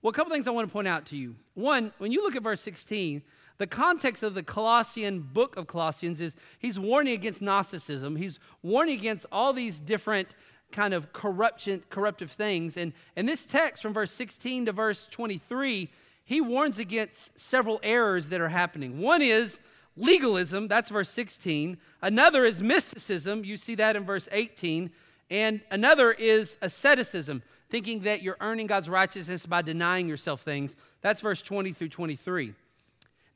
Well, 0.01 0.11
a 0.11 0.15
couple 0.15 0.33
things 0.33 0.47
I 0.47 0.53
want 0.53 0.69
to 0.69 0.73
point 0.73 0.87
out 0.87 1.07
to 1.07 1.17
you. 1.17 1.35
One, 1.55 1.93
when 1.99 2.13
you 2.13 2.23
look 2.23 2.37
at 2.37 2.43
verse 2.43 2.61
16, 2.61 3.23
the 3.59 3.67
context 3.67 4.23
of 4.23 4.35
the 4.35 4.45
Colossian 4.45 5.21
book 5.21 5.57
of 5.57 5.67
Colossians 5.67 6.21
is 6.21 6.37
he's 6.61 6.79
warning 6.79 7.15
against 7.15 7.43
Gnosticism. 7.43 8.15
He's 8.15 8.39
warning 8.63 8.95
against 8.97 9.27
all 9.33 9.53
these 9.53 9.81
different 9.81 10.29
kind 10.71 10.95
of 10.95 11.13
corruption, 11.13 11.83
corruptive 11.91 12.31
things. 12.31 12.77
And 12.77 12.93
in 13.17 13.27
this 13.27 13.45
text 13.45 13.83
from 13.83 13.93
verse 13.93 14.13
16 14.13 14.67
to 14.67 14.73
verse 14.73 15.09
23, 15.11 15.91
he 16.25 16.41
warns 16.41 16.79
against 16.79 17.39
several 17.39 17.81
errors 17.83 18.29
that 18.29 18.41
are 18.41 18.51
happening. 18.51 19.01
One 19.01 19.23
is 19.23 19.59
legalism, 19.99 20.69
that's 20.69 20.91
verse 20.91 21.11
16. 21.11 21.79
Another 22.03 22.45
is 22.45 22.63
mysticism, 22.63 23.45
you 23.45 23.57
see 23.57 23.75
that 23.77 23.97
in 23.97 24.05
verse 24.05 24.29
18. 24.33 24.91
And 25.31 25.61
another 25.71 26.13
is 26.13 26.57
asceticism 26.63 27.43
thinking 27.71 28.01
that 28.01 28.23
you're 28.23 28.37
earning 28.41 28.67
God's 28.67 28.89
righteousness 28.89 29.45
by 29.45 29.63
denying 29.63 30.09
yourself 30.09 30.41
things. 30.43 30.75
That's 31.03 31.21
verse 31.21 31.43
20 31.43 31.73
through 31.73 31.91
23. 31.91 32.55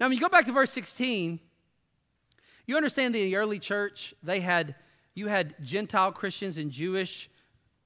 Now, 0.00 0.08
when 0.08 0.16
you 0.16 0.20
go 0.20 0.28
back 0.28 0.46
to 0.46 0.52
verse 0.52 0.72
16, 0.72 1.38
you 2.66 2.76
understand 2.76 3.14
that 3.14 3.18
in 3.18 3.26
the 3.26 3.36
early 3.36 3.58
church, 3.58 4.14
they 4.22 4.40
had 4.40 4.74
you 5.14 5.26
had 5.26 5.54
Gentile 5.62 6.10
Christians 6.10 6.56
and 6.56 6.70
Jewish 6.70 7.28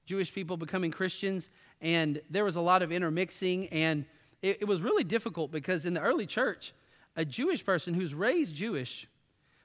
Jewish 0.05 0.33
people 0.33 0.55
becoming 0.55 0.89
Christians, 0.89 1.49
and 1.81 2.21
there 2.29 2.45
was 2.45 2.55
a 2.55 2.61
lot 2.61 2.81
of 2.81 2.93
intermixing, 2.93 3.67
and 3.67 4.05
it, 4.41 4.59
it 4.61 4.65
was 4.65 4.81
really 4.81 5.03
difficult 5.03 5.51
because 5.51 5.85
in 5.85 5.93
the 5.93 5.99
early 5.99 6.25
church, 6.25 6.71
a 7.17 7.25
Jewish 7.25 7.65
person 7.65 7.93
who's 7.93 8.13
raised 8.13 8.55
Jewish 8.55 9.07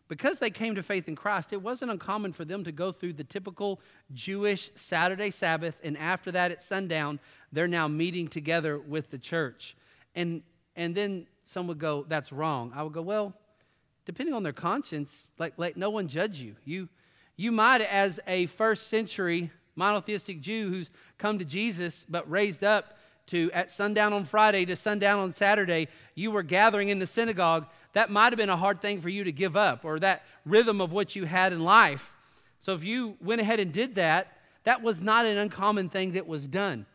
because 0.09 0.39
they 0.39 0.51
came 0.51 0.75
to 0.75 0.83
faith 0.83 1.07
in 1.07 1.17
Christ, 1.17 1.53
it 1.53 1.63
wasn't 1.63 1.91
uncommon 1.91 2.33
for 2.33 2.45
them 2.45 2.65
to 2.65 2.73
go 2.73 2.93
through 2.93 3.13
the 3.13 3.25
typical 3.25 3.81
Jewish 4.13 4.71
Saturday 4.75 5.31
Sabbath, 5.31 5.75
and 5.83 5.97
after 5.97 6.33
that 6.33 6.51
at 6.51 6.63
sundown, 6.63 7.21
they're 7.53 7.69
now 7.69 7.89
meeting 7.89 8.29
together 8.29 8.79
with 8.79 9.11
the 9.11 9.19
church. 9.19 9.77
And, 10.15 10.43
and 10.77 10.95
then 10.95 11.27
some 11.45 11.67
would 11.69 11.79
go, 11.79 12.05
That's 12.09 12.33
wrong. 12.33 12.73
I 12.75 12.83
would 12.83 12.93
go, 12.93 13.03
Well, 13.03 13.33
depending 14.05 14.35
on 14.35 14.43
their 14.43 14.53
conscience, 14.53 15.29
like, 15.39 15.55
let 15.57 15.77
no 15.77 15.91
one 15.91 16.09
judge 16.09 16.41
you. 16.41 16.57
You, 16.65 16.89
you 17.37 17.53
might, 17.53 17.81
as 17.81 18.21
a 18.27 18.47
first 18.47 18.89
century 18.89 19.51
monotheistic 19.77 20.41
Jew 20.41 20.69
who's 20.69 20.91
come 21.17 21.39
to 21.39 21.45
Jesus 21.45 22.05
but 22.09 22.31
raised 22.31 22.65
up 22.65 22.99
to 23.29 23.51
at 23.53 23.71
sundown 23.71 24.13
on 24.13 24.25
Friday 24.25 24.65
to 24.67 24.77
sundown 24.77 25.21
on 25.21 25.33
Saturday, 25.33 25.89
you 26.15 26.31
were 26.31 26.43
gathering 26.43 26.89
in 26.89 26.99
the 26.99 27.07
synagogue 27.07 27.67
that 27.93 28.11
might 28.11 28.33
have 28.33 28.37
been 28.37 28.51
a 28.51 28.57
hard 28.57 28.81
thing 28.81 29.01
for 29.01 29.09
you 29.09 29.25
to 29.25 29.33
give 29.33 29.57
up 29.57 29.85
or 29.85 29.99
that 30.01 30.25
rhythm 30.45 30.81
of 30.81 30.93
what 30.93 31.15
you 31.15 31.25
had 31.25 31.53
in 31.53 31.63
life. 31.63 32.11
So 32.61 32.75
if 32.75 32.85
you 32.85 33.17
went 33.21 33.41
ahead 33.41 33.61
and 33.61 33.73
did 33.73 33.97
that, 33.97 34.39
that 34.65 34.83
was 34.83 35.01
not 35.01 35.27
an 35.27 35.39
uncommon 35.39 35.89
thing 35.89 36.13
that 36.13 36.27
was 36.27 36.47
done. 36.47 36.87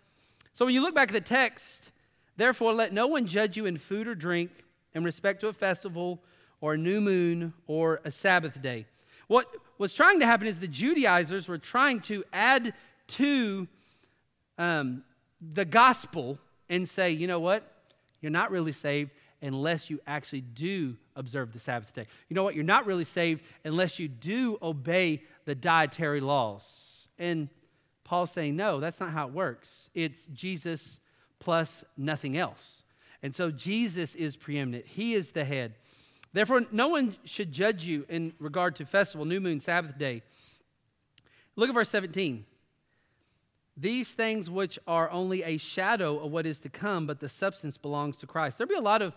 So 0.53 0.65
when 0.65 0.73
you 0.73 0.81
look 0.81 0.95
back 0.95 1.09
at 1.09 1.13
the 1.13 1.21
text, 1.21 1.91
therefore 2.37 2.73
let 2.73 2.93
no 2.93 3.07
one 3.07 3.25
judge 3.25 3.57
you 3.57 3.65
in 3.65 3.77
food 3.77 4.07
or 4.07 4.15
drink 4.15 4.51
in 4.93 5.03
respect 5.03 5.41
to 5.41 5.47
a 5.49 5.53
festival 5.53 6.21
or 6.61 6.73
a 6.73 6.77
new 6.77 7.01
moon 7.01 7.53
or 7.67 8.01
a 8.03 8.11
Sabbath 8.11 8.61
day. 8.61 8.85
What 9.27 9.47
was 9.77 9.93
trying 9.93 10.19
to 10.21 10.25
happen 10.25 10.47
is 10.47 10.59
the 10.59 10.67
Judaizers 10.67 11.47
were 11.47 11.57
trying 11.57 11.99
to 12.01 12.23
add 12.31 12.73
to 13.09 13.67
um, 14.57 15.03
the 15.41 15.65
gospel 15.65 16.39
and 16.69 16.87
say, 16.87 17.11
you 17.11 17.27
know 17.27 17.39
what? 17.39 17.63
You're 18.21 18.31
not 18.31 18.51
really 18.51 18.71
saved 18.71 19.11
unless 19.41 19.89
you 19.89 19.99
actually 20.07 20.41
do 20.41 20.95
observe 21.15 21.53
the 21.53 21.59
Sabbath 21.59 21.93
day. 21.93 22.07
You 22.29 22.35
know 22.35 22.43
what? 22.43 22.55
You're 22.55 22.63
not 22.63 22.85
really 22.85 23.05
saved 23.05 23.43
unless 23.63 23.99
you 23.99 24.07
do 24.07 24.57
obey 24.61 25.23
the 25.45 25.55
dietary 25.55 26.21
laws. 26.21 27.07
And 27.19 27.49
Paul's 28.03 28.31
saying, 28.31 28.55
no, 28.55 28.79
that's 28.79 28.99
not 28.99 29.11
how 29.11 29.27
it 29.27 29.33
works. 29.33 29.89
It's 29.93 30.25
Jesus 30.33 30.99
plus 31.39 31.83
nothing 31.97 32.37
else. 32.37 32.83
And 33.21 33.33
so 33.33 33.51
Jesus 33.51 34.15
is 34.15 34.35
preeminent, 34.35 34.85
He 34.85 35.13
is 35.13 35.31
the 35.31 35.43
head. 35.43 35.75
Therefore, 36.33 36.65
no 36.71 36.89
one 36.89 37.15
should 37.23 37.51
judge 37.51 37.83
you 37.83 38.05
in 38.09 38.33
regard 38.39 38.75
to 38.75 38.85
festival, 38.85 39.25
new 39.25 39.39
moon, 39.39 39.59
Sabbath 39.59 39.97
day. 39.97 40.21
Look 41.55 41.69
at 41.69 41.73
verse 41.73 41.89
17. 41.89 42.45
These 43.79 44.11
things 44.11 44.49
which 44.49 44.79
are 44.87 45.09
only 45.11 45.43
a 45.43 45.57
shadow 45.57 46.17
of 46.17 46.31
what 46.31 46.47
is 46.47 46.59
to 46.61 46.69
come, 46.69 47.05
but 47.05 47.19
the 47.19 47.29
substance 47.29 47.77
belongs 47.77 48.17
to 48.17 48.27
Christ. 48.27 48.57
There'd 48.57 48.69
be 48.69 48.75
a 48.75 48.81
lot 48.81 49.03
of 49.03 49.15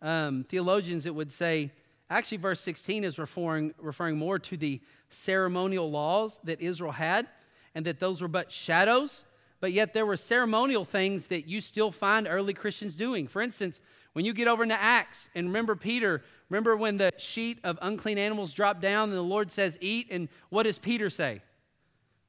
um, 0.00 0.44
theologians 0.48 1.04
that 1.04 1.12
would 1.12 1.32
say, 1.32 1.72
actually, 2.08 2.38
verse 2.38 2.60
16 2.60 3.02
is 3.02 3.18
referring, 3.18 3.74
referring 3.78 4.16
more 4.16 4.38
to 4.38 4.56
the 4.56 4.80
ceremonial 5.08 5.90
laws 5.90 6.38
that 6.44 6.60
Israel 6.60 6.92
had, 6.92 7.26
and 7.74 7.84
that 7.86 7.98
those 7.98 8.22
were 8.22 8.28
but 8.28 8.52
shadows, 8.52 9.24
but 9.60 9.72
yet 9.72 9.92
there 9.92 10.06
were 10.06 10.16
ceremonial 10.16 10.84
things 10.84 11.26
that 11.26 11.48
you 11.48 11.60
still 11.60 11.90
find 11.90 12.28
early 12.28 12.54
Christians 12.54 12.94
doing. 12.94 13.26
For 13.26 13.42
instance, 13.42 13.80
when 14.12 14.24
you 14.24 14.32
get 14.32 14.46
over 14.46 14.62
into 14.62 14.80
Acts 14.80 15.28
and 15.34 15.48
remember 15.48 15.74
Peter, 15.74 16.22
remember 16.48 16.76
when 16.76 16.96
the 16.96 17.12
sheet 17.18 17.58
of 17.64 17.76
unclean 17.82 18.18
animals 18.18 18.52
dropped 18.52 18.80
down 18.80 19.08
and 19.08 19.18
the 19.18 19.22
Lord 19.22 19.50
says, 19.50 19.76
Eat, 19.80 20.06
and 20.12 20.28
what 20.50 20.62
does 20.62 20.78
Peter 20.78 21.10
say? 21.10 21.42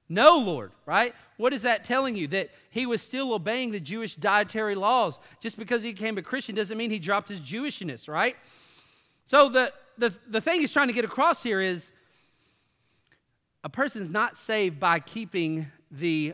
No, 0.09 0.37
Lord, 0.37 0.71
right? 0.85 1.13
What 1.35 1.53
is 1.53 1.63
that 1.63 1.83
telling 1.83 2.15
you? 2.15 2.27
That 2.29 2.49
he 2.69 2.85
was 2.85 3.01
still 3.01 3.33
obeying 3.33 3.71
the 3.71 3.79
Jewish 3.79 4.15
dietary 4.15 4.75
laws. 4.75 5.19
Just 5.41 5.57
because 5.57 5.83
he 5.83 5.91
became 5.91 6.17
a 6.17 6.21
Christian 6.21 6.55
doesn't 6.55 6.77
mean 6.77 6.89
he 6.89 6.99
dropped 6.99 7.29
his 7.29 7.41
Jewishness, 7.41 8.07
right? 8.07 8.35
So 9.25 9.49
the, 9.49 9.73
the, 9.97 10.13
the 10.29 10.39
thing 10.39 10.61
he's 10.61 10.71
trying 10.71 10.87
to 10.87 10.93
get 10.93 11.03
across 11.03 11.43
here 11.43 11.59
is 11.59 11.91
a 13.63 13.69
person's 13.69 14.09
not 14.09 14.37
saved 14.37 14.79
by 14.79 14.99
keeping 14.99 15.67
the, 15.91 16.33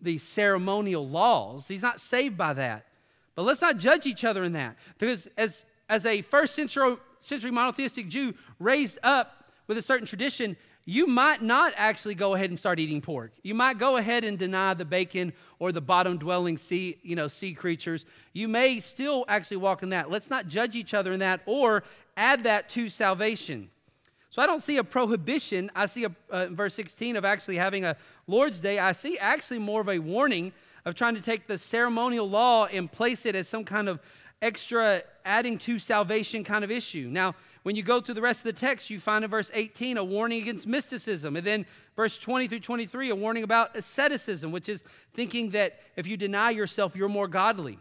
the 0.00 0.16
ceremonial 0.16 1.06
laws. 1.06 1.68
He's 1.68 1.82
not 1.82 2.00
saved 2.00 2.38
by 2.38 2.54
that. 2.54 2.86
But 3.34 3.42
let's 3.42 3.60
not 3.60 3.76
judge 3.76 4.06
each 4.06 4.24
other 4.24 4.44
in 4.44 4.52
that. 4.52 4.76
Because 4.98 5.28
as, 5.36 5.66
as 5.90 6.06
a 6.06 6.22
first 6.22 6.54
century, 6.54 6.96
century 7.20 7.50
monotheistic 7.50 8.08
Jew 8.08 8.32
raised 8.58 8.98
up 9.02 9.44
with 9.66 9.76
a 9.76 9.82
certain 9.82 10.06
tradition, 10.06 10.56
you 10.86 11.06
might 11.06 11.42
not 11.42 11.72
actually 11.76 12.14
go 12.14 12.34
ahead 12.34 12.50
and 12.50 12.58
start 12.58 12.78
eating 12.78 13.00
pork. 13.00 13.32
You 13.42 13.54
might 13.54 13.78
go 13.78 13.96
ahead 13.96 14.22
and 14.22 14.38
deny 14.38 14.74
the 14.74 14.84
bacon 14.84 15.32
or 15.58 15.72
the 15.72 15.80
bottom 15.80 16.18
dwelling 16.18 16.58
sea, 16.58 16.98
you 17.02 17.16
know, 17.16 17.26
sea 17.26 17.54
creatures. 17.54 18.04
You 18.34 18.48
may 18.48 18.80
still 18.80 19.24
actually 19.28 19.56
walk 19.58 19.82
in 19.82 19.90
that. 19.90 20.10
Let's 20.10 20.28
not 20.28 20.46
judge 20.46 20.76
each 20.76 20.92
other 20.92 21.12
in 21.12 21.20
that 21.20 21.40
or 21.46 21.84
add 22.16 22.44
that 22.44 22.68
to 22.70 22.90
salvation. 22.90 23.70
So 24.28 24.42
I 24.42 24.46
don't 24.46 24.62
see 24.62 24.76
a 24.76 24.84
prohibition. 24.84 25.70
I 25.74 25.86
see 25.86 26.04
a 26.04 26.14
uh, 26.28 26.48
verse 26.48 26.74
16 26.74 27.16
of 27.16 27.24
actually 27.24 27.56
having 27.56 27.84
a 27.84 27.96
Lord's 28.26 28.60
Day. 28.60 28.78
I 28.78 28.92
see 28.92 29.16
actually 29.16 29.60
more 29.60 29.80
of 29.80 29.88
a 29.88 29.98
warning 29.98 30.52
of 30.84 30.94
trying 30.94 31.14
to 31.14 31.22
take 31.22 31.46
the 31.46 31.56
ceremonial 31.56 32.28
law 32.28 32.66
and 32.66 32.92
place 32.92 33.24
it 33.24 33.34
as 33.34 33.48
some 33.48 33.64
kind 33.64 33.88
of 33.88 34.00
extra 34.42 35.02
adding 35.24 35.56
to 35.56 35.78
salvation 35.78 36.44
kind 36.44 36.62
of 36.64 36.70
issue. 36.70 37.08
Now, 37.10 37.34
when 37.64 37.76
you 37.76 37.82
go 37.82 37.98
through 37.98 38.14
the 38.14 38.22
rest 38.22 38.40
of 38.40 38.44
the 38.44 38.52
text, 38.52 38.90
you 38.90 39.00
find 39.00 39.24
in 39.24 39.30
verse 39.30 39.50
18 39.54 39.96
a 39.96 40.04
warning 40.04 40.42
against 40.42 40.66
mysticism. 40.66 41.34
And 41.34 41.46
then 41.46 41.64
verse 41.96 42.18
20 42.18 42.46
through 42.46 42.60
23, 42.60 43.08
a 43.08 43.16
warning 43.16 43.42
about 43.42 43.74
asceticism, 43.74 44.52
which 44.52 44.68
is 44.68 44.84
thinking 45.14 45.50
that 45.50 45.80
if 45.96 46.06
you 46.06 46.18
deny 46.18 46.50
yourself, 46.50 46.94
you're 46.94 47.08
more 47.08 47.26
godly. 47.26 47.78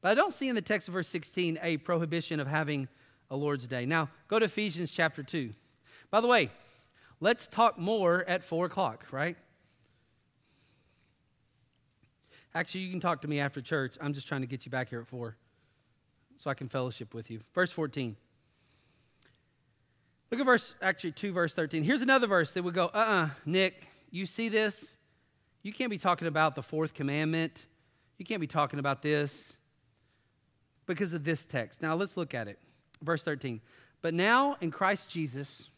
But 0.00 0.12
I 0.12 0.14
don't 0.14 0.32
see 0.32 0.48
in 0.48 0.54
the 0.54 0.62
text 0.62 0.86
of 0.86 0.94
verse 0.94 1.08
16 1.08 1.58
a 1.62 1.78
prohibition 1.78 2.38
of 2.38 2.46
having 2.46 2.86
a 3.28 3.36
Lord's 3.36 3.66
Day. 3.66 3.86
Now, 3.86 4.08
go 4.28 4.38
to 4.38 4.44
Ephesians 4.44 4.92
chapter 4.92 5.24
2. 5.24 5.52
By 6.12 6.20
the 6.20 6.28
way, 6.28 6.52
let's 7.20 7.48
talk 7.48 7.76
more 7.76 8.24
at 8.28 8.44
4 8.44 8.66
o'clock, 8.66 9.04
right? 9.10 9.36
Actually, 12.54 12.82
you 12.82 12.90
can 12.92 13.00
talk 13.00 13.20
to 13.22 13.28
me 13.28 13.40
after 13.40 13.60
church. 13.60 13.96
I'm 14.00 14.12
just 14.12 14.28
trying 14.28 14.42
to 14.42 14.46
get 14.46 14.64
you 14.64 14.70
back 14.70 14.90
here 14.90 15.00
at 15.00 15.08
4 15.08 15.34
so 16.36 16.50
I 16.50 16.54
can 16.54 16.68
fellowship 16.68 17.14
with 17.14 17.32
you. 17.32 17.40
Verse 17.52 17.72
14. 17.72 18.14
Look 20.34 20.40
at 20.40 20.46
verse, 20.46 20.74
actually, 20.82 21.12
2 21.12 21.32
verse 21.32 21.54
13. 21.54 21.84
Here's 21.84 22.02
another 22.02 22.26
verse 22.26 22.52
that 22.54 22.64
would 22.64 22.74
go, 22.74 22.86
uh 22.86 22.96
uh-uh, 22.96 23.22
uh, 23.26 23.28
Nick, 23.46 23.86
you 24.10 24.26
see 24.26 24.48
this? 24.48 24.96
You 25.62 25.72
can't 25.72 25.90
be 25.90 25.96
talking 25.96 26.26
about 26.26 26.56
the 26.56 26.62
fourth 26.62 26.92
commandment. 26.92 27.66
You 28.18 28.24
can't 28.24 28.40
be 28.40 28.48
talking 28.48 28.80
about 28.80 29.00
this 29.00 29.52
because 30.86 31.12
of 31.12 31.22
this 31.22 31.44
text. 31.44 31.80
Now, 31.80 31.94
let's 31.94 32.16
look 32.16 32.34
at 32.34 32.48
it. 32.48 32.58
Verse 33.00 33.22
13. 33.22 33.60
But 34.02 34.12
now 34.12 34.56
in 34.60 34.72
Christ 34.72 35.08
Jesus, 35.08 35.68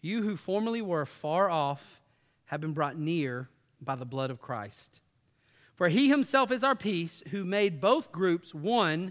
you 0.00 0.22
who 0.22 0.36
formerly 0.36 0.80
were 0.80 1.04
far 1.04 1.50
off 1.50 1.82
have 2.44 2.60
been 2.60 2.72
brought 2.72 2.96
near 2.96 3.48
by 3.80 3.96
the 3.96 4.06
blood 4.06 4.30
of 4.30 4.40
Christ. 4.40 5.00
For 5.74 5.88
he 5.88 6.08
himself 6.08 6.52
is 6.52 6.62
our 6.62 6.76
peace, 6.76 7.20
who 7.32 7.44
made 7.44 7.80
both 7.80 8.12
groups 8.12 8.54
one 8.54 9.10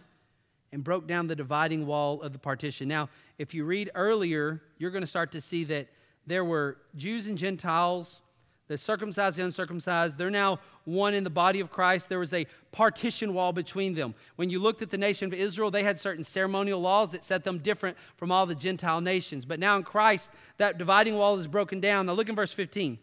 and 0.72 0.84
broke 0.84 1.08
down 1.08 1.28
the 1.28 1.36
dividing 1.36 1.86
wall 1.86 2.22
of 2.22 2.34
the 2.34 2.40
partition. 2.40 2.88
Now, 2.88 3.10
if 3.38 3.54
you 3.54 3.66
read 3.66 3.90
earlier, 3.96 4.62
you're 4.78 4.92
going 4.92 5.04
to 5.04 5.08
start 5.08 5.32
to 5.32 5.42
see 5.42 5.64
that 5.66 5.88
there 6.28 6.46
were 6.46 6.78
Jews 6.96 7.28
and 7.28 7.38
Gentiles, 7.38 8.22
the 8.68 8.78
circumcised, 8.78 9.38
the 9.38 9.44
uncircumcised. 9.44 10.18
They're 10.18 10.30
now 10.30 10.60
one 10.86 11.16
in 11.16 11.24
the 11.24 11.30
body 11.32 11.60
of 11.60 11.72
Christ. 11.72 12.08
There 12.08 12.20
was 12.20 12.34
a 12.34 12.46
partition 12.72 13.34
wall 13.34 13.52
between 13.52 13.96
them. 13.96 14.14
When 14.36 14.52
you 14.52 14.60
looked 14.60 14.84
at 14.84 14.92
the 14.92 14.98
nation 14.98 15.26
of 15.28 15.34
Israel, 15.34 15.72
they 15.72 15.84
had 15.84 16.00
certain 16.00 16.24
ceremonial 16.24 16.80
laws 16.80 17.12
that 17.12 17.26
set 17.26 17.44
them 17.44 17.58
different 17.60 17.98
from 18.16 18.32
all 18.32 18.46
the 18.46 18.54
Gentile 18.54 19.02
nations. 19.02 19.44
But 19.44 19.60
now 19.60 19.76
in 19.76 19.84
Christ, 19.84 20.30
that 20.58 20.78
dividing 20.78 21.16
wall 21.16 21.40
is 21.40 21.48
broken 21.48 21.80
down. 21.80 22.06
Now 22.06 22.14
look 22.14 22.30
in 22.30 22.36
verse 22.36 22.54
15. 22.54 23.00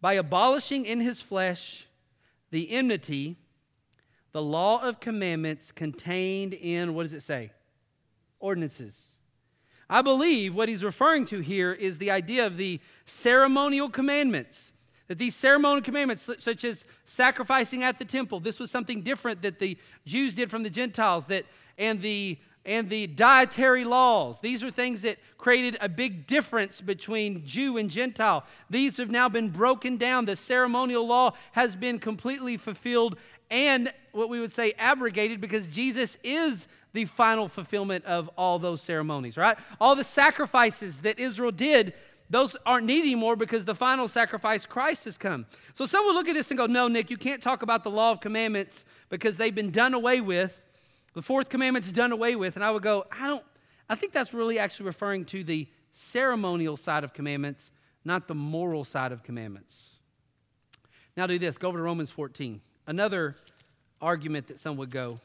By 0.00 0.14
abolishing 0.14 0.86
in 0.86 1.00
his 1.00 1.20
flesh 1.20 1.86
the 2.52 2.70
enmity, 2.70 3.36
the 4.32 4.42
law 4.42 4.82
of 4.82 5.00
commandments 5.00 5.70
contained 5.70 6.54
in, 6.54 6.94
what 6.94 7.04
does 7.04 7.12
it 7.12 7.22
say? 7.22 7.52
Ordinances. 8.40 9.00
I 9.88 10.00
believe 10.00 10.54
what 10.54 10.68
he's 10.68 10.82
referring 10.82 11.26
to 11.26 11.40
here 11.40 11.72
is 11.72 11.98
the 11.98 12.10
idea 12.10 12.46
of 12.46 12.56
the 12.56 12.80
ceremonial 13.04 13.90
commandments. 13.90 14.72
That 15.08 15.18
these 15.18 15.36
ceremonial 15.36 15.82
commandments, 15.82 16.28
such 16.38 16.64
as 16.64 16.86
sacrificing 17.04 17.82
at 17.82 17.98
the 17.98 18.06
temple, 18.06 18.40
this 18.40 18.58
was 18.58 18.70
something 18.70 19.02
different 19.02 19.42
that 19.42 19.58
the 19.58 19.76
Jews 20.06 20.34
did 20.34 20.50
from 20.50 20.62
the 20.62 20.70
Gentiles, 20.70 21.26
that, 21.26 21.44
and 21.76 22.00
the 22.00 22.38
and 22.64 22.88
the 22.88 23.08
dietary 23.08 23.82
laws. 23.84 24.40
These 24.40 24.62
are 24.62 24.70
things 24.70 25.02
that 25.02 25.18
created 25.36 25.76
a 25.80 25.88
big 25.88 26.28
difference 26.28 26.80
between 26.80 27.44
Jew 27.44 27.76
and 27.76 27.90
Gentile. 27.90 28.44
These 28.70 28.98
have 28.98 29.10
now 29.10 29.28
been 29.28 29.48
broken 29.48 29.96
down. 29.96 30.26
The 30.26 30.36
ceremonial 30.36 31.04
law 31.04 31.32
has 31.52 31.74
been 31.74 31.98
completely 31.98 32.56
fulfilled 32.56 33.16
and 33.50 33.92
what 34.12 34.28
we 34.28 34.40
would 34.40 34.52
say 34.52 34.72
abrogated 34.78 35.40
because 35.40 35.66
Jesus 35.66 36.16
is 36.22 36.66
the 36.92 37.06
final 37.06 37.48
fulfillment 37.48 38.04
of 38.04 38.28
all 38.36 38.58
those 38.58 38.82
ceremonies, 38.82 39.36
right? 39.36 39.56
All 39.80 39.96
the 39.96 40.04
sacrifices 40.04 41.00
that 41.00 41.18
Israel 41.18 41.50
did, 41.50 41.94
those 42.28 42.54
aren't 42.66 42.86
needed 42.86 43.06
anymore 43.06 43.36
because 43.36 43.64
the 43.64 43.74
final 43.74 44.08
sacrifice, 44.08 44.66
Christ, 44.66 45.04
has 45.04 45.16
come. 45.16 45.46
So 45.72 45.86
some 45.86 46.04
would 46.06 46.14
look 46.14 46.28
at 46.28 46.34
this 46.34 46.50
and 46.50 46.58
go, 46.58 46.66
No, 46.66 46.88
Nick, 46.88 47.10
you 47.10 47.16
can't 47.16 47.42
talk 47.42 47.62
about 47.62 47.84
the 47.84 47.90
law 47.90 48.10
of 48.12 48.20
commandments 48.20 48.84
because 49.08 49.36
they've 49.36 49.54
been 49.54 49.70
done 49.70 49.94
away 49.94 50.20
with 50.20 50.56
the 51.14 51.22
fourth 51.22 51.48
commandment's 51.48 51.92
done 51.92 52.12
away 52.12 52.36
with. 52.36 52.56
And 52.56 52.64
I 52.64 52.70
would 52.70 52.82
go, 52.82 53.06
I 53.12 53.28
don't, 53.28 53.44
I 53.88 53.94
think 53.94 54.12
that's 54.12 54.32
really 54.32 54.58
actually 54.58 54.86
referring 54.86 55.24
to 55.26 55.44
the 55.44 55.68
ceremonial 55.90 56.76
side 56.76 57.04
of 57.04 57.12
commandments, 57.12 57.70
not 58.04 58.28
the 58.28 58.34
moral 58.34 58.84
side 58.84 59.12
of 59.12 59.22
commandments. 59.22 59.90
Now 61.16 61.26
do 61.26 61.38
this. 61.38 61.58
Go 61.58 61.68
over 61.68 61.78
to 61.78 61.82
Romans 61.82 62.10
14. 62.10 62.60
Another 62.86 63.36
argument 64.02 64.48
that 64.48 64.58
some 64.58 64.76
would 64.76 64.90
go. 64.90 65.20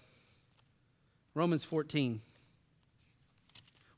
Romans 1.33 1.63
14. 1.65 2.21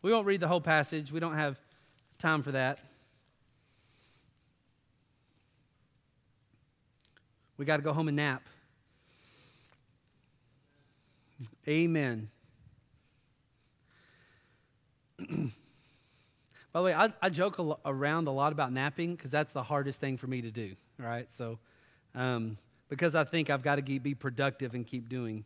We 0.01 0.11
won't 0.11 0.25
read 0.25 0.39
the 0.39 0.47
whole 0.47 0.61
passage. 0.61 1.11
We 1.11 1.19
don't 1.19 1.35
have 1.35 1.59
time 2.17 2.41
for 2.41 2.53
that. 2.53 2.79
We 7.57 7.65
got 7.65 7.77
to 7.77 7.83
go 7.83 7.91
home 7.91 8.07
and 8.07 8.15
nap. 8.15 8.41
Amen. 11.67 12.29
By 15.19 15.25
the 16.73 16.83
way, 16.83 16.93
I, 16.93 17.11
I 17.21 17.29
joke 17.29 17.59
a, 17.59 17.75
around 17.85 18.27
a 18.27 18.31
lot 18.31 18.53
about 18.53 18.71
napping 18.71 19.15
because 19.15 19.31
that's 19.31 19.51
the 19.51 19.63
hardest 19.63 19.99
thing 19.99 20.17
for 20.17 20.27
me 20.27 20.41
to 20.41 20.51
do, 20.51 20.75
right? 20.97 21.27
So, 21.37 21.59
um, 22.15 22.57
because 22.89 23.15
I 23.15 23.23
think 23.23 23.49
I've 23.49 23.61
got 23.61 23.75
to 23.75 23.81
be 23.81 24.15
productive 24.15 24.73
and 24.73 24.85
keep 24.85 25.07
doing. 25.07 25.45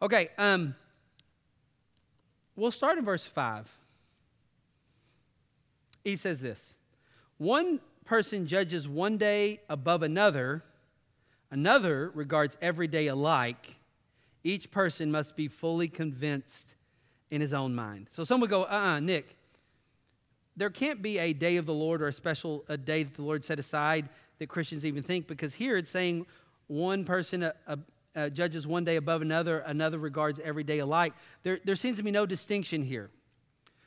Okay, 0.00 0.30
um, 0.38 0.74
we'll 2.54 2.70
start 2.70 2.98
in 2.98 3.04
verse 3.04 3.24
5. 3.24 3.68
He 6.04 6.16
says 6.16 6.40
this 6.40 6.74
One 7.38 7.80
person 8.04 8.46
judges 8.46 8.88
one 8.88 9.18
day 9.18 9.60
above 9.68 10.02
another, 10.02 10.62
another 11.50 12.10
regards 12.14 12.56
every 12.62 12.86
day 12.86 13.08
alike. 13.08 13.74
Each 14.44 14.70
person 14.70 15.10
must 15.10 15.34
be 15.34 15.48
fully 15.48 15.88
convinced 15.88 16.74
in 17.32 17.40
his 17.40 17.52
own 17.52 17.74
mind. 17.74 18.06
So 18.12 18.22
some 18.22 18.40
would 18.40 18.50
go, 18.50 18.62
uh 18.62 18.66
uh-uh, 18.66 19.00
Nick, 19.00 19.34
there 20.56 20.70
can't 20.70 21.02
be 21.02 21.18
a 21.18 21.32
day 21.32 21.56
of 21.56 21.66
the 21.66 21.74
Lord 21.74 22.00
or 22.00 22.06
a 22.06 22.12
special 22.12 22.64
a 22.68 22.76
day 22.76 23.02
that 23.02 23.14
the 23.14 23.22
Lord 23.22 23.44
set 23.44 23.58
aside 23.58 24.08
that 24.38 24.48
Christians 24.48 24.84
even 24.84 25.02
think, 25.02 25.26
because 25.26 25.54
here 25.54 25.76
it's 25.76 25.90
saying 25.90 26.26
one 26.66 27.04
person 27.04 27.44
uh, 27.44 27.52
uh, 27.66 27.76
uh, 28.14 28.28
judges 28.30 28.66
one 28.66 28.84
day 28.84 28.96
above 28.96 29.22
another, 29.22 29.60
another 29.60 29.98
regards 29.98 30.40
every 30.42 30.64
day 30.64 30.78
alike. 30.78 31.12
There, 31.42 31.58
there 31.64 31.76
seems 31.76 31.98
to 31.98 32.02
be 32.02 32.10
no 32.10 32.26
distinction 32.26 32.82
here. 32.82 33.10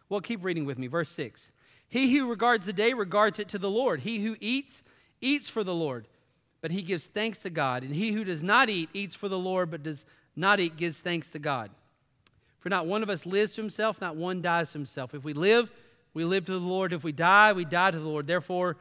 Well, 0.08 0.22
keep 0.22 0.44
reading 0.44 0.66
with 0.66 0.78
me. 0.78 0.88
Verse 0.88 1.10
6. 1.10 1.52
He 1.88 2.16
who 2.16 2.30
regards 2.30 2.66
the 2.66 2.74
day 2.74 2.94
regards 2.94 3.40
it 3.40 3.50
to 3.50 3.58
the 3.58 3.70
Lord. 3.70 4.02
He 4.02 4.20
who 4.20 4.36
eats, 4.40 4.84
eats 5.22 5.50
for 5.50 5.64
the 5.64 5.74
Lord, 5.74 6.08
but 6.62 6.72
he 6.72 6.82
gives 6.82 7.06
thanks 7.06 7.40
to 7.40 7.50
God. 7.50 7.84
And 7.84 7.96
he 7.96 8.12
who 8.12 8.24
does 8.24 8.44
not 8.44 8.70
eat, 8.70 8.90
eats 8.94 9.16
for 9.16 9.28
the 9.28 9.40
Lord, 9.40 9.72
but 9.72 9.84
does 9.84 10.06
not 10.36 10.60
eat, 10.60 10.78
gives 10.78 11.00
thanks 11.00 11.30
to 11.32 11.40
God. 11.40 11.72
For 12.60 12.70
not 12.70 12.86
one 12.86 13.02
of 13.02 13.10
us 13.10 13.26
lives 13.26 13.54
to 13.54 13.62
himself, 13.62 14.02
not 14.02 14.16
one 14.16 14.42
dies 14.42 14.72
to 14.72 14.78
himself. 14.78 15.16
If 15.16 15.24
we 15.24 15.34
live, 15.34 15.72
we 16.14 16.26
live 16.26 16.46
to 16.46 16.52
the 16.52 16.60
Lord. 16.60 16.94
If 16.94 17.04
we 17.04 17.12
die, 17.12 17.54
we 17.54 17.66
die 17.66 17.92
to 17.92 18.00
the 18.00 18.08
Lord. 18.08 18.28
Therefore, 18.28 18.78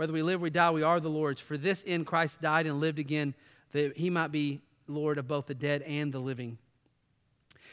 whether 0.00 0.14
we 0.14 0.22
live 0.22 0.40
or 0.40 0.44
we 0.44 0.48
die, 0.48 0.70
we 0.70 0.82
are 0.82 0.98
the 0.98 1.10
Lord's. 1.10 1.42
For 1.42 1.58
this 1.58 1.84
end 1.86 2.06
Christ 2.06 2.40
died 2.40 2.64
and 2.64 2.80
lived 2.80 2.98
again, 2.98 3.34
that 3.72 3.98
he 3.98 4.08
might 4.08 4.32
be 4.32 4.62
Lord 4.88 5.18
of 5.18 5.28
both 5.28 5.44
the 5.44 5.54
dead 5.54 5.82
and 5.82 6.10
the 6.10 6.18
living. 6.18 6.56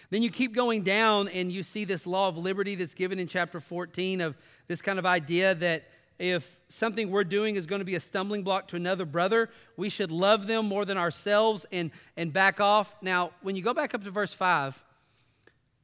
Then 0.10 0.22
you 0.22 0.30
keep 0.30 0.54
going 0.54 0.84
down 0.84 1.30
and 1.30 1.50
you 1.50 1.64
see 1.64 1.86
this 1.86 2.06
law 2.06 2.28
of 2.28 2.38
liberty 2.38 2.76
that's 2.76 2.96
given 2.96 3.18
in 3.18 3.30
chapter 3.30 3.62
14 3.62 4.20
of 4.20 4.36
this 4.68 4.82
kind 4.82 5.00
of 5.00 5.06
idea 5.06 5.56
that 5.56 5.86
if 6.20 6.46
something 6.68 7.12
we're 7.12 7.24
doing 7.24 7.56
is 7.56 7.66
going 7.66 7.80
to 7.80 7.86
be 7.86 7.96
a 7.96 8.00
stumbling 8.02 8.44
block 8.44 8.68
to 8.68 8.76
another 8.76 9.06
brother, 9.06 9.50
we 9.78 9.88
should 9.88 10.12
love 10.12 10.48
them 10.48 10.66
more 10.66 10.84
than 10.84 10.98
ourselves 10.98 11.66
and, 11.72 11.92
and 12.18 12.34
back 12.34 12.60
off. 12.60 12.94
Now, 13.02 13.32
when 13.42 13.56
you 13.56 13.62
go 13.62 13.74
back 13.74 13.94
up 13.94 14.04
to 14.04 14.12
verse 14.12 14.34
5, 14.34 14.78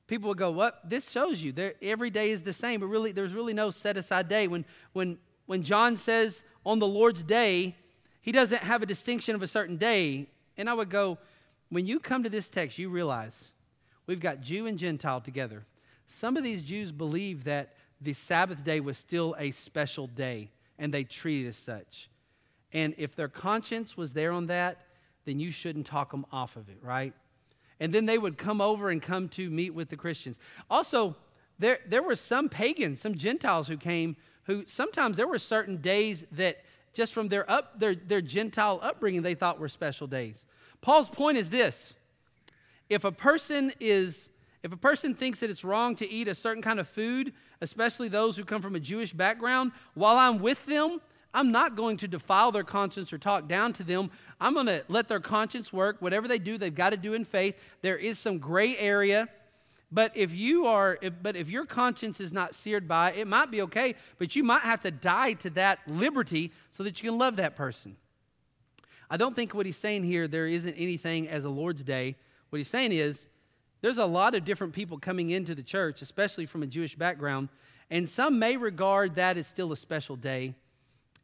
people 0.07 0.27
will 0.27 0.35
go, 0.35 0.51
What? 0.51 0.81
This 0.83 1.09
shows 1.09 1.41
you 1.41 1.71
every 1.81 2.09
day 2.09 2.31
is 2.31 2.41
the 2.41 2.51
same, 2.51 2.81
but 2.81 2.87
really, 2.87 3.13
there's 3.13 3.31
really 3.31 3.53
no 3.53 3.69
set 3.69 3.95
aside 3.95 4.27
day. 4.27 4.49
When, 4.49 4.65
when, 4.91 5.19
when 5.53 5.61
John 5.61 5.97
says 5.97 6.41
on 6.65 6.79
the 6.79 6.87
Lord's 6.87 7.21
day, 7.21 7.75
he 8.21 8.31
doesn't 8.31 8.63
have 8.63 8.81
a 8.81 8.87
distinction 8.87 9.35
of 9.35 9.43
a 9.43 9.47
certain 9.47 9.77
day. 9.77 10.27
And 10.57 10.67
I 10.67 10.73
would 10.73 10.89
go, 10.89 11.19
When 11.69 11.85
you 11.85 11.99
come 11.99 12.23
to 12.23 12.29
this 12.29 12.49
text, 12.49 12.79
you 12.79 12.89
realize 12.89 13.35
we've 14.07 14.19
got 14.19 14.41
Jew 14.41 14.65
and 14.65 14.79
Gentile 14.79 15.21
together. 15.21 15.63
Some 16.07 16.37
of 16.37 16.43
these 16.43 16.63
Jews 16.63 16.91
believe 16.91 17.43
that 17.43 17.75
the 18.01 18.13
Sabbath 18.13 18.63
day 18.63 18.79
was 18.79 18.97
still 18.97 19.35
a 19.37 19.51
special 19.51 20.07
day, 20.07 20.49
and 20.79 20.91
they 20.91 21.03
treat 21.03 21.45
it 21.45 21.49
as 21.49 21.55
such. 21.55 22.09
And 22.71 22.95
if 22.97 23.15
their 23.15 23.27
conscience 23.27 23.95
was 23.95 24.11
there 24.11 24.31
on 24.31 24.47
that, 24.47 24.87
then 25.25 25.39
you 25.39 25.51
shouldn't 25.51 25.85
talk 25.85 26.09
them 26.09 26.25
off 26.31 26.55
of 26.55 26.67
it, 26.67 26.79
right? 26.81 27.13
And 27.79 27.93
then 27.93 28.07
they 28.07 28.17
would 28.17 28.39
come 28.39 28.59
over 28.59 28.89
and 28.89 28.99
come 28.99 29.29
to 29.29 29.51
meet 29.51 29.75
with 29.75 29.89
the 29.89 29.97
Christians. 29.97 30.39
Also, 30.67 31.15
there, 31.59 31.77
there 31.85 32.01
were 32.01 32.15
some 32.15 32.49
pagans, 32.49 33.01
some 33.01 33.13
Gentiles 33.13 33.67
who 33.67 33.77
came, 33.77 34.15
who 34.45 34.63
sometimes 34.67 35.17
there 35.17 35.27
were 35.27 35.39
certain 35.39 35.77
days 35.77 36.23
that 36.33 36.63
just 36.93 37.13
from 37.13 37.27
their, 37.27 37.49
up, 37.49 37.79
their, 37.79 37.95
their 37.95 38.21
Gentile 38.21 38.79
upbringing 38.81 39.21
they 39.21 39.35
thought 39.35 39.59
were 39.59 39.69
special 39.69 40.07
days. 40.07 40.45
Paul's 40.81 41.09
point 41.09 41.37
is 41.37 41.49
this 41.49 41.93
if 42.89 43.03
a 43.03 43.11
person 43.11 43.73
is 43.79 44.29
if 44.63 44.71
a 44.71 44.77
person 44.77 45.13
thinks 45.13 45.39
that 45.41 45.49
it's 45.49 45.65
wrong 45.65 45.93
to 45.97 46.09
eat 46.09 46.29
a 46.29 46.35
certain 46.35 46.63
kind 46.63 46.79
of 46.79 46.87
food, 46.87 47.33
especially 47.59 48.07
those 48.07 48.37
who 48.37 48.45
come 48.45 48.61
from 48.61 48.75
a 48.75 48.79
Jewish 48.79 49.11
background, 49.11 49.73
while 49.93 50.15
I'm 50.15 50.39
with 50.39 50.65
them, 50.65 51.01
I'm 51.33 51.51
not 51.51 51.75
going 51.75 51.97
to 51.97 52.07
defile 52.07 52.53
their 52.53 52.63
conscience 52.63 53.11
or 53.11 53.17
talk 53.17 53.49
down 53.49 53.73
to 53.73 53.83
them. 53.83 54.09
I'm 54.39 54.53
going 54.53 54.67
to 54.67 54.83
let 54.87 55.09
their 55.09 55.19
conscience 55.19 55.73
work. 55.73 55.97
Whatever 55.99 56.29
they 56.29 56.39
do, 56.39 56.57
they've 56.57 56.73
got 56.73 56.91
to 56.91 56.97
do 56.97 57.13
in 57.13 57.25
faith. 57.25 57.55
There 57.81 57.97
is 57.97 58.19
some 58.19 58.37
gray 58.37 58.77
area. 58.77 59.27
But 59.93 60.17
if 60.17 60.33
you 60.33 60.65
are, 60.65 60.97
if, 61.03 61.13
but 61.21 61.35
if 61.35 61.49
your 61.49 61.67
conscience 61.67 62.19
is 62.19 62.33
not 62.33 62.55
seared 62.55 62.87
by 62.87 63.11
it, 63.11 63.19
it 63.19 63.27
might 63.27 63.51
be 63.51 63.61
okay, 63.61 63.93
but 64.17 64.35
you 64.35 64.43
might 64.43 64.63
have 64.63 64.81
to 64.81 64.89
die 64.89 65.33
to 65.33 65.51
that 65.51 65.79
liberty 65.85 66.51
so 66.71 66.81
that 66.83 67.01
you 67.01 67.11
can 67.11 67.19
love 67.19 67.35
that 67.35 67.55
person. 67.55 67.95
I 69.07 69.17
don't 69.17 69.35
think 69.35 69.53
what 69.53 69.67
he's 69.67 69.77
saying 69.77 70.03
here, 70.03 70.27
there 70.27 70.47
isn't 70.47 70.73
anything 70.73 71.27
as 71.27 71.45
a 71.45 71.49
Lord's 71.49 71.83
Day. 71.83 72.15
What 72.49 72.57
he's 72.57 72.69
saying 72.69 72.91
is, 72.91 73.27
there's 73.81 73.99
a 73.99 74.05
lot 74.05 74.33
of 74.33 74.45
different 74.45 74.73
people 74.73 74.97
coming 74.97 75.29
into 75.29 75.53
the 75.53 75.61
church, 75.61 76.01
especially 76.01 76.47
from 76.47 76.63
a 76.63 76.67
Jewish 76.67 76.95
background, 76.95 77.49
and 77.91 78.09
some 78.09 78.39
may 78.39 78.57
regard 78.57 79.13
that 79.15 79.37
as 79.37 79.45
still 79.45 79.71
a 79.73 79.77
special 79.77 80.15
day. 80.15 80.55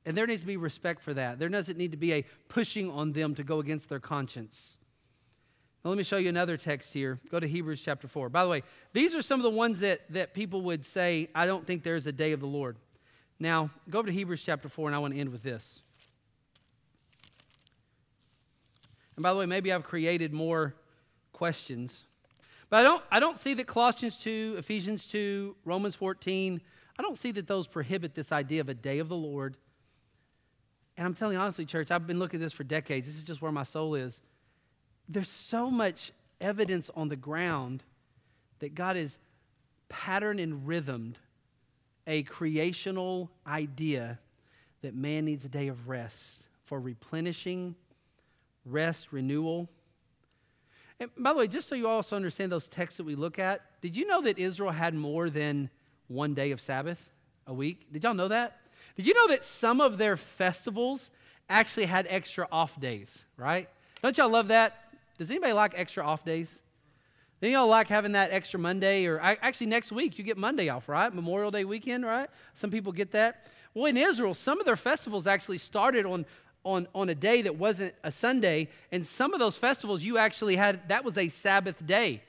And 0.05 0.15
there 0.15 0.27
needs 0.27 0.43
to 0.43 0.47
be 0.47 0.57
respect 0.57 1.01
for 1.01 1.15
that. 1.15 1.39
There 1.39 1.49
doesn't 1.49 1.77
need 1.77 1.91
to 1.91 1.97
be 1.97 2.13
a 2.13 2.25
pushing 2.49 2.91
on 2.91 3.13
them 3.13 3.33
to 3.33 3.43
go 3.43 3.59
against 3.59 3.89
their 3.89 3.99
conscience. 3.99 4.77
Now, 5.83 5.89
let 5.89 5.97
me 5.97 6.03
show 6.03 6.17
you 6.17 6.29
another 6.29 6.57
text 6.57 6.91
here. 6.91 7.19
Go 7.31 7.39
to 7.39 7.47
Hebrews 7.47 7.81
chapter 7.81 8.07
4. 8.07 8.29
By 8.29 8.43
the 8.43 8.49
way, 8.49 8.63
these 8.91 9.15
are 9.15 9.21
some 9.21 9.39
of 9.39 9.43
the 9.43 9.57
ones 9.57 9.79
that, 9.79 10.01
that 10.09 10.33
people 10.33 10.61
would 10.63 10.85
say, 10.85 11.29
I 11.33 11.45
don't 11.45 11.65
think 11.65 11.83
there's 11.83 12.05
a 12.05 12.11
day 12.11 12.33
of 12.33 12.41
the 12.41 12.47
Lord. 12.47 12.77
Now, 13.39 13.69
go 13.89 13.99
over 13.99 14.07
to 14.07 14.13
Hebrews 14.13 14.43
chapter 14.43 14.67
4, 14.67 14.89
and 14.89 14.95
I 14.95 14.99
want 14.99 15.13
to 15.13 15.19
end 15.19 15.29
with 15.29 15.41
this. 15.41 15.79
And 19.15 19.23
by 19.23 19.31
the 19.31 19.39
way, 19.39 19.45
maybe 19.45 19.71
I've 19.71 19.85
created 19.85 20.33
more 20.33 20.75
questions. 21.31 22.03
But 22.69 22.81
I 22.81 22.83
don't, 22.83 23.03
I 23.11 23.19
don't 23.19 23.37
see 23.37 23.53
that 23.53 23.67
Colossians 23.67 24.17
2, 24.17 24.55
Ephesians 24.57 25.05
2, 25.05 25.55
Romans 25.63 25.95
14, 25.95 26.61
I 26.97 27.01
don't 27.01 27.17
see 27.17 27.31
that 27.31 27.47
those 27.47 27.67
prohibit 27.67 28.15
this 28.15 28.33
idea 28.33 28.59
of 28.59 28.67
a 28.67 28.73
day 28.73 28.99
of 28.99 29.07
the 29.07 29.15
Lord 29.15 29.55
and 30.99 31.05
I'm 31.05 31.15
telling 31.15 31.35
you 31.35 31.39
honestly, 31.39 31.63
church, 31.63 31.91
I've 31.91 32.05
been 32.05 32.19
looking 32.19 32.41
at 32.41 32.43
this 32.43 32.51
for 32.51 32.65
decades. 32.65 33.07
This 33.07 33.15
is 33.15 33.23
just 33.23 33.41
where 33.41 33.53
my 33.53 33.63
soul 33.63 33.95
is. 33.95 34.19
There's 35.09 35.29
so 35.29 35.71
much 35.71 36.11
evidence 36.39 36.89
on 36.95 37.09
the 37.09 37.15
ground 37.15 37.83
that 38.59 38.75
God 38.75 38.95
is 38.95 39.17
patterned 39.89 40.39
and 40.39 40.67
rhythmed 40.67 41.17
a 42.05 42.23
creational 42.23 43.29
idea 43.45 44.19
that 44.81 44.95
man 44.95 45.25
needs 45.25 45.43
a 45.45 45.49
day 45.49 45.67
of 45.67 45.89
rest 45.89 46.43
for 46.65 46.79
replenishing, 46.79 47.75
rest, 48.65 49.07
renewal. 49.11 49.67
And 50.99 51.09
by 51.17 51.33
the 51.33 51.39
way, 51.39 51.47
just 51.47 51.67
so 51.67 51.75
you 51.75 51.87
also 51.87 52.15
understand 52.15 52.51
those 52.51 52.67
texts 52.67 52.97
that 52.97 53.03
we 53.03 53.15
look 53.15 53.39
at, 53.39 53.61
did 53.81 53.95
you 53.95 54.07
know 54.07 54.21
that 54.21 54.37
Israel 54.37 54.71
had 54.71 54.93
more 54.93 55.29
than 55.29 55.69
one 56.07 56.33
day 56.33 56.51
of 56.51 56.61
Sabbath 56.61 56.99
a 57.47 57.53
week? 57.53 57.91
Did 57.91 58.03
y'all 58.03 58.13
know 58.13 58.27
that? 58.27 58.57
Did 58.95 59.07
you 59.07 59.13
know 59.13 59.27
that 59.29 59.43
some 59.43 59.81
of 59.81 59.97
their 59.97 60.17
festivals 60.17 61.09
actually 61.49 61.85
had 61.85 62.05
extra 62.09 62.47
off 62.51 62.79
days, 62.79 63.23
right? 63.37 63.69
Don't 64.01 64.17
y'all 64.17 64.29
love 64.29 64.49
that? 64.49 64.88
Does 65.19 65.29
anybody 65.29 65.53
like 65.53 65.73
extra 65.75 66.03
off 66.03 66.23
days? 66.23 66.49
Do 67.41 67.49
y'all 67.49 67.67
like 67.67 67.87
having 67.87 68.13
that 68.13 68.31
extra 68.31 68.59
Monday 68.59 69.05
or 69.05 69.19
actually 69.19 69.67
next 69.67 69.91
week 69.91 70.17
you 70.17 70.23
get 70.23 70.37
Monday 70.37 70.69
off, 70.69 70.89
right? 70.89 71.13
Memorial 71.13 71.51
Day 71.51 71.65
weekend, 71.65 72.05
right? 72.05 72.29
Some 72.55 72.71
people 72.71 72.91
get 72.91 73.11
that. 73.11 73.45
Well, 73.73 73.85
in 73.85 73.97
Israel, 73.97 74.33
some 74.33 74.59
of 74.59 74.65
their 74.65 74.77
festivals 74.77 75.27
actually 75.27 75.59
started 75.59 76.05
on 76.05 76.25
on, 76.65 76.87
on 76.93 77.07
a 77.09 77.15
day 77.15 77.41
that 77.41 77.55
wasn't 77.55 77.93
a 78.03 78.11
Sunday, 78.11 78.67
and 78.91 79.05
some 79.05 79.33
of 79.33 79.39
those 79.39 79.57
festivals 79.57 80.03
you 80.03 80.17
actually 80.17 80.55
had 80.55 80.87
that 80.89 81.03
was 81.03 81.17
a 81.17 81.29
Sabbath 81.29 81.85
day. 81.85 82.21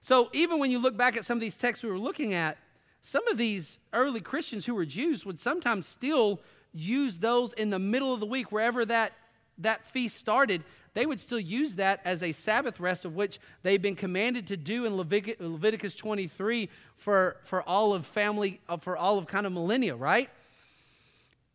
So 0.00 0.28
even 0.32 0.58
when 0.58 0.70
you 0.70 0.78
look 0.78 0.96
back 0.96 1.16
at 1.16 1.24
some 1.24 1.38
of 1.38 1.40
these 1.40 1.56
texts 1.56 1.82
we 1.82 1.90
were 1.90 1.98
looking 1.98 2.34
at, 2.34 2.58
some 3.02 3.26
of 3.28 3.38
these 3.38 3.78
early 3.92 4.20
Christians 4.20 4.64
who 4.64 4.74
were 4.74 4.84
Jews 4.84 5.24
would 5.24 5.38
sometimes 5.40 5.86
still 5.86 6.40
use 6.72 7.18
those 7.18 7.52
in 7.54 7.70
the 7.70 7.78
middle 7.78 8.12
of 8.12 8.20
the 8.20 8.26
week, 8.26 8.50
wherever 8.50 8.84
that, 8.86 9.12
that 9.58 9.86
feast 9.86 10.18
started. 10.18 10.62
They 10.94 11.06
would 11.06 11.20
still 11.20 11.40
use 11.40 11.74
that 11.74 12.00
as 12.04 12.22
a 12.22 12.32
Sabbath 12.32 12.80
rest, 12.80 13.04
of 13.04 13.14
which 13.14 13.40
they've 13.62 13.82
been 13.82 13.96
commanded 13.96 14.46
to 14.48 14.56
do 14.56 14.84
in 14.84 14.96
Levit- 14.96 15.40
Leviticus 15.40 15.94
23 15.94 16.70
for, 16.96 17.36
for 17.44 17.62
all 17.62 17.92
of 17.92 18.06
family, 18.06 18.60
uh, 18.68 18.76
for 18.76 18.96
all 18.96 19.18
of 19.18 19.26
kind 19.26 19.44
of 19.46 19.52
millennia, 19.52 19.96
right? 19.96 20.30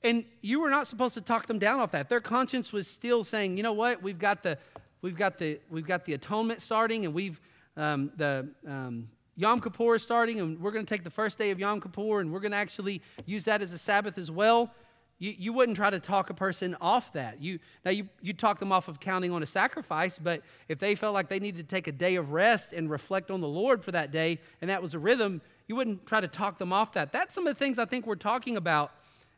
And 0.03 0.25
you 0.41 0.59
were 0.59 0.69
not 0.69 0.87
supposed 0.87 1.13
to 1.15 1.21
talk 1.21 1.47
them 1.47 1.59
down 1.59 1.79
off 1.79 1.91
that. 1.91 2.09
Their 2.09 2.21
conscience 2.21 2.71
was 2.71 2.87
still 2.87 3.23
saying, 3.23 3.57
you 3.57 3.63
know 3.63 3.73
what, 3.73 4.03
we've 4.03 4.19
got 4.19 4.43
the, 4.43 4.57
we've 5.01 5.17
got 5.17 5.37
the, 5.39 5.59
we've 5.69 5.87
got 5.87 6.05
the 6.05 6.13
atonement 6.13 6.61
starting, 6.61 7.05
and 7.05 7.13
we've 7.13 7.39
um, 7.77 8.11
the 8.17 8.47
um, 8.67 9.07
Yom 9.37 9.61
Kippur 9.61 9.95
is 9.95 10.03
starting, 10.03 10.41
and 10.41 10.59
we're 10.59 10.71
going 10.71 10.85
to 10.85 10.89
take 10.93 11.05
the 11.05 11.09
first 11.09 11.37
day 11.37 11.49
of 11.51 11.59
Yom 11.59 11.79
Kippur, 11.79 12.19
and 12.19 12.29
we're 12.29 12.41
going 12.41 12.51
to 12.51 12.57
actually 12.57 13.01
use 13.25 13.45
that 13.45 13.61
as 13.61 13.71
a 13.71 13.77
Sabbath 13.77 14.17
as 14.17 14.29
well. 14.29 14.73
You, 15.19 15.35
you 15.37 15.53
wouldn't 15.53 15.77
try 15.77 15.89
to 15.89 15.99
talk 15.99 16.29
a 16.29 16.33
person 16.33 16.75
off 16.79 17.13
that. 17.13 17.41
You, 17.41 17.59
now, 17.85 17.91
you, 17.91 18.07
you 18.21 18.33
talk 18.33 18.59
them 18.59 18.71
off 18.71 18.87
of 18.87 18.99
counting 18.99 19.31
on 19.31 19.43
a 19.43 19.45
sacrifice, 19.45 20.17
but 20.17 20.41
if 20.69 20.79
they 20.79 20.95
felt 20.95 21.13
like 21.13 21.27
they 21.27 21.39
needed 21.39 21.67
to 21.67 21.75
take 21.75 21.87
a 21.87 21.91
day 21.91 22.15
of 22.15 22.31
rest 22.31 22.71
and 22.71 22.89
reflect 22.89 23.29
on 23.29 23.41
the 23.41 23.47
Lord 23.47 23.83
for 23.83 23.91
that 23.91 24.11
day, 24.11 24.39
and 24.61 24.69
that 24.69 24.81
was 24.81 24.93
a 24.93 24.99
rhythm, 24.99 25.41
you 25.67 25.75
wouldn't 25.75 26.05
try 26.07 26.21
to 26.21 26.27
talk 26.27 26.57
them 26.57 26.71
off 26.71 26.93
that. 26.93 27.11
That's 27.11 27.35
some 27.35 27.45
of 27.45 27.53
the 27.53 27.59
things 27.59 27.77
I 27.77 27.85
think 27.85 28.07
we're 28.07 28.15
talking 28.15 28.57
about 28.57 28.91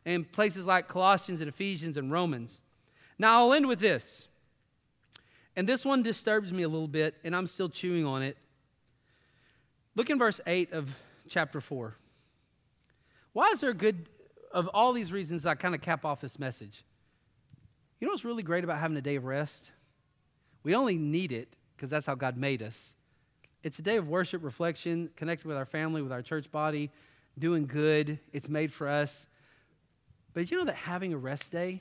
in 0.04 0.24
places 0.24 0.64
like 0.64 0.88
Colossians 0.88 1.40
and 1.40 1.48
Ephesians 1.48 1.96
and 1.96 2.10
Romans. 2.10 2.60
Now, 3.18 3.40
I'll 3.40 3.52
end 3.52 3.66
with 3.66 3.80
this. 3.80 4.26
And 5.56 5.68
this 5.68 5.84
one 5.84 6.02
disturbs 6.02 6.52
me 6.52 6.62
a 6.62 6.68
little 6.68 6.88
bit, 6.88 7.14
and 7.24 7.36
I'm 7.36 7.46
still 7.46 7.68
chewing 7.68 8.06
on 8.06 8.22
it. 8.22 8.36
Look 9.94 10.08
in 10.10 10.18
verse 10.18 10.40
8 10.46 10.72
of 10.72 10.88
chapter 11.28 11.60
4. 11.60 11.94
Why 13.32 13.48
is 13.48 13.60
there 13.60 13.70
a 13.70 13.74
good, 13.74 14.08
of 14.52 14.68
all 14.68 14.92
these 14.92 15.12
reasons, 15.12 15.46
I 15.46 15.54
kind 15.54 15.74
of 15.74 15.80
cap 15.80 16.04
off 16.04 16.20
this 16.20 16.38
message? 16.38 16.84
You 18.00 18.06
know 18.06 18.12
what's 18.12 18.24
really 18.24 18.42
great 18.42 18.64
about 18.64 18.78
having 18.78 18.96
a 18.96 19.02
day 19.02 19.16
of 19.16 19.24
rest? 19.24 19.70
We 20.62 20.74
only 20.74 20.96
need 20.96 21.32
it 21.32 21.48
because 21.76 21.90
that's 21.90 22.06
how 22.06 22.14
God 22.14 22.36
made 22.36 22.62
us. 22.62 22.94
It's 23.62 23.78
a 23.78 23.82
day 23.82 23.96
of 23.96 24.08
worship, 24.08 24.42
reflection, 24.42 25.10
connected 25.16 25.46
with 25.46 25.56
our 25.56 25.64
family, 25.64 26.02
with 26.02 26.12
our 26.12 26.22
church 26.22 26.50
body, 26.50 26.90
doing 27.38 27.66
good. 27.66 28.18
It's 28.32 28.48
made 28.48 28.72
for 28.72 28.88
us. 28.88 29.26
But 30.34 30.50
you 30.50 30.58
know 30.58 30.64
that 30.64 30.74
having 30.74 31.12
a 31.12 31.18
rest 31.18 31.50
day 31.50 31.80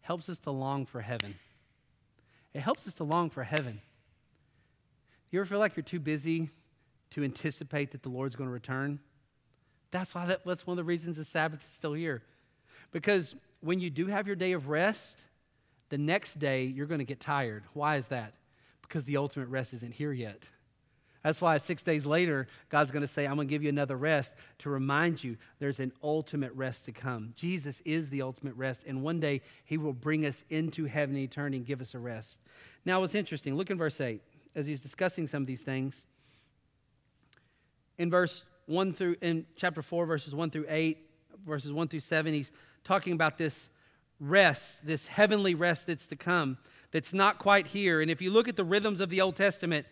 helps 0.00 0.28
us 0.28 0.38
to 0.40 0.50
long 0.50 0.86
for 0.86 1.00
heaven? 1.00 1.34
It 2.54 2.60
helps 2.60 2.86
us 2.86 2.94
to 2.94 3.04
long 3.04 3.30
for 3.30 3.44
heaven. 3.44 3.80
You 5.30 5.40
ever 5.40 5.48
feel 5.48 5.58
like 5.58 5.76
you're 5.76 5.84
too 5.84 6.00
busy 6.00 6.50
to 7.10 7.22
anticipate 7.22 7.90
that 7.92 8.02
the 8.02 8.08
Lord's 8.08 8.36
going 8.36 8.48
to 8.48 8.54
return? 8.54 8.98
That's 9.90 10.14
why 10.14 10.26
that, 10.26 10.44
that's 10.44 10.66
one 10.66 10.74
of 10.74 10.76
the 10.76 10.84
reasons 10.84 11.16
the 11.16 11.24
Sabbath 11.24 11.64
is 11.64 11.72
still 11.72 11.94
here. 11.94 12.22
Because 12.92 13.34
when 13.60 13.80
you 13.80 13.90
do 13.90 14.06
have 14.06 14.26
your 14.26 14.36
day 14.36 14.52
of 14.52 14.68
rest, 14.68 15.16
the 15.88 15.98
next 15.98 16.38
day 16.38 16.64
you're 16.64 16.86
going 16.86 16.98
to 16.98 17.04
get 17.04 17.20
tired. 17.20 17.64
Why 17.72 17.96
is 17.96 18.06
that? 18.08 18.34
Because 18.82 19.04
the 19.04 19.16
ultimate 19.16 19.48
rest 19.48 19.74
isn't 19.74 19.94
here 19.94 20.12
yet. 20.12 20.42
That's 21.22 21.40
why 21.40 21.58
six 21.58 21.82
days 21.82 22.06
later, 22.06 22.46
God's 22.68 22.90
going 22.90 23.02
to 23.02 23.08
say, 23.08 23.26
I'm 23.26 23.34
going 23.34 23.48
to 23.48 23.52
give 23.52 23.62
you 23.62 23.68
another 23.68 23.96
rest 23.96 24.34
to 24.60 24.70
remind 24.70 25.22
you 25.22 25.36
there's 25.58 25.80
an 25.80 25.92
ultimate 26.02 26.52
rest 26.52 26.84
to 26.84 26.92
come. 26.92 27.32
Jesus 27.34 27.82
is 27.84 28.08
the 28.08 28.22
ultimate 28.22 28.54
rest, 28.54 28.84
and 28.86 29.02
one 29.02 29.18
day 29.18 29.42
he 29.64 29.78
will 29.78 29.92
bring 29.92 30.26
us 30.26 30.44
into 30.48 30.84
heaven 30.84 31.16
and 31.16 31.24
eternity 31.24 31.56
and 31.56 31.66
give 31.66 31.80
us 31.80 31.94
a 31.94 31.98
rest. 31.98 32.38
Now, 32.84 33.00
what's 33.00 33.16
interesting, 33.16 33.56
look 33.56 33.70
in 33.70 33.76
verse 33.76 34.00
8 34.00 34.22
as 34.54 34.66
he's 34.66 34.82
discussing 34.82 35.26
some 35.26 35.42
of 35.42 35.46
these 35.46 35.62
things. 35.62 36.06
In 37.98 38.10
verse 38.10 38.44
1 38.68 38.92
through, 38.92 39.16
in 39.22 39.46
chapter 39.56 39.80
4, 39.80 40.04
verses 40.04 40.34
1 40.34 40.50
through 40.50 40.66
8, 40.68 40.98
verses 41.46 41.72
1 41.72 41.88
through 41.88 42.00
7, 42.00 42.34
he's 42.34 42.52
talking 42.84 43.14
about 43.14 43.38
this 43.38 43.70
rest, 44.20 44.84
this 44.86 45.06
heavenly 45.06 45.54
rest 45.54 45.86
that's 45.86 46.06
to 46.08 46.16
come, 46.16 46.58
that's 46.92 47.14
not 47.14 47.38
quite 47.38 47.66
here. 47.66 48.02
And 48.02 48.10
if 48.10 48.20
you 48.20 48.30
look 48.30 48.46
at 48.46 48.56
the 48.56 48.64
rhythms 48.64 49.00
of 49.00 49.08
the 49.08 49.22
Old 49.22 49.36
Testament, 49.36 49.86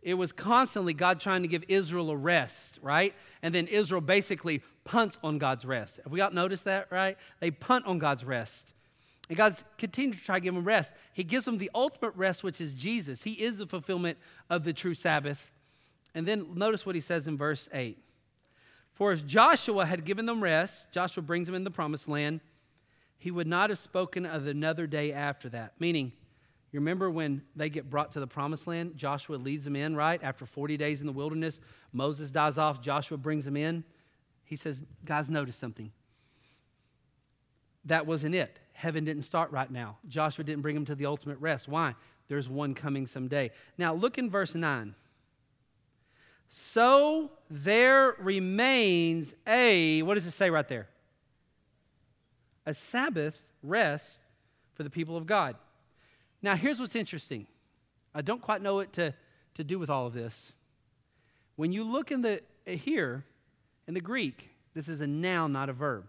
it 0.00 0.14
was 0.14 0.32
constantly 0.32 0.94
God 0.94 1.20
trying 1.20 1.42
to 1.42 1.48
give 1.48 1.64
Israel 1.68 2.10
a 2.10 2.16
rest, 2.16 2.78
right? 2.82 3.14
And 3.42 3.54
then 3.54 3.66
Israel 3.66 4.00
basically 4.00 4.62
punts 4.84 5.18
on 5.22 5.38
God's 5.38 5.66
rest. 5.66 6.00
Have 6.02 6.12
we 6.12 6.22
all 6.22 6.30
noticed 6.30 6.64
that, 6.64 6.88
right? 6.90 7.18
They 7.40 7.50
punt 7.50 7.86
on 7.86 7.98
God's 7.98 8.24
rest. 8.24 8.72
And 9.28 9.36
God's 9.36 9.64
continued 9.76 10.18
to 10.18 10.24
try 10.24 10.36
to 10.36 10.40
give 10.40 10.54
them 10.54 10.64
rest. 10.64 10.92
He 11.12 11.24
gives 11.24 11.44
them 11.44 11.58
the 11.58 11.70
ultimate 11.74 12.14
rest, 12.16 12.42
which 12.42 12.60
is 12.60 12.72
Jesus. 12.72 13.22
He 13.22 13.32
is 13.32 13.58
the 13.58 13.66
fulfillment 13.66 14.18
of 14.48 14.64
the 14.64 14.72
true 14.72 14.94
Sabbath. 14.94 15.38
And 16.14 16.26
then 16.26 16.54
notice 16.54 16.86
what 16.86 16.94
he 16.94 17.00
says 17.00 17.26
in 17.26 17.36
verse 17.36 17.68
8. 17.72 17.98
For 18.94 19.12
if 19.12 19.26
Joshua 19.26 19.84
had 19.84 20.04
given 20.04 20.26
them 20.26 20.42
rest, 20.42 20.86
Joshua 20.92 21.22
brings 21.22 21.46
them 21.46 21.54
in 21.54 21.64
the 21.64 21.70
promised 21.70 22.08
land, 22.08 22.40
he 23.18 23.30
would 23.30 23.46
not 23.46 23.70
have 23.70 23.78
spoken 23.78 24.24
of 24.24 24.46
another 24.46 24.86
day 24.86 25.12
after 25.12 25.48
that. 25.50 25.74
Meaning, 25.78 26.12
you 26.70 26.80
remember 26.80 27.10
when 27.10 27.42
they 27.54 27.70
get 27.70 27.88
brought 27.88 28.12
to 28.12 28.20
the 28.20 28.26
promised 28.26 28.66
land? 28.66 28.96
Joshua 28.96 29.36
leads 29.36 29.64
them 29.64 29.76
in, 29.76 29.94
right? 29.96 30.22
After 30.22 30.46
40 30.46 30.76
days 30.76 31.00
in 31.00 31.06
the 31.06 31.12
wilderness, 31.12 31.60
Moses 31.92 32.30
dies 32.30 32.58
off, 32.58 32.80
Joshua 32.80 33.16
brings 33.16 33.44
them 33.44 33.56
in. 33.56 33.84
He 34.44 34.56
says, 34.56 34.80
Guys, 35.04 35.28
notice 35.28 35.56
something. 35.56 35.92
That 37.84 38.06
wasn't 38.06 38.34
it. 38.34 38.58
Heaven 38.72 39.04
didn't 39.04 39.22
start 39.22 39.50
right 39.52 39.70
now. 39.70 39.98
Joshua 40.08 40.44
didn't 40.44 40.62
bring 40.62 40.74
them 40.74 40.84
to 40.86 40.94
the 40.94 41.06
ultimate 41.06 41.38
rest. 41.38 41.68
Why? 41.68 41.94
There's 42.28 42.48
one 42.48 42.74
coming 42.74 43.06
someday. 43.06 43.50
Now, 43.78 43.94
look 43.94 44.18
in 44.18 44.30
verse 44.30 44.54
9. 44.54 44.94
So 46.56 47.32
there 47.50 48.14
remains 48.20 49.34
a, 49.44 50.02
what 50.02 50.14
does 50.14 50.24
it 50.24 50.30
say 50.30 50.50
right 50.50 50.68
there? 50.68 50.88
a 52.66 52.74
Sabbath 52.74 53.34
rest 53.62 54.18
for 54.74 54.82
the 54.82 54.90
people 54.90 55.16
of 55.16 55.26
God. 55.26 55.56
Now, 56.42 56.56
here's 56.56 56.80
what's 56.80 56.96
interesting. 56.96 57.46
I 58.14 58.22
don't 58.22 58.40
quite 58.40 58.62
know 58.62 58.76
what 58.76 58.92
to, 58.94 59.14
to 59.54 59.64
do 59.64 59.78
with 59.78 59.90
all 59.90 60.06
of 60.06 60.14
this. 60.14 60.52
When 61.56 61.72
you 61.72 61.84
look 61.84 62.10
in 62.10 62.22
the 62.22 62.40
eh, 62.66 62.76
here 62.76 63.24
in 63.86 63.94
the 63.94 64.00
Greek, 64.00 64.50
this 64.74 64.88
is 64.88 65.00
a 65.00 65.06
noun, 65.06 65.52
not 65.52 65.68
a 65.68 65.72
verb. 65.72 66.06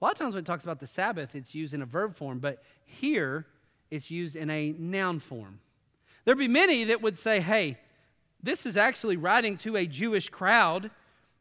A 0.00 0.04
lot 0.04 0.12
of 0.12 0.18
times 0.18 0.34
when 0.34 0.42
it 0.42 0.46
talks 0.46 0.64
about 0.64 0.80
the 0.80 0.86
Sabbath, 0.86 1.34
it's 1.34 1.54
used 1.54 1.74
in 1.74 1.82
a 1.82 1.86
verb 1.86 2.16
form, 2.16 2.38
but 2.38 2.62
here 2.84 3.46
it's 3.90 4.10
used 4.10 4.36
in 4.36 4.50
a 4.50 4.72
noun 4.78 5.20
form. 5.20 5.60
There'd 6.24 6.38
be 6.38 6.48
many 6.48 6.84
that 6.84 7.02
would 7.02 7.18
say, 7.18 7.40
hey, 7.40 7.78
this 8.44 8.66
is 8.66 8.76
actually 8.76 9.16
writing 9.16 9.56
to 9.58 9.76
a 9.76 9.86
Jewish 9.86 10.28
crowd, 10.28 10.90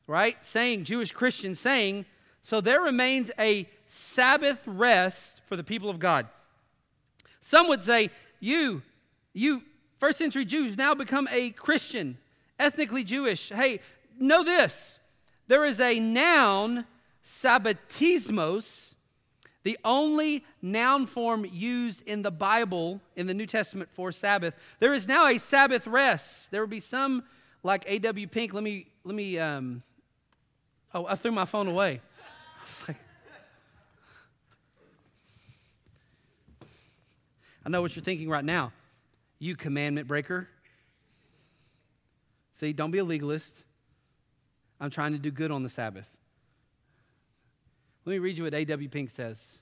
right? 0.08 0.38
Saying, 0.44 0.86
Jewish 0.86 1.12
Christians 1.12 1.60
saying, 1.60 2.06
so 2.42 2.62
there 2.62 2.82
remains 2.82 3.30
a 3.38 3.70
Sabbath 3.86 4.60
rest 4.66 5.42
for 5.48 5.56
the 5.56 5.64
people 5.64 5.90
of 5.90 6.00
God. 6.00 6.28
Some 7.40 7.68
would 7.68 7.84
say, 7.84 8.10
you, 8.40 8.82
you 9.34 9.64
first 10.00 10.18
century 10.18 10.46
Jews 10.46 10.78
now 10.78 10.94
become 10.94 11.28
a 11.32 11.52
Christian, 11.52 12.18
ethnically 12.60 13.04
Jewish. 13.04 13.50
Hey, 13.50 13.80
know 14.20 14.44
this 14.44 14.98
there 15.48 15.66
is 15.66 15.80
a 15.80 16.00
noun, 16.00 16.86
sabbatismos, 17.26 18.93
the 19.64 19.78
only 19.86 20.44
noun 20.62 21.06
form 21.06 21.46
used 21.46 22.02
in 22.06 22.22
the 22.22 22.32
Bible, 22.32 23.02
in 23.16 23.28
the 23.28 23.34
New 23.34 23.46
Testament 23.46 23.90
for 23.94 24.12
Sabbath. 24.12 24.54
There 24.80 24.94
is 24.94 25.08
now 25.08 25.28
a 25.28 25.38
Sabbath 25.38 25.88
rest. 25.88 26.52
There 26.52 26.62
will 26.62 26.68
be 26.68 26.82
some 26.82 27.24
like 27.64 27.86
A.W. 27.88 28.28
Pink. 28.28 28.54
Let 28.54 28.64
me, 28.64 28.88
let 29.06 29.16
me, 29.16 29.40
um, 29.40 29.82
oh, 30.94 31.06
I 31.06 31.16
threw 31.16 31.32
my 31.32 31.46
phone 31.46 31.68
away. 31.68 32.02
Like, 32.88 32.96
I 37.66 37.70
know 37.70 37.82
what 37.82 37.96
you're 37.96 38.04
thinking 38.04 38.30
right 38.30 38.44
now. 38.44 38.72
You 39.40 39.56
commandment 39.56 40.08
breaker. 40.08 40.48
See, 42.60 42.72
don't 42.72 42.92
be 42.92 43.00
a 43.00 43.04
legalist. 43.04 43.52
I'm 44.80 44.90
trying 44.90 45.12
to 45.14 45.18
do 45.18 45.32
good 45.32 45.52
on 45.52 45.64
the 45.64 45.70
Sabbath. 45.70 46.08
Let 48.06 48.14
me 48.14 48.20
read 48.20 48.38
you 48.38 48.44
what 48.44 48.54
A.W. 48.54 48.90
Pink 48.90 49.10
says 49.10 49.60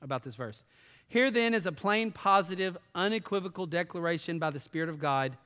about 0.00 0.22
this 0.22 0.36
verse. 0.36 0.62
Here 1.08 1.30
then 1.30 1.54
is 1.54 1.66
a 1.66 1.72
plain, 1.72 2.12
positive, 2.12 2.78
unequivocal 2.94 3.66
declaration 3.66 4.38
by 4.38 4.50
the 4.50 4.60
Spirit 4.60 4.88
of 4.88 5.00
God. 5.00 5.36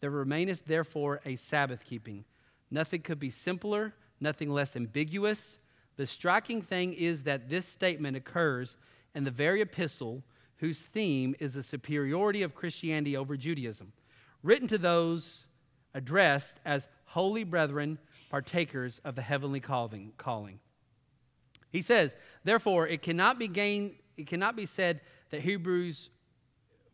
There 0.00 0.10
remaineth 0.10 0.66
therefore 0.66 1.20
a 1.24 1.36
Sabbath 1.36 1.84
keeping. 1.84 2.24
Nothing 2.70 3.00
could 3.00 3.18
be 3.18 3.30
simpler, 3.30 3.94
nothing 4.20 4.50
less 4.50 4.76
ambiguous. 4.76 5.58
The 5.96 6.06
striking 6.06 6.60
thing 6.60 6.92
is 6.92 7.22
that 7.22 7.48
this 7.48 7.66
statement 7.66 8.14
occurs 8.14 8.76
in 9.14 9.24
the 9.24 9.30
very 9.30 9.62
epistle 9.62 10.22
whose 10.58 10.80
theme 10.80 11.34
is 11.40 11.54
the 11.54 11.62
superiority 11.62 12.42
of 12.42 12.54
Christianity 12.54 13.16
over 13.16 13.38
Judaism, 13.38 13.92
written 14.42 14.68
to 14.68 14.76
those 14.76 15.46
addressed 15.94 16.60
as 16.66 16.88
holy 17.06 17.44
brethren, 17.44 17.98
partakers 18.28 19.00
of 19.02 19.14
the 19.14 19.22
heavenly 19.22 19.60
calling. 19.60 20.60
He 21.70 21.82
says, 21.82 22.16
therefore, 22.44 22.86
it 22.86 23.02
cannot 23.02 23.38
be 23.38 23.48
gained, 23.48 23.94
it 24.16 24.26
cannot 24.26 24.56
be 24.56 24.66
said 24.66 25.00
that 25.30 25.42
Hebrews 25.42 26.10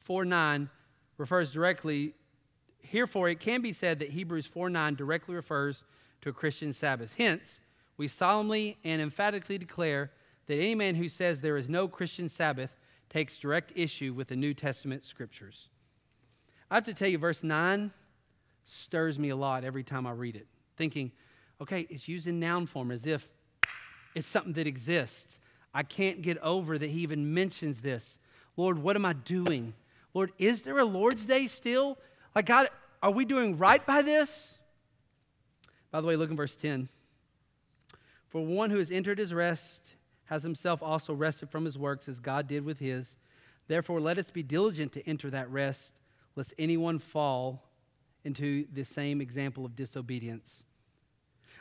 4 0.00 0.24
9 0.24 0.68
refers 1.18 1.52
directly. 1.52 2.14
Herefore, 2.82 3.28
it 3.28 3.40
can 3.40 3.60
be 3.60 3.72
said 3.72 4.00
that 4.00 4.10
Hebrews 4.10 4.46
4 4.46 4.70
9 4.70 4.94
directly 4.94 5.34
refers 5.34 5.84
to 6.22 6.30
a 6.30 6.32
Christian 6.32 6.72
Sabbath. 6.72 7.14
Hence, 7.16 7.60
we 7.96 8.08
solemnly 8.08 8.78
and 8.84 9.00
emphatically 9.00 9.58
declare 9.58 10.10
that 10.46 10.54
any 10.54 10.74
man 10.74 10.94
who 10.94 11.08
says 11.08 11.40
there 11.40 11.56
is 11.56 11.68
no 11.68 11.86
Christian 11.86 12.28
Sabbath 12.28 12.70
takes 13.08 13.36
direct 13.36 13.72
issue 13.76 14.12
with 14.12 14.28
the 14.28 14.36
New 14.36 14.54
Testament 14.54 15.04
scriptures. 15.04 15.68
I 16.70 16.76
have 16.76 16.84
to 16.84 16.94
tell 16.94 17.08
you, 17.08 17.18
verse 17.18 17.42
9 17.42 17.92
stirs 18.64 19.18
me 19.18 19.28
a 19.28 19.36
lot 19.36 19.64
every 19.64 19.84
time 19.84 20.06
I 20.06 20.12
read 20.12 20.36
it, 20.36 20.46
thinking, 20.76 21.12
okay, 21.60 21.86
it's 21.90 22.08
used 22.08 22.26
in 22.26 22.40
noun 22.40 22.66
form 22.66 22.90
as 22.90 23.06
if 23.06 23.28
it's 24.14 24.26
something 24.26 24.52
that 24.54 24.66
exists. 24.66 25.40
I 25.74 25.82
can't 25.82 26.22
get 26.22 26.38
over 26.38 26.78
that 26.78 26.90
he 26.90 27.00
even 27.00 27.32
mentions 27.32 27.80
this. 27.80 28.18
Lord, 28.56 28.78
what 28.78 28.96
am 28.96 29.04
I 29.04 29.14
doing? 29.14 29.72
Lord, 30.14 30.32
is 30.38 30.62
there 30.62 30.78
a 30.78 30.84
Lord's 30.84 31.24
Day 31.24 31.46
still? 31.46 31.96
Like, 32.34 32.46
God, 32.46 32.68
are 33.02 33.10
we 33.10 33.24
doing 33.24 33.56
right 33.58 33.84
by 33.84 34.02
this? 34.02 34.58
By 35.90 36.00
the 36.00 36.06
way, 36.06 36.16
look 36.16 36.30
in 36.30 36.36
verse 36.36 36.54
10. 36.54 36.88
For 38.28 38.44
one 38.44 38.70
who 38.70 38.78
has 38.78 38.90
entered 38.90 39.18
his 39.18 39.34
rest 39.34 39.80
has 40.26 40.42
himself 40.42 40.82
also 40.82 41.12
rested 41.12 41.50
from 41.50 41.64
his 41.64 41.76
works 41.76 42.08
as 42.08 42.18
God 42.18 42.48
did 42.48 42.64
with 42.64 42.78
his. 42.78 43.16
Therefore, 43.68 44.00
let 44.00 44.18
us 44.18 44.30
be 44.30 44.42
diligent 44.42 44.92
to 44.92 45.06
enter 45.06 45.30
that 45.30 45.50
rest, 45.50 45.92
lest 46.36 46.54
anyone 46.58 46.98
fall 46.98 47.62
into 48.24 48.66
the 48.72 48.84
same 48.84 49.20
example 49.20 49.64
of 49.64 49.76
disobedience. 49.76 50.64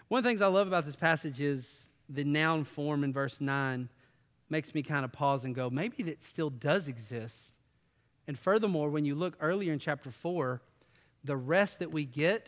One 0.08 0.20
of 0.20 0.24
the 0.24 0.30
things 0.30 0.42
I 0.42 0.48
love 0.48 0.68
about 0.68 0.86
this 0.86 0.96
passage 0.96 1.42
is 1.42 1.84
the 2.14 2.24
noun 2.24 2.64
form 2.64 3.04
in 3.04 3.14
verse 3.14 3.40
9 3.40 3.90
makes 4.50 4.76
me 4.76 4.84
kind 4.84 5.06
of 5.06 5.12
pause 5.12 5.46
and 5.46 5.56
go, 5.56 5.70
maybe 5.70 6.04
that 6.04 6.24
still 6.24 6.50
does 6.50 6.88
exist. 6.88 7.52
And 8.28 8.38
furthermore, 8.38 8.90
when 8.90 9.06
you 9.06 9.16
look 9.16 9.38
earlier 9.40 9.74
in 9.74 9.80
chapter 9.80 10.12
4, 10.12 10.62
the 11.24 11.36
rest 11.36 11.80
that 11.80 11.92
we 11.92 12.06
get 12.06 12.48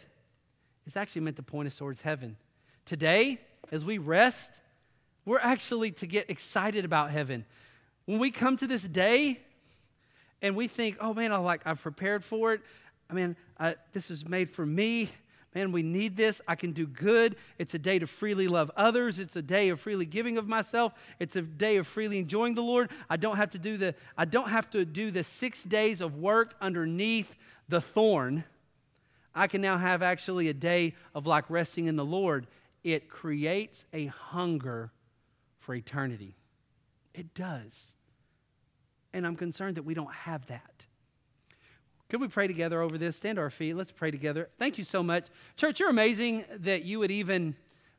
is 0.86 0.98
actually 0.98 1.22
meant 1.22 1.38
to 1.38 1.44
point 1.44 1.68
us 1.68 1.78
towards 1.78 2.02
heaven. 2.02 2.38
Today, 2.86 3.40
as 3.72 3.86
we 3.86 3.98
rest, 3.98 4.52
we're 5.26 5.40
actually 5.40 5.92
to 5.92 6.08
get 6.08 6.30
excited 6.30 6.84
about 6.84 7.12
heaven. 7.12 7.46
When 8.06 8.20
we 8.20 8.32
come 8.32 8.58
to 8.58 8.68
this 8.68 8.84
day 8.84 9.40
and 10.42 10.56
we 10.56 10.68
think, 10.68 10.98
oh 11.00 11.14
man, 11.14 11.32
I 11.32 11.38
like 11.38 11.62
I've 11.66 11.82
prepared 11.82 12.24
for 12.24 12.54
it. 12.54 12.62
I 13.10 13.14
mean, 13.14 13.38
I, 13.58 13.76
this 13.94 14.12
is 14.12 14.28
made 14.28 14.50
for 14.50 14.66
me. 14.66 15.10
Man, 15.56 15.72
we 15.72 15.84
need 15.84 16.18
this. 16.18 16.42
I 16.48 16.56
can 16.56 16.72
do 16.72 16.88
good. 16.88 17.36
It's 17.60 17.74
a 17.74 17.80
day 17.80 18.00
to 18.00 18.08
freely 18.08 18.48
love 18.48 18.72
others. 18.76 19.20
It's 19.20 19.36
a 19.36 19.42
day 19.42 19.70
of 19.70 19.80
freely 19.80 20.06
giving 20.06 20.38
of 20.38 20.48
myself. 20.48 20.94
It's 21.20 21.36
a 21.36 21.42
day 21.44 21.78
of 21.78 21.88
freely 21.88 22.18
enjoying 22.20 22.56
the 22.56 22.64
Lord. 22.64 22.90
I 23.10 23.18
don't 23.18 23.38
have 23.38 23.52
to 23.52 23.60
do 23.60 23.78
the 23.78 23.94
I 24.18 24.26
don't 24.26 24.50
have 24.50 24.70
to 24.72 24.84
do 24.84 25.12
the 25.12 25.24
6 25.24 25.64
days 25.66 26.02
of 26.02 26.18
work 26.18 26.56
underneath 26.60 27.36
the 27.70 27.82
thorn. 27.82 28.44
I 29.36 29.48
can 29.48 29.62
now 29.62 29.78
have 29.78 30.02
actually 30.02 30.50
a 30.50 30.54
day 30.54 30.96
of 31.16 31.26
like 31.28 31.50
resting 31.50 31.88
in 31.88 31.96
the 31.96 32.06
Lord. 32.06 32.48
It 32.84 33.10
creates 33.10 33.86
a 33.94 34.08
hunger 34.08 34.92
for 35.60 35.74
eternity. 35.74 36.36
It 37.14 37.34
does. 37.34 37.74
And 39.14 39.26
I'm 39.26 39.36
concerned 39.36 39.78
that 39.78 39.84
we 39.84 39.94
don't 39.94 40.14
have 40.14 40.46
that. 40.48 40.86
Could 42.14 42.22
we 42.22 42.28
pray 42.28 42.46
together 42.46 42.80
over 42.80 42.96
this? 43.00 43.16
Stand 43.16 43.38
to 43.38 43.42
our 43.42 43.50
feet. 43.50 43.74
Let's 43.74 43.90
pray 43.90 44.12
together. 44.12 44.48
Thank 44.60 44.78
you 44.78 44.84
so 44.84 45.02
much. 45.02 45.26
Church, 45.58 45.80
you're 45.80 45.90
amazing 45.90 46.46
that 46.60 46.84
you 46.84 47.00
would 47.00 47.10
even 47.10 47.56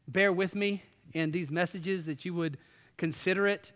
bear 0.07 0.33
with 0.33 0.55
me 0.55 0.85
in 1.15 1.33
these 1.33 1.51
messages, 1.51 2.05
that 2.05 2.25
you 2.25 2.33
would 2.33 2.57
consider 2.97 3.49
it. 3.49 3.73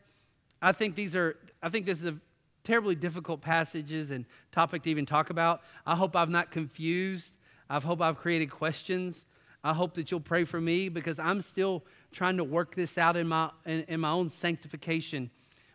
I 0.62 0.70
think 0.70 0.95
these 0.95 1.16
are, 1.16 1.36
I 1.61 1.70
think 1.70 1.86
this 1.86 1.99
is 1.99 2.05
a 2.05 2.16
terribly 2.62 2.95
difficult 2.95 3.41
passages 3.41 4.12
and 4.12 4.24
topic 4.53 4.84
to 4.84 4.91
even 4.91 5.07
talk 5.07 5.30
about. 5.30 5.62
I 5.84 5.97
hope 5.97 6.14
I've 6.14 6.30
not 6.30 6.53
confused. 6.53 7.32
I 7.68 7.80
hope 7.80 8.01
I've 8.01 8.18
created 8.18 8.49
questions. 8.49 9.24
I 9.64 9.74
hope 9.74 9.95
that 9.95 10.12
you'll 10.12 10.20
pray 10.20 10.45
for 10.45 10.61
me 10.61 10.89
because 10.89 11.18
I'm 11.18 11.43
still 11.43 11.82
trying 12.12 12.36
to 12.36 12.45
work 12.45 12.76
this 12.76 12.97
out 12.97 13.16
in 13.16 13.26
my, 13.26 13.51
in, 13.66 13.86
in 13.89 13.99
my 13.99 14.11
own 14.11 14.30
sanctification. 14.30 15.32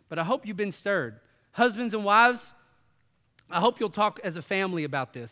But 0.08 0.18
I 0.18 0.24
hope 0.24 0.46
you've 0.46 0.56
been 0.56 0.72
stirred. 0.72 1.20
Husbands 1.52 1.92
and 1.92 2.02
wives, 2.02 2.54
I 3.50 3.60
hope 3.60 3.80
you'll 3.80 3.90
talk 3.90 4.20
as 4.24 4.36
a 4.36 4.42
family 4.42 4.84
about 4.84 5.12
this. 5.12 5.30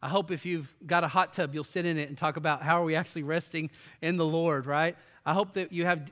I 0.00 0.08
hope 0.08 0.30
if 0.30 0.46
you've 0.46 0.72
got 0.86 1.04
a 1.04 1.08
hot 1.08 1.32
tub, 1.32 1.54
you'll 1.54 1.64
sit 1.64 1.84
in 1.84 1.98
it 1.98 2.08
and 2.08 2.16
talk 2.16 2.36
about 2.36 2.62
how 2.62 2.80
are 2.80 2.84
we 2.84 2.94
actually 2.94 3.24
resting 3.24 3.70
in 4.00 4.16
the 4.16 4.24
Lord, 4.24 4.66
right? 4.66 4.96
I 5.26 5.34
hope 5.34 5.54
that 5.54 5.72
you 5.72 5.84
have 5.84 6.10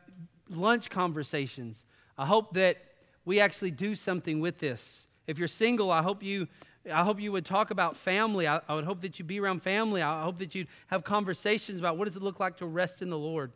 lunch 0.50 0.90
conversations. 0.90 1.84
I 2.18 2.26
hope 2.26 2.54
that 2.54 2.78
we 3.24 3.40
actually 3.40 3.70
do 3.70 3.94
something 3.94 4.40
with 4.40 4.58
this. 4.58 5.06
If 5.26 5.38
you're 5.38 5.48
single, 5.48 5.90
I 5.90 6.02
hope 6.02 6.22
you 6.22 6.48
I 6.92 7.02
hope 7.02 7.20
you 7.20 7.32
would 7.32 7.44
talk 7.44 7.72
about 7.72 7.96
family. 7.96 8.46
I, 8.46 8.60
I 8.68 8.74
would 8.74 8.84
hope 8.84 9.00
that 9.02 9.18
you'd 9.18 9.26
be 9.26 9.40
around 9.40 9.62
family. 9.62 10.02
I 10.02 10.22
hope 10.22 10.38
that 10.38 10.54
you'd 10.54 10.68
have 10.86 11.02
conversations 11.02 11.80
about 11.80 11.96
what 11.96 12.04
does 12.04 12.14
it 12.14 12.22
look 12.22 12.38
like 12.38 12.58
to 12.58 12.66
rest 12.66 13.02
in 13.02 13.10
the 13.10 13.18
Lord 13.18 13.50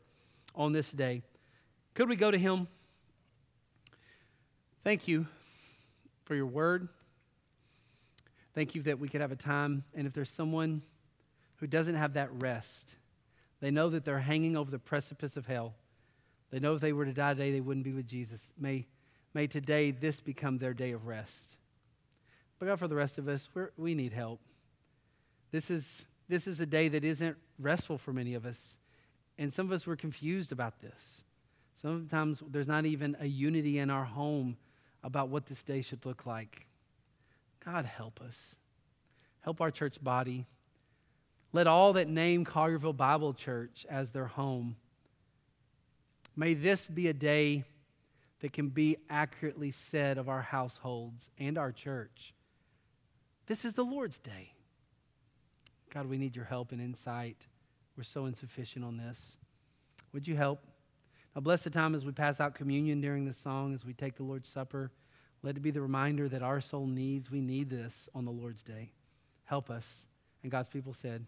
on 0.55 0.73
this 0.73 0.91
day. 0.91 1.23
Could 1.95 2.09
we 2.09 2.17
go 2.17 2.33
to 2.33 2.39
him? 2.39 2.67
Thank 4.83 5.07
you 5.07 5.29
for 6.25 6.35
your 6.35 6.47
word. 6.47 6.89
Thank 8.55 8.75
you 8.75 8.83
that 8.83 8.99
we 8.99 9.09
could 9.09 9.21
have 9.21 9.33
a 9.33 9.37
time. 9.37 9.85
And 9.95 10.07
if 10.07 10.13
there's 10.13 10.31
someone 10.31 10.83
who 11.57 11.67
doesn't 11.67 11.95
have 11.95 12.15
that 12.15 12.31
rest, 12.41 12.97
they 13.61 13.71
know 13.71 13.91
that 13.91 14.05
they're 14.05 14.19
hanging 14.19 14.57
over 14.57 14.71
the 14.71 14.79
precipice 14.79 15.37
of 15.37 15.47
hell. 15.47 15.75
They 16.51 16.59
know 16.59 16.75
if 16.75 16.81
they 16.81 16.93
were 16.93 17.05
to 17.05 17.13
die 17.13 17.35
today, 17.35 17.53
they 17.53 17.61
wouldn't 17.61 17.85
be 17.85 17.93
with 17.93 18.09
Jesus. 18.09 18.53
May, 18.59 18.87
may 19.35 19.47
today 19.47 19.93
this 19.93 20.21
become 20.21 20.59
their 20.59 20.75
day 20.75 20.93
of 20.93 21.07
rest. 21.07 21.57
But 22.59 22.67
God, 22.67 22.79
for 22.79 22.89
the 22.89 22.97
rest 22.97 23.19
of 23.19 23.29
us, 23.29 23.49
we 23.77 23.95
need 23.95 24.13
help. 24.13 24.41
This 25.53 25.71
is, 25.71 26.05
this 26.29 26.47
is 26.47 26.61
a 26.61 26.67
day 26.67 26.89
that 26.89 27.05
isn't 27.05 27.37
restful 27.59 27.99
for 27.99 28.13
many 28.13 28.35
of 28.35 28.45
us. 28.45 28.59
And 29.39 29.53
some 29.53 29.67
of 29.67 29.73
us 29.73 29.87
were 29.87 29.97
confused 29.97 30.53
about 30.53 30.81
this. 30.81 31.23
Sometimes 31.81 32.43
there's 32.47 32.69
not 32.69 32.85
even 32.85 33.17
a 33.21 33.27
unity 33.27 33.79
in 33.79 33.89
our 33.89 34.05
home 34.05 34.57
about 35.03 35.29
what 35.29 35.47
this 35.47 35.63
day 35.63 35.81
should 35.81 36.05
look 36.05 36.27
like. 36.27 36.67
God, 37.65 37.85
help 37.85 38.21
us. 38.21 38.37
Help 39.41 39.61
our 39.61 39.71
church 39.71 40.03
body. 40.03 40.47
Let 41.53 41.67
all 41.67 41.95
that 41.95 42.09
name 42.09 42.45
Collierville 42.45 42.97
Bible 42.97 43.35
Church 43.35 43.87
as 43.89 44.11
their 44.11 44.27
home. 44.27 44.77
May 46.37 46.55
this 46.55 46.87
be 46.87 47.09
a 47.09 47.13
day 47.13 47.65
that 48.41 48.53
can 48.53 48.69
be 48.69 48.97
accurately 49.09 49.73
said 49.73 50.17
of 50.17 50.29
our 50.29 50.43
households 50.43 51.31
and 51.39 51.59
our 51.59 51.73
church. 51.73 52.35
This 53.47 53.65
is 53.65 53.75
the 53.75 53.85
Lord's 53.85 54.19
day. 54.19 54.53
God, 55.93 56.07
we 56.07 56.19
need 56.19 56.37
your 56.37 56.45
help 56.45 56.73
and 56.73 56.81
insight. 56.81 57.37
We're 57.97 58.05
so 58.05 58.27
insufficient 58.27 58.85
on 58.85 58.97
this. 58.97 59.19
Would 60.13 60.27
you 60.27 60.37
help? 60.37 60.65
Now, 61.35 61.41
bless 61.41 61.63
the 61.63 61.71
time 61.71 61.95
as 61.95 62.05
we 62.05 62.13
pass 62.13 62.41
out 62.41 62.55
communion 62.55 63.01
during 63.01 63.25
this 63.25 63.37
song, 63.37 63.75
as 63.75 63.85
we 63.85 63.93
take 63.93 64.17
the 64.17 64.23
Lord's 64.23 64.49
Supper. 64.49 64.91
Let 65.43 65.57
it 65.57 65.61
be 65.61 65.71
the 65.71 65.81
reminder 65.81 66.29
that 66.29 66.43
our 66.43 66.61
soul 66.61 66.87
needs, 66.87 67.31
we 67.31 67.41
need 67.41 67.71
this 67.71 68.09
on 68.15 68.25
the 68.25 68.31
Lord's 68.31 68.63
day. 68.63 68.93
Help 69.45 69.71
us. 69.71 69.87
And 70.43 70.53
God's 70.53 70.69
people 70.69 70.95
said, 70.95 71.25